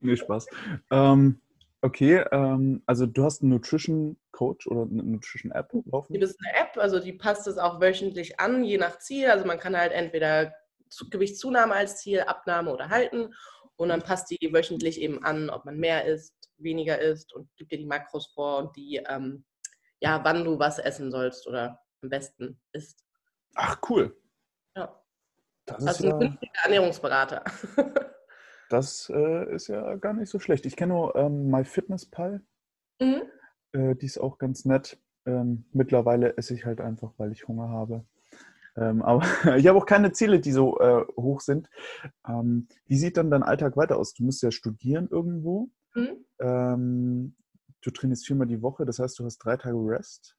nee, 0.02 0.16
Spaß. 0.16 0.48
Ähm, 0.92 1.42
okay, 1.82 2.24
ähm, 2.32 2.84
also 2.86 3.06
du 3.06 3.24
hast 3.24 3.42
einen 3.42 3.52
Nutrition 3.52 4.18
Coach 4.32 4.68
oder 4.68 4.84
eine 4.84 5.04
Nutrition 5.04 5.52
App 5.52 5.72
laufen? 5.86 6.20
Das 6.20 6.32
ist 6.32 6.40
eine 6.46 6.60
App, 6.60 6.78
also 6.78 7.00
die 7.00 7.14
passt 7.14 7.48
es 7.48 7.58
auch 7.58 7.82
wöchentlich 7.82 8.40
an, 8.40 8.64
je 8.64 8.78
nach 8.78 9.00
Ziel. 9.00 9.30
Also 9.30 9.46
man 9.46 9.60
kann 9.60 9.78
halt 9.78 9.92
entweder 9.92 10.54
Gewichtszunahme 11.10 11.74
als 11.74 11.98
Ziel, 11.98 12.22
Abnahme 12.22 12.72
oder 12.74 12.90
halten. 12.90 13.34
Und 13.76 13.90
dann 13.90 14.02
passt 14.02 14.30
die 14.30 14.54
wöchentlich 14.54 15.00
eben 15.00 15.24
an, 15.24 15.50
ob 15.50 15.66
man 15.66 15.78
mehr 15.78 16.06
isst, 16.06 16.34
weniger 16.58 17.00
isst 17.00 17.34
und 17.34 17.50
gibt 17.56 17.72
dir 17.72 17.78
die 17.78 17.86
Makros 17.86 18.28
vor 18.34 18.58
und 18.58 18.76
die, 18.76 19.02
ähm, 19.08 19.46
ja, 20.02 20.24
wann 20.24 20.44
du 20.44 20.60
was 20.60 20.80
essen 20.80 21.12
sollst 21.12 21.48
oder 21.48 21.80
am 22.02 22.10
besten 22.10 22.60
isst. 22.74 23.04
Ach, 23.56 23.80
cool. 23.90 24.16
Ja. 24.76 25.02
Das 25.66 25.82
ist 25.82 25.88
Also 25.88 26.04
ein 26.04 26.10
ja, 26.10 26.18
günstiger 26.18 26.52
Ernährungsberater. 26.64 27.44
das 28.70 29.10
äh, 29.14 29.56
ist 29.56 29.68
ja 29.68 29.96
gar 29.96 30.14
nicht 30.14 30.30
so 30.30 30.40
schlecht. 30.40 30.66
Ich 30.66 30.76
kenne 30.76 30.94
nur 30.94 31.16
ähm, 31.16 31.50
MyFitnessPal. 31.50 32.42
mhm. 33.00 33.24
Äh, 33.72 33.96
die 33.96 34.06
ist 34.08 34.18
auch 34.18 34.38
ganz 34.40 34.66
nett. 34.66 34.98
Ähm, 35.26 35.66
mittlerweile 35.72 36.38
esse 36.38 36.54
ich 36.54 36.66
halt 36.66 36.82
einfach, 36.82 37.14
weil 37.18 37.32
ich 37.32 37.48
Hunger 37.48 37.70
habe. 37.70 38.06
Ähm, 38.80 39.02
aber 39.02 39.22
ich 39.58 39.68
habe 39.68 39.78
auch 39.78 39.86
keine 39.86 40.12
Ziele, 40.12 40.40
die 40.40 40.52
so 40.52 40.80
äh, 40.80 41.06
hoch 41.18 41.42
sind. 41.42 41.70
Ähm, 42.28 42.68
wie 42.86 42.98
sieht 42.98 43.18
dann 43.18 43.30
dein 43.30 43.44
Alltag 43.44 43.76
weiter 43.76 43.98
aus? 43.98 44.14
Du 44.14 44.24
musst 44.24 44.42
ja 44.42 44.52
studieren 44.52 45.08
irgendwo. 45.12 45.70
Mhm. 45.94 46.26
Ähm, 46.40 47.36
du 47.82 47.92
trainierst 47.92 48.26
viermal 48.26 48.48
die 48.48 48.62
Woche, 48.62 48.86
das 48.86 49.00
heißt, 49.00 49.20
du 49.20 49.26
hast 49.26 49.40
drei 49.40 49.58
Tage 49.58 49.78
Rest. 49.78 50.36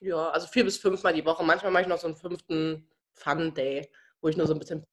Ja, 0.00 0.28
also 0.30 0.46
vier 0.46 0.64
bis 0.64 0.76
fünfmal 0.78 1.14
die 1.14 1.24
Woche. 1.24 1.42
Manchmal 1.42 1.72
mache 1.72 1.82
ich 1.82 1.88
noch 1.88 1.98
so 1.98 2.06
einen 2.06 2.16
fünften 2.16 2.88
Fun-Day, 3.14 3.90
wo 4.20 4.28
ich 4.28 4.36
nur 4.36 4.46
so 4.46 4.52
ein 4.52 4.58
bisschen 4.58 4.84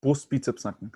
Brust, 0.00 0.28
Bizeps, 0.28 0.62
Nacken. 0.62 0.92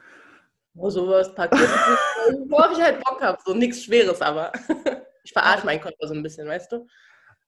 wo 0.74 0.88
sowas 0.88 1.34
passiert, 1.34 1.68
worauf 2.48 2.70
ich 2.72 2.80
halt 2.80 3.02
Bock 3.02 3.20
habe. 3.20 3.38
So 3.44 3.54
nichts 3.54 3.82
Schweres, 3.82 4.20
aber 4.20 4.52
ich 5.24 5.32
verarsche 5.32 5.66
meinen 5.66 5.80
Körper 5.80 6.06
so 6.06 6.14
ein 6.14 6.22
bisschen, 6.22 6.46
weißt 6.46 6.70
du? 6.70 6.86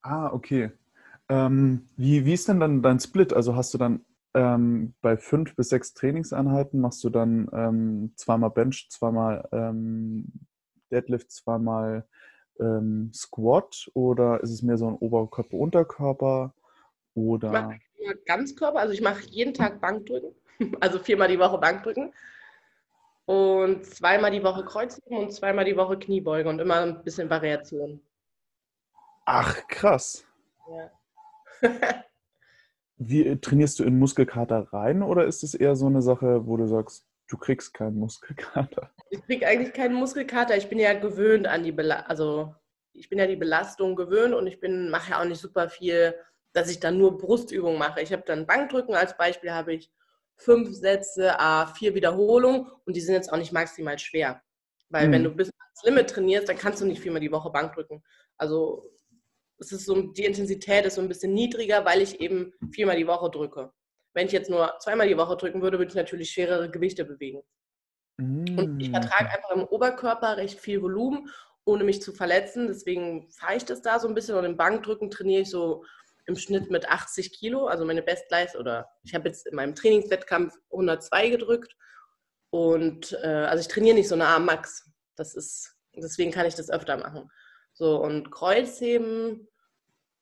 Ah, 0.02 0.32
okay. 0.32 0.72
Ähm, 1.32 1.88
wie, 1.96 2.26
wie 2.26 2.34
ist 2.34 2.48
denn 2.48 2.60
dann 2.60 2.82
dein 2.82 3.00
Split? 3.00 3.32
Also 3.32 3.56
hast 3.56 3.72
du 3.72 3.78
dann 3.78 4.04
ähm, 4.34 4.94
bei 5.00 5.16
fünf 5.16 5.56
bis 5.56 5.70
sechs 5.70 5.94
Trainingseinheiten, 5.94 6.78
machst 6.78 7.02
du 7.04 7.08
dann 7.08 7.48
ähm, 7.54 8.12
zweimal 8.16 8.50
Bench, 8.50 8.88
zweimal 8.90 9.48
ähm, 9.50 10.26
Deadlift, 10.90 11.30
zweimal 11.30 12.06
ähm, 12.60 13.10
Squat 13.14 13.90
oder 13.94 14.42
ist 14.42 14.50
es 14.50 14.62
mehr 14.62 14.76
so 14.76 14.88
ein 14.88 14.94
Oberkörper, 14.94 15.56
Unterkörper 15.56 16.54
Ich 17.14 17.22
oder 17.22 17.50
mache 17.50 17.80
immer 17.98 18.14
Ganzkörper, 18.26 18.80
also 18.80 18.92
ich 18.92 19.00
mache 19.00 19.22
jeden 19.22 19.54
Tag 19.54 19.80
Bankdrücken, 19.80 20.34
also 20.80 20.98
viermal 20.98 21.28
die 21.28 21.38
Woche 21.38 21.56
Bankdrücken 21.56 22.12
und 23.24 23.86
zweimal 23.86 24.32
die 24.32 24.44
Woche 24.44 24.66
Kreuzheben 24.66 25.16
und 25.16 25.32
zweimal 25.32 25.64
die 25.64 25.78
Woche 25.78 25.98
Kniebeuge 25.98 26.50
und 26.50 26.58
immer 26.58 26.80
ein 26.80 27.02
bisschen 27.04 27.30
Variation. 27.30 28.02
Ach, 29.24 29.66
krass. 29.68 30.26
Ja. 30.68 30.90
Wie 32.96 33.26
äh, 33.26 33.36
trainierst 33.36 33.78
du 33.78 33.84
in 33.84 33.98
Muskelkater 33.98 34.72
rein 34.72 35.02
oder 35.02 35.24
ist 35.24 35.42
es 35.42 35.54
eher 35.54 35.76
so 35.76 35.86
eine 35.86 36.02
Sache, 36.02 36.46
wo 36.46 36.56
du 36.56 36.66
sagst, 36.66 37.06
du 37.28 37.36
kriegst 37.36 37.74
keinen 37.74 37.96
Muskelkater? 37.96 38.90
Ich 39.10 39.24
kriege 39.26 39.46
eigentlich 39.46 39.72
keinen 39.72 39.94
Muskelkater. 39.94 40.56
Ich 40.56 40.68
bin 40.68 40.78
ja 40.78 40.94
gewöhnt 40.94 41.46
an 41.46 41.62
die 41.64 41.72
Belastung, 41.72 42.08
also 42.10 42.54
ich 42.92 43.08
bin 43.08 43.18
ja 43.18 43.26
die 43.26 43.36
Belastung 43.36 43.96
gewöhnt 43.96 44.34
und 44.34 44.46
ich 44.46 44.60
bin 44.60 44.90
mache 44.90 45.10
ja 45.10 45.20
auch 45.20 45.24
nicht 45.24 45.40
super 45.40 45.68
viel, 45.68 46.14
dass 46.52 46.70
ich 46.70 46.80
dann 46.80 46.98
nur 46.98 47.18
Brustübungen 47.18 47.78
mache. 47.78 48.02
Ich 48.02 48.12
habe 48.12 48.22
dann 48.26 48.46
Bankdrücken 48.46 48.94
als 48.94 49.16
Beispiel, 49.16 49.52
habe 49.52 49.74
ich 49.74 49.90
fünf 50.36 50.74
Sätze, 50.74 51.38
a 51.38 51.66
vier 51.66 51.94
Wiederholungen 51.94 52.70
und 52.84 52.96
die 52.96 53.00
sind 53.00 53.14
jetzt 53.14 53.32
auch 53.32 53.38
nicht 53.38 53.52
maximal 53.52 53.98
schwer. 53.98 54.42
Weil 54.88 55.08
Mhm. 55.08 55.12
wenn 55.12 55.24
du 55.24 55.30
bis 55.30 55.50
ans 55.50 55.82
Limit 55.84 56.10
trainierst, 56.10 56.48
dann 56.48 56.58
kannst 56.58 56.80
du 56.80 56.86
nicht 56.86 57.00
viermal 57.00 57.20
die 57.20 57.32
Woche 57.32 57.50
Bankdrücken. 57.50 58.02
Also 58.36 58.91
es 59.62 59.72
ist 59.72 59.86
so, 59.86 60.02
die 60.02 60.24
Intensität 60.24 60.84
ist 60.84 60.96
so 60.96 61.00
ein 61.00 61.08
bisschen 61.08 61.32
niedriger, 61.32 61.84
weil 61.84 62.02
ich 62.02 62.20
eben 62.20 62.52
viermal 62.72 62.96
die 62.96 63.06
Woche 63.06 63.30
drücke. 63.30 63.72
Wenn 64.12 64.26
ich 64.26 64.32
jetzt 64.32 64.50
nur 64.50 64.74
zweimal 64.80 65.08
die 65.08 65.16
Woche 65.16 65.36
drücken 65.36 65.62
würde, 65.62 65.78
würde 65.78 65.90
ich 65.90 65.94
natürlich 65.96 66.30
schwerere 66.30 66.70
Gewichte 66.70 67.04
bewegen. 67.04 67.42
Und 68.18 68.80
ich 68.80 68.90
vertrage 68.90 69.24
Mm. 69.24 69.34
einfach 69.34 69.50
im 69.50 69.64
Oberkörper 69.64 70.36
recht 70.36 70.60
viel 70.60 70.82
Volumen, 70.82 71.30
ohne 71.64 71.84
mich 71.84 72.02
zu 72.02 72.12
verletzen. 72.12 72.66
Deswegen 72.66 73.30
fahre 73.30 73.56
ich 73.56 73.64
das 73.64 73.82
da 73.82 73.98
so 73.98 74.08
ein 74.08 74.14
bisschen. 74.14 74.36
Und 74.36 74.44
im 74.44 74.56
Bankdrücken 74.56 75.10
trainiere 75.10 75.42
ich 75.42 75.50
so 75.50 75.84
im 76.26 76.36
Schnitt 76.36 76.70
mit 76.70 76.88
80 76.88 77.32
Kilo. 77.32 77.66
Also 77.66 77.84
meine 77.84 78.02
Bestleistung, 78.02 78.60
oder 78.60 78.90
ich 79.04 79.14
habe 79.14 79.28
jetzt 79.28 79.46
in 79.46 79.54
meinem 79.54 79.74
Trainingswettkampf 79.74 80.54
102 80.72 81.30
gedrückt. 81.30 81.74
Und 82.50 83.12
äh, 83.22 83.26
also 83.26 83.60
ich 83.60 83.68
trainiere 83.68 83.96
nicht 83.96 84.08
so 84.08 84.16
nah 84.16 84.36
am 84.36 84.44
Max. 84.44 84.90
Das 85.16 85.34
ist, 85.34 85.74
deswegen 85.94 86.32
kann 86.32 86.46
ich 86.46 86.54
das 86.54 86.68
öfter 86.68 86.96
machen. 86.96 87.30
So, 87.74 87.96
und 88.02 88.30
Kreuzheben 88.30 89.48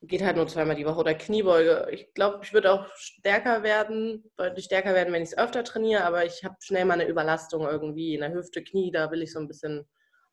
geht 0.03 0.23
halt 0.23 0.37
nur 0.37 0.49
zweimal 0.49 0.77
die 0.77 0.87
Woche 0.87 1.01
oder 1.01 1.15
Kniebeuge. 1.15 1.89
Ich 1.91 2.13
glaube, 2.15 2.41
ich 2.43 2.53
würde 2.53 2.73
auch 2.73 2.87
stärker 2.97 3.63
werden, 3.63 4.31
deutlich 4.37 4.65
stärker 4.65 4.95
werden, 4.95 5.13
wenn 5.13 5.23
ich 5.23 5.31
es 5.31 5.39
öfter 5.39 5.63
trainiere, 5.63 6.05
aber 6.05 6.25
ich 6.25 6.43
habe 6.45 6.57
schnell 6.61 6.85
mal 6.87 6.95
eine 6.95 7.07
Überlastung 7.07 7.67
irgendwie 7.67 8.15
in 8.15 8.21
der 8.21 8.33
Hüfte, 8.33 8.63
Knie, 8.63 8.91
da 8.91 9.11
will 9.11 9.23
ich 9.23 9.33
so 9.33 9.39
ein 9.39 9.49
bisschen 9.49 9.87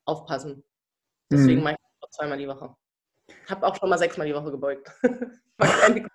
aufpassen. 0.04 0.64
Deswegen 1.30 1.58
Mhm. 1.58 1.64
mache 1.64 1.74
ich 1.74 2.04
auch 2.04 2.10
zweimal 2.10 2.38
die 2.38 2.48
Woche. 2.48 2.74
Habe 3.48 3.66
auch 3.66 3.76
schon 3.76 3.90
mal 3.90 3.98
sechsmal 3.98 4.26
die 4.26 4.34
Woche 4.34 4.50
gebeugt. 4.50 4.90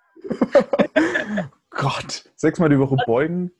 Gott, 1.70 2.30
sechsmal 2.34 2.70
die 2.70 2.78
Woche 2.78 2.96
beugen. 3.06 3.52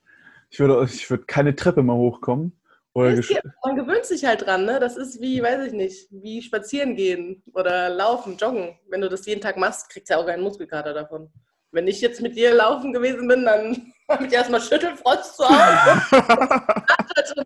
Ich 0.51 0.59
würde, 0.59 0.82
ich 0.84 1.09
würde 1.11 1.24
keine 1.24 1.55
Treppe 1.55 1.82
mehr 1.82 1.95
hochkommen. 1.95 2.59
Geht- 2.95 3.42
Man 3.64 3.76
gewöhnt 3.76 4.05
sich 4.05 4.24
halt 4.24 4.47
dran, 4.47 4.64
ne? 4.64 4.78
Das 4.78 4.97
ist 4.97 5.20
wie, 5.20 5.42
weiß 5.42 5.66
ich 5.66 5.72
nicht, 5.72 6.09
wie 6.11 6.40
spazieren 6.42 6.95
gehen 6.95 7.42
oder 7.53 7.88
laufen, 7.90 8.36
joggen. 8.36 8.78
Wenn 8.88 9.01
du 9.01 9.09
das 9.09 9.26
jeden 9.26 9.40
Tag 9.40 9.57
machst, 9.57 9.90
kriegst 9.90 10.11
du 10.11 10.14
ja 10.14 10.20
auch 10.20 10.26
keinen 10.26 10.42
Muskelkater 10.45 10.95
davon. 10.95 11.32
Wenn 11.72 11.88
ich 11.88 12.01
jetzt 12.01 12.22
mit 12.22 12.36
dir 12.36 12.55
laufen 12.55 12.92
gewesen 12.92 13.26
bin, 13.26 13.45
dann 13.45 13.92
habe 14.09 14.26
ich 14.26 14.32
erstmal 14.32 14.61
Schüttelfrost 14.61 15.36
zu 15.36 15.45
Hause. 15.45 16.22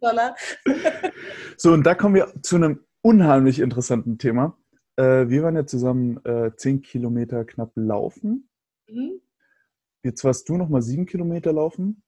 ne? 0.15 0.35
So, 1.57 1.73
und 1.73 1.85
da 1.85 1.95
kommen 1.95 2.15
wir 2.15 2.33
zu 2.43 2.57
einem 2.57 2.85
unheimlich 3.01 3.59
interessanten 3.61 4.19
Thema. 4.19 4.57
Äh, 4.97 5.29
wir 5.29 5.43
waren 5.43 5.57
ja 5.57 5.65
zusammen 5.67 6.23
äh, 6.25 6.51
10 6.55 6.83
Kilometer 6.83 7.45
knapp 7.47 7.73
laufen. 7.75 8.51
Mhm. 8.89 9.21
Jetzt 10.05 10.25
warst 10.25 10.49
du 10.49 10.57
noch 10.57 10.69
mal 10.69 10.83
sieben 10.83 11.07
Kilometer 11.07 11.53
laufen 11.53 12.03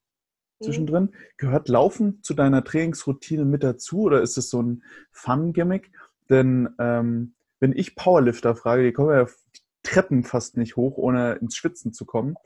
Mhm. 0.61 0.65
zwischendrin. 0.65 1.09
Gehört 1.37 1.69
Laufen 1.69 2.23
zu 2.23 2.35
deiner 2.35 2.65
Trainingsroutine 2.65 3.45
mit 3.45 3.63
dazu 3.63 4.03
oder 4.03 4.23
ist 4.23 4.39
es 4.39 4.51
so 4.51 4.63
ein 4.63 4.83
Fun-Gimmick? 5.13 5.91
Denn 6.29 6.71
ähm, 6.79 7.35
wenn 7.59 7.73
ich 7.73 7.97
Powerlifter 7.97 8.55
frage, 8.55 8.85
die 8.85 8.93
kommen 8.93 9.11
ja 9.11 9.25
die 9.25 9.61
Treppen 9.83 10.25
fast 10.25 10.57
nicht 10.57 10.77
hoch, 10.77 10.97
ohne 10.99 11.35
ins 11.35 11.57
Schwitzen 11.57 11.93
zu 11.93 12.05
kommen. 12.05 12.37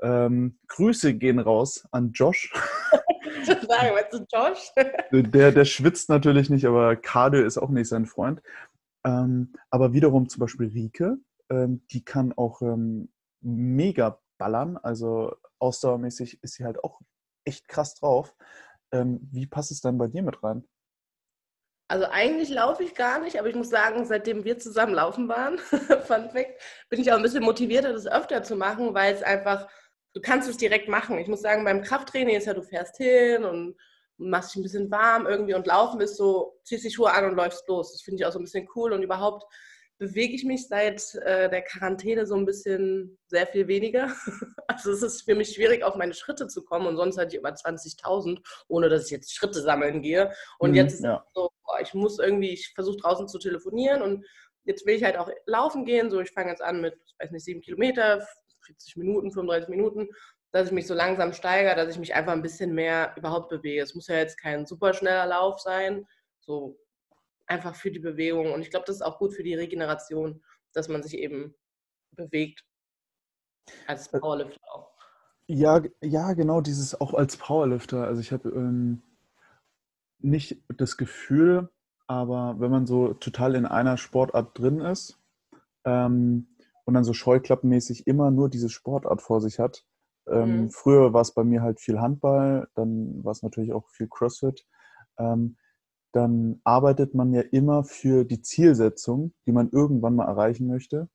Ähm, 0.00 0.58
Grüße 0.68 1.14
gehen 1.14 1.38
raus 1.38 1.86
an 1.90 2.12
Josh. 2.12 2.52
Sagen, 3.44 3.94
weißt 3.94 4.12
du, 4.12 4.26
Josh? 4.32 4.72
Der, 5.12 5.52
der 5.52 5.64
schwitzt 5.64 6.08
natürlich 6.08 6.50
nicht, 6.50 6.66
aber 6.66 6.96
Cardio 6.96 7.42
ist 7.42 7.58
auch 7.58 7.70
nicht 7.70 7.88
sein 7.88 8.06
Freund. 8.06 8.42
Ähm, 9.04 9.52
aber 9.70 9.92
wiederum 9.92 10.28
zum 10.28 10.40
Beispiel 10.40 10.68
Rike, 10.68 11.18
ähm, 11.50 11.82
die 11.90 12.04
kann 12.04 12.32
auch 12.32 12.62
ähm, 12.62 13.10
mega 13.40 14.20
ballern. 14.38 14.76
Also 14.76 15.36
ausdauermäßig 15.58 16.42
ist 16.42 16.54
sie 16.54 16.64
halt 16.64 16.82
auch 16.82 17.00
echt 17.48 17.68
krass 17.68 17.94
drauf. 17.94 18.34
Ähm, 18.92 19.18
wie 19.32 19.46
passt 19.46 19.70
es 19.70 19.80
dann 19.80 19.98
bei 19.98 20.06
dir 20.06 20.22
mit 20.22 20.42
rein? 20.42 20.64
Also 21.90 22.06
eigentlich 22.10 22.50
laufe 22.50 22.84
ich 22.84 22.94
gar 22.94 23.18
nicht, 23.18 23.38
aber 23.38 23.48
ich 23.48 23.54
muss 23.54 23.70
sagen, 23.70 24.04
seitdem 24.04 24.44
wir 24.44 24.58
zusammen 24.58 24.94
laufen 24.94 25.28
waren, 25.28 25.58
Fun 26.06 26.30
Fact, 26.30 26.60
bin 26.90 27.00
ich 27.00 27.10
auch 27.10 27.16
ein 27.16 27.22
bisschen 27.22 27.42
motivierter, 27.42 27.94
das 27.94 28.06
öfter 28.06 28.42
zu 28.42 28.56
machen, 28.56 28.92
weil 28.92 29.14
es 29.14 29.22
einfach, 29.22 29.66
du 30.12 30.20
kannst 30.20 30.48
es 30.48 30.58
direkt 30.58 30.88
machen. 30.88 31.18
Ich 31.18 31.28
muss 31.28 31.40
sagen, 31.40 31.64
beim 31.64 31.82
Krafttraining 31.82 32.36
ist 32.36 32.46
ja, 32.46 32.52
du 32.52 32.62
fährst 32.62 32.98
hin 32.98 33.44
und 33.44 33.74
machst 34.18 34.50
dich 34.50 34.60
ein 34.60 34.62
bisschen 34.64 34.90
warm 34.90 35.26
irgendwie 35.26 35.54
und 35.54 35.66
laufen 35.66 36.00
ist 36.00 36.16
so, 36.16 36.60
ziehst 36.64 36.84
die 36.84 36.90
Schuhe 36.90 37.12
an 37.12 37.24
und 37.24 37.36
läufst 37.36 37.66
los. 37.68 37.92
Das 37.92 38.02
finde 38.02 38.20
ich 38.20 38.26
auch 38.26 38.32
so 38.32 38.38
ein 38.38 38.44
bisschen 38.44 38.68
cool 38.74 38.92
und 38.92 39.02
überhaupt 39.02 39.44
bewege 39.98 40.34
ich 40.34 40.44
mich 40.44 40.68
seit 40.68 41.14
äh, 41.16 41.50
der 41.50 41.62
Quarantäne 41.62 42.26
so 42.26 42.36
ein 42.36 42.46
bisschen 42.46 43.18
sehr 43.26 43.46
viel 43.46 43.66
weniger. 43.68 44.12
Also 44.70 44.92
es 44.92 45.02
ist 45.02 45.22
für 45.22 45.34
mich 45.34 45.54
schwierig, 45.54 45.82
auf 45.82 45.96
meine 45.96 46.14
Schritte 46.14 46.46
zu 46.46 46.62
kommen 46.62 46.86
und 46.86 46.96
sonst 46.96 47.18
hatte 47.18 47.30
ich 47.34 47.38
über 47.40 47.48
20.000, 47.48 48.38
ohne 48.68 48.88
dass 48.88 49.06
ich 49.06 49.10
jetzt 49.10 49.34
Schritte 49.34 49.60
sammeln 49.60 50.02
gehe. 50.02 50.30
Und 50.58 50.70
Mhm, 50.70 50.76
jetzt 50.76 50.94
ist 50.94 51.04
ja. 51.04 51.24
so, 51.34 51.50
boah, 51.64 51.80
ich 51.80 51.94
muss 51.94 52.18
irgendwie, 52.18 52.50
ich 52.50 52.72
versuche 52.74 52.98
draußen 52.98 53.26
zu 53.28 53.38
telefonieren 53.38 54.02
und 54.02 54.24
jetzt 54.64 54.86
will 54.86 54.94
ich 54.94 55.02
halt 55.02 55.16
auch 55.16 55.30
laufen 55.46 55.84
gehen. 55.84 56.10
So, 56.10 56.20
ich 56.20 56.30
fange 56.30 56.50
jetzt 56.50 56.62
an 56.62 56.80
mit, 56.80 56.94
ich 56.94 57.14
weiß 57.18 57.30
nicht, 57.32 57.44
sieben 57.44 57.60
Kilometer, 57.62 58.24
40 58.66 58.96
Minuten, 58.98 59.32
35 59.32 59.68
Minuten, 59.68 60.08
dass 60.52 60.66
ich 60.68 60.72
mich 60.72 60.86
so 60.86 60.94
langsam 60.94 61.32
steigere, 61.32 61.74
dass 61.74 61.90
ich 61.94 61.98
mich 61.98 62.14
einfach 62.14 62.32
ein 62.32 62.42
bisschen 62.42 62.74
mehr 62.74 63.14
überhaupt 63.16 63.48
bewege. 63.48 63.82
Es 63.82 63.94
muss 63.94 64.06
ja 64.06 64.16
jetzt 64.16 64.40
kein 64.40 64.66
super 64.66 64.94
schneller 64.94 65.26
Lauf 65.26 65.58
sein, 65.58 66.06
so 66.40 66.78
einfach 67.48 67.74
für 67.74 67.90
die 67.90 67.98
Bewegung. 67.98 68.52
Und 68.52 68.62
ich 68.62 68.70
glaube, 68.70 68.86
das 68.86 68.96
ist 68.96 69.02
auch 69.02 69.18
gut 69.18 69.34
für 69.34 69.42
die 69.42 69.54
Regeneration, 69.54 70.42
dass 70.72 70.88
man 70.88 71.02
sich 71.02 71.14
eben 71.14 71.54
bewegt. 72.12 72.64
Als 73.86 74.08
Powerlifter 74.10 74.60
auch. 74.72 74.92
Ja, 75.46 75.82
ja, 76.02 76.34
genau, 76.34 76.60
dieses 76.60 77.00
auch 77.00 77.14
als 77.14 77.36
Powerlifter. 77.36 78.04
Also 78.04 78.20
ich 78.20 78.32
habe 78.32 78.50
ähm, 78.50 79.02
nicht 80.20 80.62
das 80.68 80.96
Gefühl, 80.96 81.70
aber 82.06 82.56
wenn 82.58 82.70
man 82.70 82.86
so 82.86 83.14
total 83.14 83.54
in 83.54 83.66
einer 83.66 83.96
Sportart 83.96 84.58
drin 84.58 84.80
ist 84.80 85.18
ähm, 85.84 86.48
und 86.84 86.94
dann 86.94 87.04
so 87.04 87.12
scheuklappenmäßig 87.12 88.06
immer 88.06 88.30
nur 88.30 88.48
diese 88.48 88.68
Sportart 88.68 89.22
vor 89.22 89.40
sich 89.40 89.58
hat. 89.58 89.84
Ähm, 90.26 90.64
Mhm. 90.64 90.70
Früher 90.70 91.12
war 91.12 91.22
es 91.22 91.32
bei 91.32 91.44
mir 91.44 91.62
halt 91.62 91.80
viel 91.80 92.00
Handball, 92.00 92.68
dann 92.74 93.24
war 93.24 93.32
es 93.32 93.42
natürlich 93.42 93.72
auch 93.72 93.88
viel 93.88 94.08
CrossFit. 94.08 94.66
Ähm, 95.18 95.56
dann 96.12 96.60
arbeitet 96.64 97.14
man 97.14 97.32
ja 97.32 97.42
immer 97.42 97.84
für 97.84 98.24
die 98.24 98.40
Zielsetzung, 98.40 99.32
die 99.46 99.52
man 99.52 99.70
irgendwann 99.70 100.16
mal 100.16 100.26
erreichen 100.26 100.66
möchte. 100.66 101.08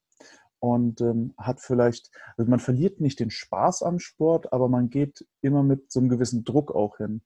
Und 0.60 1.02
ähm, 1.02 1.34
hat 1.38 1.60
vielleicht, 1.60 2.10
also 2.38 2.50
man 2.50 2.60
verliert 2.60 3.02
nicht 3.02 3.20
den 3.20 3.32
Spaß 3.32 3.84
am 3.84 4.00
Sport, 4.00 4.54
aber 4.54 4.70
man 4.70 4.89
geht 4.89 5.26
immer 5.41 5.62
mit 5.62 5.91
so 5.91 6.00
einem 6.00 6.08
gewissen 6.08 6.46
Druck 6.46 6.74
auch 6.74 6.98
hin. 6.98 7.22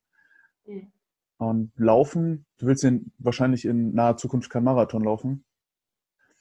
Mhm. 0.65 0.91
Und 1.38 1.72
laufen, 1.76 2.47
du 2.57 2.65
willst 2.65 2.84
in, 2.84 3.11
wahrscheinlich 3.20 3.65
in 3.65 3.93
naher 3.93 4.18
Zukunft 4.18 4.49
kein 4.49 4.63
Marathon 4.63 5.03
laufen, 5.03 5.45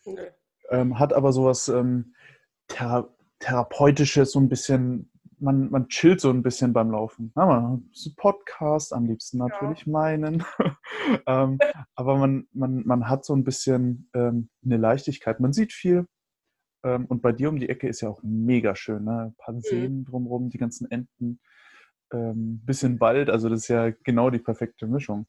Nö. 0.07 0.17
ähm, 0.71 0.99
hat 0.99 1.13
aber 1.13 1.33
sowas 1.33 1.69
ähm, 1.69 2.15
Thera 2.67 3.13
Therapeutisches, 3.41 4.33
so 4.33 4.41
ein 4.41 4.49
bisschen, 4.49 5.11
man, 5.39 5.71
man 5.71 5.89
chillt 5.89 6.21
so 6.21 6.31
ein 6.31 6.43
bisschen 6.43 6.73
beim 6.73 6.91
Laufen. 6.91 7.33
Ja, 7.37 7.47
man 7.47 7.73
hat 7.73 7.81
so 7.93 8.11
Podcast, 8.17 8.93
am 8.93 9.07
liebsten 9.07 9.39
natürlich 9.39 9.87
meinen. 9.87 10.45
ähm, 11.27 11.59
aber 11.95 12.17
man, 12.17 12.49
man, 12.53 12.87
man 12.87 13.09
hat 13.09 13.25
so 13.25 13.35
ein 13.35 13.45
bisschen 13.45 14.09
ähm, 14.15 14.49
eine 14.65 14.77
Leichtigkeit. 14.77 15.41
Man 15.41 15.53
sieht 15.53 15.73
viel. 15.73 16.07
Ähm, 16.85 17.07
und 17.07 17.23
bei 17.23 17.33
dir 17.33 17.49
um 17.49 17.59
die 17.59 17.69
Ecke 17.69 17.89
ist 17.89 18.01
ja 18.01 18.09
auch 18.09 18.23
mega 18.23 18.75
schön. 18.75 19.05
Ne? 19.05 19.27
Ein 19.27 19.35
paar 19.37 19.61
Seen 19.61 20.05
drumherum, 20.05 20.51
die 20.51 20.59
ganzen 20.59 20.91
Enten. 20.91 21.41
Ähm, 22.13 22.63
bisschen 22.65 23.01
Wald, 23.01 23.29
also 23.31 23.49
das 23.49 23.63
ist 23.63 23.69
ja 23.69 23.91
genau 24.05 24.31
die 24.31 24.39
perfekte 24.39 24.87
Mischung. 24.87 25.27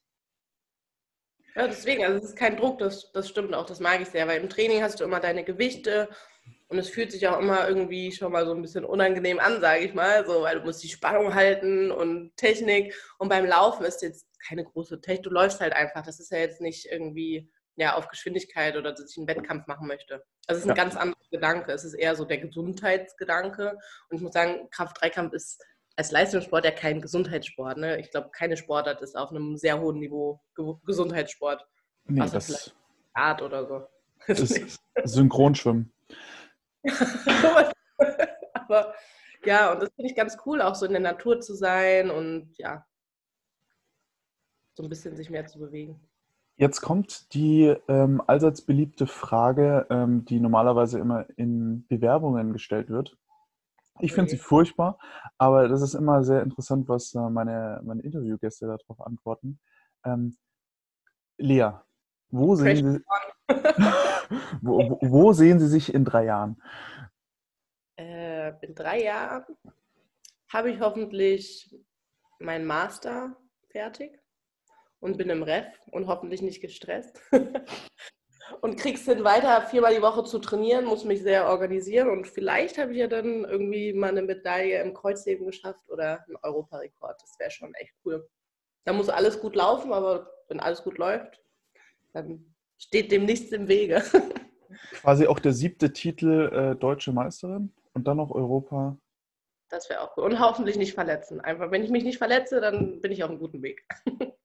Ja, 1.55 1.65
deswegen, 1.65 2.03
also 2.03 2.19
es 2.19 2.25
ist 2.25 2.35
kein 2.35 2.55
Druck, 2.55 2.77
das, 2.77 3.11
das 3.13 3.27
stimmt 3.27 3.55
auch, 3.55 3.65
das 3.65 3.79
mag 3.79 3.99
ich 3.99 4.09
sehr, 4.09 4.27
weil 4.27 4.39
im 4.39 4.47
Training 4.47 4.83
hast 4.83 4.99
du 4.99 5.03
immer 5.03 5.19
deine 5.19 5.43
Gewichte 5.43 6.07
und 6.69 6.77
es 6.77 6.89
fühlt 6.89 7.11
sich 7.11 7.27
auch 7.27 7.39
immer 7.39 7.67
irgendwie 7.67 8.11
schon 8.11 8.31
mal 8.31 8.45
so 8.45 8.53
ein 8.53 8.61
bisschen 8.61 8.83
unangenehm 8.85 9.39
an, 9.39 9.61
sage 9.61 9.83
ich 9.85 9.93
mal, 9.93 10.25
so, 10.25 10.41
weil 10.41 10.59
du 10.59 10.65
musst 10.65 10.83
die 10.83 10.89
Spannung 10.89 11.33
halten 11.33 11.91
und 11.91 12.35
Technik 12.35 12.93
und 13.19 13.29
beim 13.29 13.45
Laufen 13.45 13.85
ist 13.85 14.01
jetzt 14.01 14.27
keine 14.47 14.63
große 14.65 14.99
Technik, 15.01 15.23
du 15.23 15.29
läufst 15.29 15.59
halt 15.61 15.73
einfach, 15.73 16.03
das 16.03 16.19
ist 16.19 16.31
ja 16.31 16.39
jetzt 16.39 16.61
nicht 16.61 16.85
irgendwie 16.91 17.49
ja, 17.79 17.95
auf 17.95 18.07
Geschwindigkeit 18.07 18.75
oder 18.75 18.91
dass 18.91 19.11
ich 19.11 19.17
einen 19.17 19.27
Wettkampf 19.27 19.67
machen 19.67 19.87
möchte. 19.87 20.23
Also 20.47 20.57
es 20.59 20.65
ist 20.65 20.71
ein 20.71 20.75
Ja. 20.75 20.83
ganz 20.83 20.95
anderer 20.95 21.19
Gedanke, 21.29 21.71
es 21.71 21.83
ist 21.83 21.93
eher 21.93 22.15
so 22.15 22.25
der 22.25 22.39
Gesundheitsgedanke 22.39 23.77
und 24.09 24.15
ich 24.17 24.21
muss 24.21 24.33
sagen, 24.33 24.67
Kraft-Dreikampf 24.71 25.33
ist 25.33 25.63
als 25.95 26.11
Leistungssport 26.11 26.65
ja 26.65 26.71
kein 26.71 27.01
Gesundheitssport. 27.01 27.77
Ne? 27.77 27.99
Ich 27.99 28.11
glaube, 28.11 28.29
keine 28.31 28.57
Sportart 28.57 29.01
ist 29.01 29.15
auf 29.15 29.29
einem 29.31 29.57
sehr 29.57 29.79
hohen 29.79 29.99
Niveau 29.99 30.39
Ge 30.55 30.73
Gesundheitssport. 30.85 31.65
Nee, 32.05 32.21
Außer 32.21 32.33
das 32.33 32.45
vielleicht- 32.45 32.75
Art 33.13 33.41
oder 33.41 33.65
so. 33.67 33.87
ist 34.27 34.79
Synchronschwimmen. 35.03 35.91
Aber 38.53 38.93
ja, 39.45 39.71
und 39.71 39.81
das 39.81 39.89
finde 39.95 40.09
ich 40.09 40.15
ganz 40.15 40.37
cool, 40.45 40.61
auch 40.61 40.75
so 40.75 40.85
in 40.85 40.91
der 40.91 41.01
Natur 41.01 41.39
zu 41.39 41.53
sein 41.53 42.09
und 42.09 42.53
ja, 42.57 42.85
so 44.75 44.83
ein 44.83 44.89
bisschen 44.89 45.15
sich 45.15 45.29
mehr 45.29 45.45
zu 45.47 45.59
bewegen. 45.59 45.99
Jetzt 46.55 46.81
kommt 46.81 47.33
die 47.33 47.75
ähm, 47.87 48.21
allseits 48.25 48.61
beliebte 48.61 49.05
Frage, 49.05 49.85
ähm, 49.89 50.25
die 50.25 50.39
normalerweise 50.39 50.99
immer 50.99 51.27
in 51.37 51.85
Bewerbungen 51.87 52.51
gestellt 52.51 52.89
wird. 52.89 53.15
Ich 53.99 54.13
finde 54.13 54.29
sie 54.29 54.37
furchtbar, 54.37 54.99
aber 55.37 55.67
das 55.67 55.81
ist 55.81 55.95
immer 55.95 56.23
sehr 56.23 56.43
interessant, 56.43 56.87
was 56.87 57.13
äh, 57.15 57.29
meine, 57.29 57.81
meine 57.83 58.01
Interviewgäste 58.01 58.67
darauf 58.67 59.01
antworten. 59.01 59.59
Ähm, 60.03 60.35
Lea, 61.37 61.71
Wo 62.29 62.55
sehen, 62.55 62.93
Sie, 62.93 63.53
wo, 64.61 64.97
wo, 65.01 65.33
sehen 65.33 65.59
Sie 65.59 65.67
sich 65.67 65.93
in 65.93 66.03
drei 66.03 66.25
Jahren? 66.25 66.61
Äh, 67.97 68.49
in 68.65 68.75
drei 68.75 69.01
Jahren 69.01 69.45
habe 70.51 70.71
ich 70.71 70.79
hoffentlich 70.79 71.73
meinen 72.39 72.65
Master 72.65 73.35
fertig 73.69 74.19
und 74.99 75.17
bin 75.17 75.29
im 75.29 75.43
Ref 75.43 75.67
und 75.91 76.07
hoffentlich 76.07 76.41
nicht 76.41 76.61
gestresst. 76.61 77.21
und 78.61 78.77
krieg's 78.77 79.05
hin, 79.05 79.23
weiter 79.23 79.61
viermal 79.61 79.95
die 79.95 80.01
Woche 80.01 80.23
zu 80.23 80.39
trainieren, 80.39 80.85
muss 80.85 81.05
mich 81.05 81.21
sehr 81.21 81.47
organisieren 81.47 82.09
und 82.09 82.27
vielleicht 82.27 82.77
habe 82.77 82.91
ich 82.91 82.97
ja 82.97 83.07
dann 83.07 83.45
irgendwie 83.45 83.93
mal 83.93 84.09
eine 84.09 84.21
Medaille 84.21 84.81
im 84.81 84.93
Kreuzheben 84.93 85.45
geschafft 85.45 85.89
oder 85.89 86.23
einen 86.25 86.37
Europarekord. 86.41 87.21
Das 87.21 87.39
wäre 87.39 87.51
schon 87.51 87.73
echt 87.75 87.93
cool. 88.05 88.27
Da 88.85 88.93
muss 88.93 89.09
alles 89.09 89.39
gut 89.39 89.55
laufen, 89.55 89.91
aber 89.93 90.31
wenn 90.47 90.59
alles 90.59 90.83
gut 90.83 90.97
läuft, 90.97 91.41
dann 92.17 92.55
steht 92.77 93.11
dem 93.11 93.25
nichts 93.25 93.51
im 93.51 93.67
Wege. 93.67 94.03
Quasi 94.91 95.27
auch 95.27 95.39
der 95.39 95.53
siebte 95.53 95.93
Titel 95.93 96.49
äh, 96.51 96.75
Deutsche 96.75 97.11
Meisterin 97.11 97.73
und 97.93 98.07
dann 98.07 98.17
noch 98.17 98.31
Europa. 98.31 98.97
Das 99.69 99.89
wäre 99.89 100.01
auch 100.01 100.15
cool. 100.17 100.25
Und 100.25 100.39
hoffentlich 100.39 100.77
nicht 100.77 100.93
verletzen. 100.93 101.41
Einfach, 101.41 101.71
wenn 101.71 101.83
ich 101.83 101.89
mich 101.89 102.03
nicht 102.03 102.17
verletze, 102.17 102.61
dann 102.61 103.01
bin 103.01 103.11
ich 103.11 103.23
auf 103.23 103.29
einem 103.29 103.39
guten 103.39 103.61
Weg. 103.61 103.87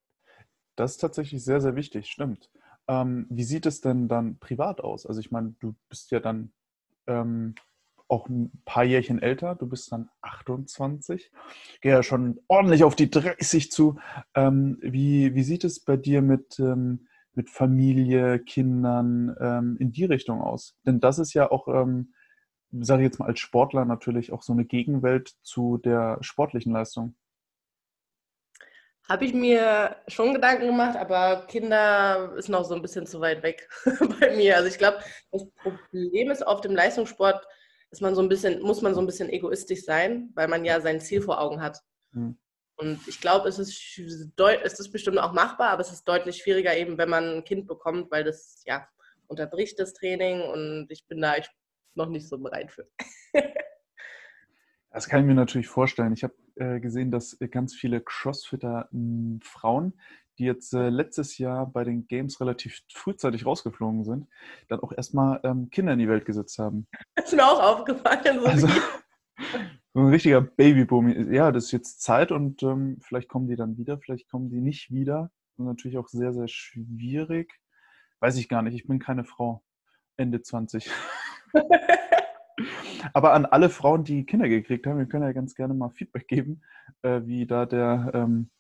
Das 0.75 0.93
ist 0.93 0.99
tatsächlich 1.03 1.45
sehr, 1.45 1.61
sehr 1.61 1.77
wichtig, 1.77 2.11
stimmt. 2.11 2.51
Ähm, 2.89 3.27
wie 3.29 3.45
sieht 3.45 3.67
es 3.67 3.83
denn 3.83 4.09
dann 4.09 4.39
privat 4.39 4.81
aus? 4.81 5.05
Also 5.05 5.21
ich 5.21 5.31
meine, 5.31 5.55
du 5.61 5.75
bist 5.91 6.11
ja 6.13 6.19
dann 6.19 6.55
ähm, 7.07 7.55
auch 8.09 8.29
ein 8.29 8.63
paar 8.65 8.85
Jährchen 8.85 9.21
älter, 9.21 9.55
du 9.55 9.67
bist 9.67 9.91
dann 9.93 10.11
28, 10.21 11.31
gehe 11.81 11.93
ja 11.93 12.03
schon 12.03 12.41
ordentlich 12.49 12.85
auf 12.85 12.95
die 12.95 13.11
30 13.11 13.71
zu. 13.71 13.99
Ähm, 14.35 14.79
wie, 14.83 15.35
wie 15.35 15.43
sieht 15.43 15.65
es 15.65 15.81
bei 15.81 15.97
dir 15.97 16.21
mit, 16.21 16.59
ähm, 16.59 17.07
mit 17.35 17.51
Familie, 17.51 18.39
Kindern 18.39 19.37
ähm, 19.41 19.77
in 19.79 19.93
die 19.93 20.05
Richtung 20.05 20.43
aus? 20.43 20.77
Denn 20.87 21.01
das 21.01 21.19
ist 21.19 21.35
ja 21.35 21.51
auch, 21.51 21.69
ähm, 21.69 22.15
sage 22.71 23.03
ich 23.03 23.07
jetzt 23.07 23.19
mal 23.19 23.29
als 23.29 23.41
Sportler 23.41 23.85
natürlich 23.85 24.33
auch 24.33 24.43
so 24.43 24.53
eine 24.53 24.65
Gegenwelt 24.65 25.35
zu 25.43 25.79
der 25.79 26.19
sportlichen 26.21 26.73
Leistung. 26.73 27.15
Habe 29.09 29.25
ich 29.25 29.35
mir 29.35 29.97
schon 30.07 30.33
Gedanken 30.33 30.67
gemacht, 30.67 30.97
aber 30.97 31.47
Kinder 31.49 32.35
ist 32.37 32.49
noch 32.49 32.65
so 32.65 32.75
ein 32.75 32.83
bisschen 32.83 33.07
zu 33.07 33.21
weit 33.21 33.43
weg 33.43 33.69
bei 34.21 34.37
mir. 34.37 34.57
Also 34.57 34.69
ich 34.69 34.79
glaube, 34.79 34.99
das 35.33 35.45
Problem 35.63 36.31
ist 36.31 36.47
auf 36.47 36.61
dem 36.61 36.75
Leistungssport, 36.75 37.45
ist 37.91 38.01
man 38.01 38.15
so 38.15 38.23
ein 38.23 38.29
bisschen, 38.29 38.63
muss 38.63 38.81
man 38.81 38.95
so 38.95 39.01
ein 39.01 39.07
bisschen 39.07 39.29
egoistisch 39.29 39.85
sein, 39.85 40.31
weil 40.35 40.49
man 40.49 40.65
ja 40.65 40.81
sein 40.81 41.01
Ziel 41.01 41.21
vor 41.21 41.41
Augen 41.41 41.61
hat. 41.61 41.81
Mhm. 42.13 42.39
Und 42.83 43.07
ich 43.07 43.21
glaube, 43.21 43.49
es 43.49 43.61
ist, 43.61 43.71
es 43.97 44.81
ist 44.81 44.93
bestimmt 44.93 45.19
auch 45.19 45.33
machbar, 45.33 45.71
aber 45.71 45.83
es 45.83 45.93
ist 45.93 46.05
deutlich 46.09 46.39
schwieriger 46.43 46.77
eben, 46.77 46.99
wenn 46.99 47.09
man 47.09 47.37
ein 47.37 47.45
Kind 47.45 47.69
bekommt, 47.69 48.11
weil 48.11 48.25
das 48.25 48.65
ja 48.67 48.89
unterbricht 49.29 49.79
das 49.79 49.95
Training 49.95 50.41
und 50.43 50.89
ich 50.91 51.07
bin 51.07 51.21
da 51.21 51.37
ich 51.37 51.49
noch 51.95 52.09
nicht 52.09 52.29
so 52.29 52.39
bereit 52.39 52.73
für. 52.73 52.89
Das 54.91 55.09
kann 55.09 55.21
ich 55.21 55.27
mir 55.27 55.35
natürlich 55.35 55.69
vorstellen. 55.69 56.13
Ich 56.13 56.23
habe 56.23 56.35
äh, 56.57 56.79
gesehen, 56.79 57.11
dass 57.11 57.41
äh, 57.41 57.49
ganz 57.49 57.75
viele 57.75 58.03
Crossfitter 58.03 58.91
äh, 58.93 59.39
Frauen, 59.43 59.99
die 60.39 60.45
jetzt 60.45 60.75
äh, 60.75 60.91
letztes 60.91 61.39
Jahr 61.39 61.67
bei 61.67 61.85
den 61.85 62.07
Games 62.09 62.41
relativ 62.43 62.83
frühzeitig 62.93 63.47
rausgeflogen 63.47 64.05
sind, 64.05 64.29
dann 64.69 64.81
auch 64.81 64.93
erstmal 64.93 65.41
ähm, 65.45 65.71
Kinder 65.71 65.95
in 65.95 65.99
die 65.99 66.09
Welt 66.11 66.27
gesetzt 66.27 66.59
haben. 66.59 66.89
Das 67.15 67.27
ist 67.27 67.35
mir 67.35 67.47
auch 67.47 67.63
aufgefallen. 67.63 68.41
So, 68.41 68.45
also, 68.45 68.67
so 68.67 68.73
ein 69.95 70.07
richtiger 70.07 70.41
Babyboom. 70.41 71.33
Ja, 71.33 71.53
das 71.53 71.67
ist 71.67 71.73
jetzt 71.73 72.03
Zeit 72.03 72.33
und 72.33 72.63
ähm, 72.63 72.99
vielleicht 73.01 73.29
kommen 73.29 73.49
die 73.49 73.57
dann 73.57 73.77
wieder, 73.77 73.99
vielleicht 73.99 74.29
kommen 74.29 74.51
die 74.51 74.61
nicht 74.61 74.91
wieder. 74.91 75.31
Das 75.57 75.65
ist 75.65 75.67
natürlich 75.67 75.99
auch 75.99 76.09
sehr, 76.09 76.33
sehr 76.33 76.49
schwierig. 76.49 77.61
Weiß 78.21 78.37
ich 78.37 78.49
gar 78.49 78.63
nicht. 78.63 78.75
Ich 78.75 78.87
bin 78.87 78.99
keine 78.99 79.25
Frau. 79.25 79.63
Ende 80.17 80.43
20. 80.43 80.91
Aber 83.13 83.33
an 83.33 83.47
alle 83.47 83.69
Frauen, 83.69 84.05
die 84.05 84.25
Kinder 84.25 84.49
gekriegt 84.49 84.87
haben, 84.87 84.99
wir 84.99 85.07
können 85.07 85.25
ja 85.25 85.33
ganz 85.33 85.55
gerne 85.55 85.75
mal 85.75 85.91
Feedback 85.91 86.29
geben, 86.29 86.63
äh, 87.03 87.23
wie 87.25 87.47
da 87.47 87.67
der 87.67 88.11
ähm, 88.15 88.51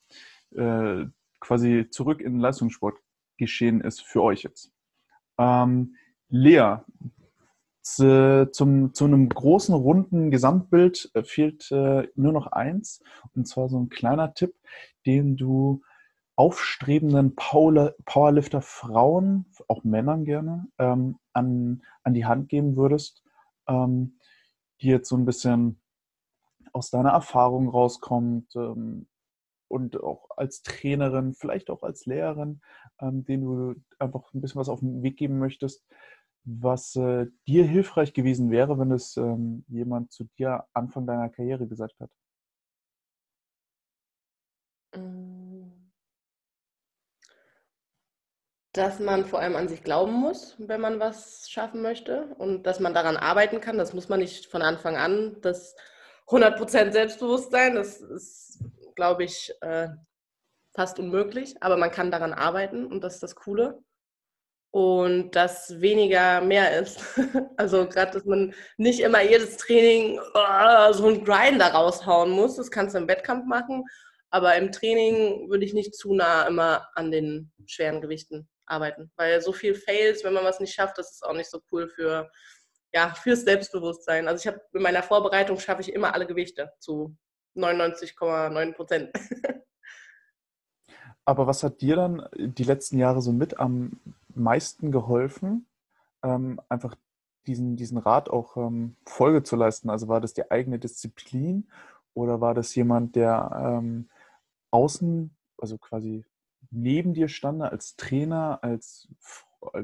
äh, 0.57 1.07
quasi 1.41 1.89
zurück 1.91 2.20
in 2.20 2.33
den 2.33 2.41
Leistungssport 2.41 2.99
geschehen 3.37 3.80
ist 3.80 4.03
für 4.03 4.22
euch 4.22 4.43
jetzt. 4.43 4.72
Ähm, 5.39 5.97
Lea, 6.28 6.76
zu, 7.83 8.49
zum, 8.53 8.95
zu 8.95 9.05
einem 9.05 9.28
großen, 9.28 9.74
runden 9.74 10.30
Gesamtbild 10.30 11.11
äh, 11.14 11.24
fehlt 11.24 11.70
äh, 11.72 12.09
nur 12.14 12.33
noch 12.33 12.47
eins, 12.47 13.03
und 13.35 13.47
zwar 13.47 13.68
so 13.68 13.78
ein 13.78 13.89
kleiner 13.89 14.35
Tipp, 14.35 14.55
den 15.05 15.37
du 15.37 15.83
aufstrebenden 16.37 17.35
Powerlifter 17.35 18.62
Frauen, 18.62 19.47
auch 19.68 19.85
Männern 19.85 20.24
gerne, 20.24 20.66
ähm, 20.78 21.18
an, 21.33 21.83
an 22.05 22.14
die 22.14 22.24
Hand 22.24 22.49
geben 22.49 22.76
würdest, 22.76 23.22
ähm, 23.68 24.18
die 24.80 24.89
jetzt 24.89 25.09
so 25.09 25.16
ein 25.16 25.26
bisschen 25.26 25.80
aus 26.72 26.91
deiner 26.91 27.11
Erfahrung 27.11 27.68
rauskommt 27.68 28.55
ähm, 28.57 29.07
und 29.68 30.03
auch 30.03 30.30
als 30.37 30.62
Trainerin, 30.62 31.35
vielleicht 31.35 31.68
auch 31.70 31.83
als 31.83 32.07
Lehrerin, 32.07 32.61
ähm, 33.01 33.24
denen 33.24 33.45
du 33.45 33.74
einfach 33.99 34.33
ein 34.33 34.41
bisschen 34.41 34.61
was 34.61 34.68
auf 34.68 34.80
den 34.80 35.03
Weg 35.03 35.16
geben 35.18 35.39
möchtest, 35.39 35.85
was 36.45 36.97
äh, 36.97 37.26
dir 37.47 37.64
hilfreich 37.64 38.12
gewesen 38.12 38.51
wäre, 38.51 38.78
wenn 38.78 38.90
es 38.93 39.16
ähm, 39.16 39.64
jemand 39.68 40.12
zu 40.12 40.24
dir 40.38 40.64
Anfang 40.72 41.07
deiner 41.07 41.28
Karriere 41.28 41.66
gesagt 41.66 41.99
hat? 42.01 42.11
Dass 48.74 48.99
man 49.01 49.24
vor 49.26 49.40
allem 49.40 49.57
an 49.57 49.68
sich 49.68 49.82
glauben 49.82 50.12
muss, 50.12 50.57
wenn 50.59 50.80
man 50.80 50.99
was 50.99 51.49
schaffen 51.51 51.82
möchte 51.82 52.34
und 52.38 52.64
dass 52.64 52.80
man 52.80 52.95
daran 52.95 53.16
arbeiten 53.16 53.61
kann. 53.61 53.78
Das 53.78 53.93
muss 53.93 54.09
man 54.09 54.20
nicht 54.20 54.47
von 54.47 54.62
Anfang 54.62 54.97
an. 54.97 55.36
Das 55.43 55.76
100% 56.26 56.93
Selbstbewusstsein, 56.93 57.74
das 57.74 58.01
ist, 58.01 58.64
glaube 58.95 59.24
ich, 59.24 59.53
äh, 59.61 59.88
fast 60.74 60.99
unmöglich. 60.99 61.62
Aber 61.62 61.76
man 61.76 61.90
kann 61.90 62.11
daran 62.11 62.32
arbeiten 62.32 62.86
und 62.86 63.03
das 63.05 63.14
ist 63.14 63.22
das 63.22 63.36
Coole. 63.36 63.82
Und 64.72 65.32
dass 65.32 65.80
weniger 65.80 66.40
mehr 66.40 66.80
ist. 66.80 67.00
Also 67.58 67.86
gerade, 67.86 68.12
dass 68.12 68.24
man 68.24 68.54
nicht 68.78 69.00
immer 69.00 69.22
jedes 69.22 69.56
Training 69.58 70.18
oh, 70.34 70.92
so 70.92 71.06
ein 71.06 71.24
Grind 71.24 71.60
da 71.60 71.68
raushauen 71.68 72.30
muss. 72.30 72.56
Das 72.56 72.70
kannst 72.70 72.94
du 72.94 72.98
im 72.98 73.06
Wettkampf 73.06 73.46
machen. 73.46 73.84
Aber 74.30 74.56
im 74.56 74.72
Training 74.72 75.50
würde 75.50 75.66
ich 75.66 75.74
nicht 75.74 75.94
zu 75.94 76.14
nah 76.14 76.46
immer 76.46 76.88
an 76.94 77.10
den 77.10 77.52
schweren 77.66 78.00
Gewichten 78.00 78.48
arbeiten. 78.64 79.12
Weil 79.16 79.42
so 79.42 79.52
viel 79.52 79.74
Fails, 79.74 80.24
wenn 80.24 80.32
man 80.32 80.44
was 80.44 80.58
nicht 80.58 80.74
schafft, 80.74 80.96
das 80.96 81.12
ist 81.12 81.22
auch 81.22 81.34
nicht 81.34 81.50
so 81.50 81.60
cool 81.70 81.86
für, 81.86 82.30
ja, 82.94 83.12
fürs 83.14 83.42
Selbstbewusstsein. 83.42 84.26
Also 84.26 84.40
ich 84.40 84.46
habe 84.46 84.62
in 84.72 84.82
meiner 84.82 85.02
Vorbereitung 85.02 85.58
schaffe 85.58 85.82
ich 85.82 85.92
immer 85.92 86.14
alle 86.14 86.26
Gewichte 86.26 86.72
zu 86.78 87.14
99,9 87.56 88.72
Prozent. 88.72 89.10
Aber 91.24 91.46
was 91.46 91.62
hat 91.62 91.80
dir 91.80 91.96
dann 91.96 92.26
die 92.34 92.64
letzten 92.64 92.98
Jahre 92.98 93.20
so 93.20 93.32
mit 93.32 93.58
am 93.58 93.92
meisten 94.37 94.93
geholfen, 94.93 95.66
ähm, 96.22 96.61
einfach 96.68 96.95
diesen, 97.47 97.76
diesen 97.76 97.99
Rat 97.99 98.30
auch 98.30 98.57
ähm, 98.57 98.97
Folge 99.07 99.43
zu 99.43 99.57
leisten? 99.57 99.91
Also 99.91 100.09
war 100.09 100.20
das 100.20 100.35
die 100.35 100.51
eigene 100.51 100.78
Disziplin 100.78 101.68
oder 102.14 102.41
war 102.41 102.55
das 102.55 102.74
jemand, 102.74 103.16
der 103.16 103.80
ähm, 103.80 104.09
außen, 104.70 105.37
also 105.59 105.78
quasi 105.78 106.24
neben 106.70 107.14
dir 107.14 107.28
stand, 107.28 107.62
als 107.62 107.97
Trainer, 107.97 108.61
als 108.62 109.09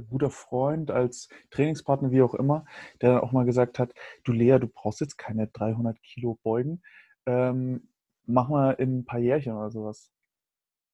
guter 0.09 0.31
Freund, 0.31 0.91
als 0.91 1.29
Trainingspartner, 1.51 2.11
wie 2.11 2.23
auch 2.23 2.35
immer, 2.35 2.65
der 3.01 3.15
dann 3.15 3.21
auch 3.21 3.33
mal 3.33 3.45
gesagt 3.45 3.79
hat, 3.79 3.93
du 4.25 4.33
Lea, 4.33 4.59
du 4.59 4.67
brauchst 4.67 5.01
jetzt 5.01 5.19
keine 5.19 5.47
300 5.49 6.03
Kilo 6.03 6.39
beugen, 6.43 6.83
ähm, 7.27 7.89
mach 8.25 8.49
mal 8.49 8.73
in 8.73 8.99
ein 8.99 9.05
paar 9.05 9.21
Jährchen 9.21 9.55
oder 9.55 9.71
sowas. 9.71 10.11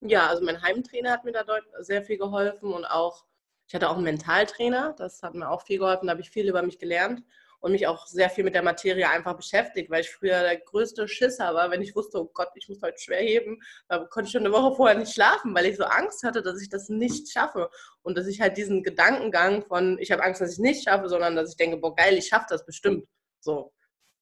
Ja, 0.01 0.29
also 0.29 0.45
mein 0.45 0.61
Heimtrainer 0.61 1.11
hat 1.11 1.25
mir 1.25 1.33
da 1.33 1.45
sehr 1.81 2.03
viel 2.03 2.19
geholfen 2.19 2.73
und 2.73 2.85
auch, 2.85 3.25
ich 3.67 3.75
hatte 3.75 3.89
auch 3.89 3.95
einen 3.95 4.05
Mentaltrainer, 4.05 4.95
das 4.97 5.23
hat 5.23 5.35
mir 5.35 5.49
auch 5.49 5.63
viel 5.63 5.79
geholfen, 5.79 6.07
da 6.07 6.13
habe 6.13 6.21
ich 6.21 6.31
viel 6.31 6.49
über 6.49 6.63
mich 6.63 6.79
gelernt 6.79 7.23
und 7.61 7.73
mich 7.73 7.87
auch 7.87 8.07
sehr 8.07 8.29
viel 8.29 8.45
mit 8.45 8.55
der 8.55 8.63
Materie 8.63 9.09
einfach 9.09 9.35
beschäftigt, 9.37 9.91
weil 9.91 10.03
ich 10.03 10.11
früher 10.11 10.41
der 10.43 10.59
größte 10.59 11.09
Schisser 11.09 11.55
war, 11.55 11.71
wenn 11.71 11.81
ich 11.81 11.97
wusste, 11.97 12.21
oh 12.21 12.31
Gott, 12.35 12.51
ich 12.57 12.69
muss 12.69 12.83
heute 12.83 12.99
schwer 12.99 13.21
heben, 13.21 13.59
da 13.89 14.05
konnte 14.05 14.27
ich 14.27 14.33
schon 14.33 14.45
eine 14.45 14.53
Woche 14.53 14.77
vorher 14.77 14.99
nicht 14.99 15.15
schlafen, 15.15 15.55
weil 15.55 15.65
ich 15.65 15.79
so 15.79 15.85
Angst 15.85 16.25
hatte, 16.25 16.43
dass 16.43 16.61
ich 16.61 16.69
das 16.69 16.91
nicht 16.91 17.33
schaffe 17.33 17.71
und 18.03 18.19
dass 18.19 18.27
ich 18.27 18.43
halt 18.43 18.59
diesen 18.59 18.83
Gedankengang 18.83 19.65
von, 19.65 19.99
ich 19.99 20.13
habe 20.13 20.23
Angst, 20.23 20.43
dass 20.43 20.53
ich 20.53 20.59
nicht 20.59 20.85
schaffe, 20.85 21.09
sondern 21.09 21.37
dass 21.37 21.53
ich 21.53 21.57
denke, 21.57 21.79
boah 21.79 21.95
geil, 21.95 22.19
ich 22.19 22.29
schaffe 22.29 22.47
das 22.51 22.67
bestimmt. 22.67 23.07
So, 23.41 23.73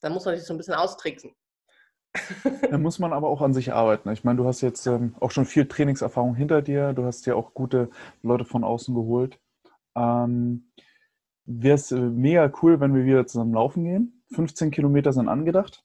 da 0.01 0.09
muss 0.09 0.25
man 0.25 0.37
sich 0.37 0.47
so 0.47 0.55
ein 0.55 0.59
bisschen 0.59 0.75
austricksen. 0.75 1.35
Da 2.71 2.79
muss 2.79 2.99
man 2.99 3.13
aber 3.13 3.29
auch 3.29 3.41
an 3.41 3.55
sich 3.55 3.73
arbeiten. 3.73 4.11
Ich 4.11 4.25
meine, 4.25 4.37
du 4.37 4.47
hast 4.47 4.61
jetzt 4.61 4.87
ähm, 4.87 5.15
auch 5.21 5.31
schon 5.31 5.47
viel 5.47 5.67
Trainingserfahrung 5.67 6.35
hinter 6.35 6.63
dir. 6.63 6.93
Du 6.93 7.05
hast 7.05 7.27
ja 7.27 7.35
auch 7.35 7.55
gute 7.55 7.89
Leute 8.23 8.45
von 8.45 8.65
außen 8.65 8.95
geholt. 8.95 9.39
Ähm, 9.95 10.71
Wäre 11.45 11.75
es 11.75 11.91
äh, 11.91 12.01
mega 12.01 12.53
cool, 12.63 12.81
wenn 12.81 12.95
wir 12.95 13.05
wieder 13.05 13.27
zusammen 13.27 13.55
laufen 13.55 13.85
gehen. 13.85 14.23
15 14.35 14.71
Kilometer 14.71 15.13
sind 15.13 15.29
angedacht. 15.29 15.85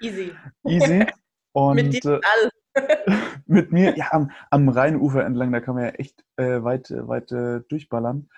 Easy. 0.00 0.32
Easy. 0.66 1.06
Und, 1.52 1.76
mit 1.76 2.04
dir 2.04 2.20
äh, 2.22 2.48
mit 3.46 3.72
mir, 3.72 3.96
ja, 3.96 4.08
am, 4.12 4.30
am 4.50 4.68
Rheinufer 4.68 5.24
entlang, 5.24 5.52
da 5.52 5.60
kann 5.60 5.74
man 5.74 5.84
ja 5.84 5.90
echt 5.90 6.24
äh, 6.36 6.62
weit, 6.62 6.90
weit 6.90 7.30
äh, 7.32 7.60
durchballern. 7.68 8.30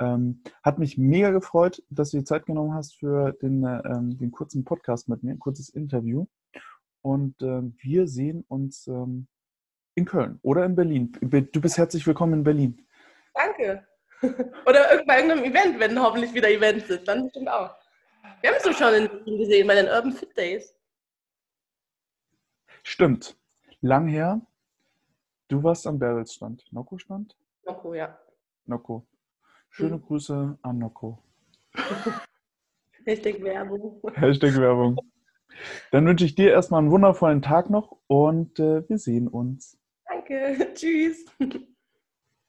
Ähm, 0.00 0.42
hat 0.62 0.78
mich 0.78 0.96
mega 0.96 1.30
gefreut, 1.30 1.82
dass 1.90 2.10
du 2.10 2.18
dir 2.18 2.24
Zeit 2.24 2.46
genommen 2.46 2.74
hast 2.74 2.96
für 2.96 3.32
den, 3.32 3.62
äh, 3.64 3.82
ähm, 3.84 4.16
den 4.16 4.32
kurzen 4.32 4.64
Podcast 4.64 5.08
mit 5.08 5.22
mir, 5.22 5.32
ein 5.32 5.38
kurzes 5.38 5.68
Interview. 5.68 6.26
Und 7.02 7.40
äh, 7.42 7.62
wir 7.82 8.08
sehen 8.08 8.44
uns 8.48 8.86
ähm, 8.86 9.28
in 9.94 10.06
Köln 10.06 10.38
oder 10.42 10.64
in 10.64 10.74
Berlin. 10.74 11.12
Du 11.20 11.60
bist 11.60 11.76
herzlich 11.76 12.06
willkommen 12.06 12.34
in 12.34 12.44
Berlin. 12.44 12.86
Danke. 13.34 13.86
Oder 14.66 15.02
bei 15.06 15.20
irgendeinem 15.20 15.44
Event, 15.44 15.78
wenn 15.78 15.98
hoffentlich 15.98 16.34
wieder 16.34 16.50
Events 16.50 16.88
sind. 16.88 17.08
Dann 17.08 17.24
bestimmt 17.24 17.48
auch. 17.48 17.74
Wir 18.42 18.50
haben 18.50 18.56
es 18.58 18.64
doch 18.64 18.76
schon 18.76 18.94
in 18.94 19.08
Berlin 19.08 19.38
gesehen 19.38 19.66
bei 19.66 19.74
den 19.74 19.86
Urban 19.86 20.12
Fit 20.12 20.36
Days. 20.36 20.74
Stimmt. 22.82 23.36
Lang 23.80 24.08
her. 24.08 24.40
Du 25.48 25.62
warst 25.62 25.86
am 25.86 25.98
Barrels-Stand. 25.98 26.70
Noko-Stand? 26.70 27.36
Noko, 27.64 27.94
ja. 27.94 28.18
Noko. 28.66 29.06
Schöne 29.70 29.94
hm. 29.94 30.02
Grüße 30.02 30.58
an 30.62 30.78
Noko. 30.78 31.18
Hashtag 33.06 33.42
Werbung. 33.42 34.00
Hashtag 34.14 34.56
Werbung. 34.56 34.98
Dann 35.90 36.06
wünsche 36.06 36.24
ich 36.24 36.34
dir 36.34 36.50
erstmal 36.50 36.80
einen 36.80 36.90
wundervollen 36.90 37.42
Tag 37.42 37.70
noch 37.70 37.96
und 38.06 38.58
äh, 38.58 38.88
wir 38.88 38.98
sehen 38.98 39.28
uns. 39.28 39.78
Danke. 40.06 40.68
Tschüss. 40.74 41.24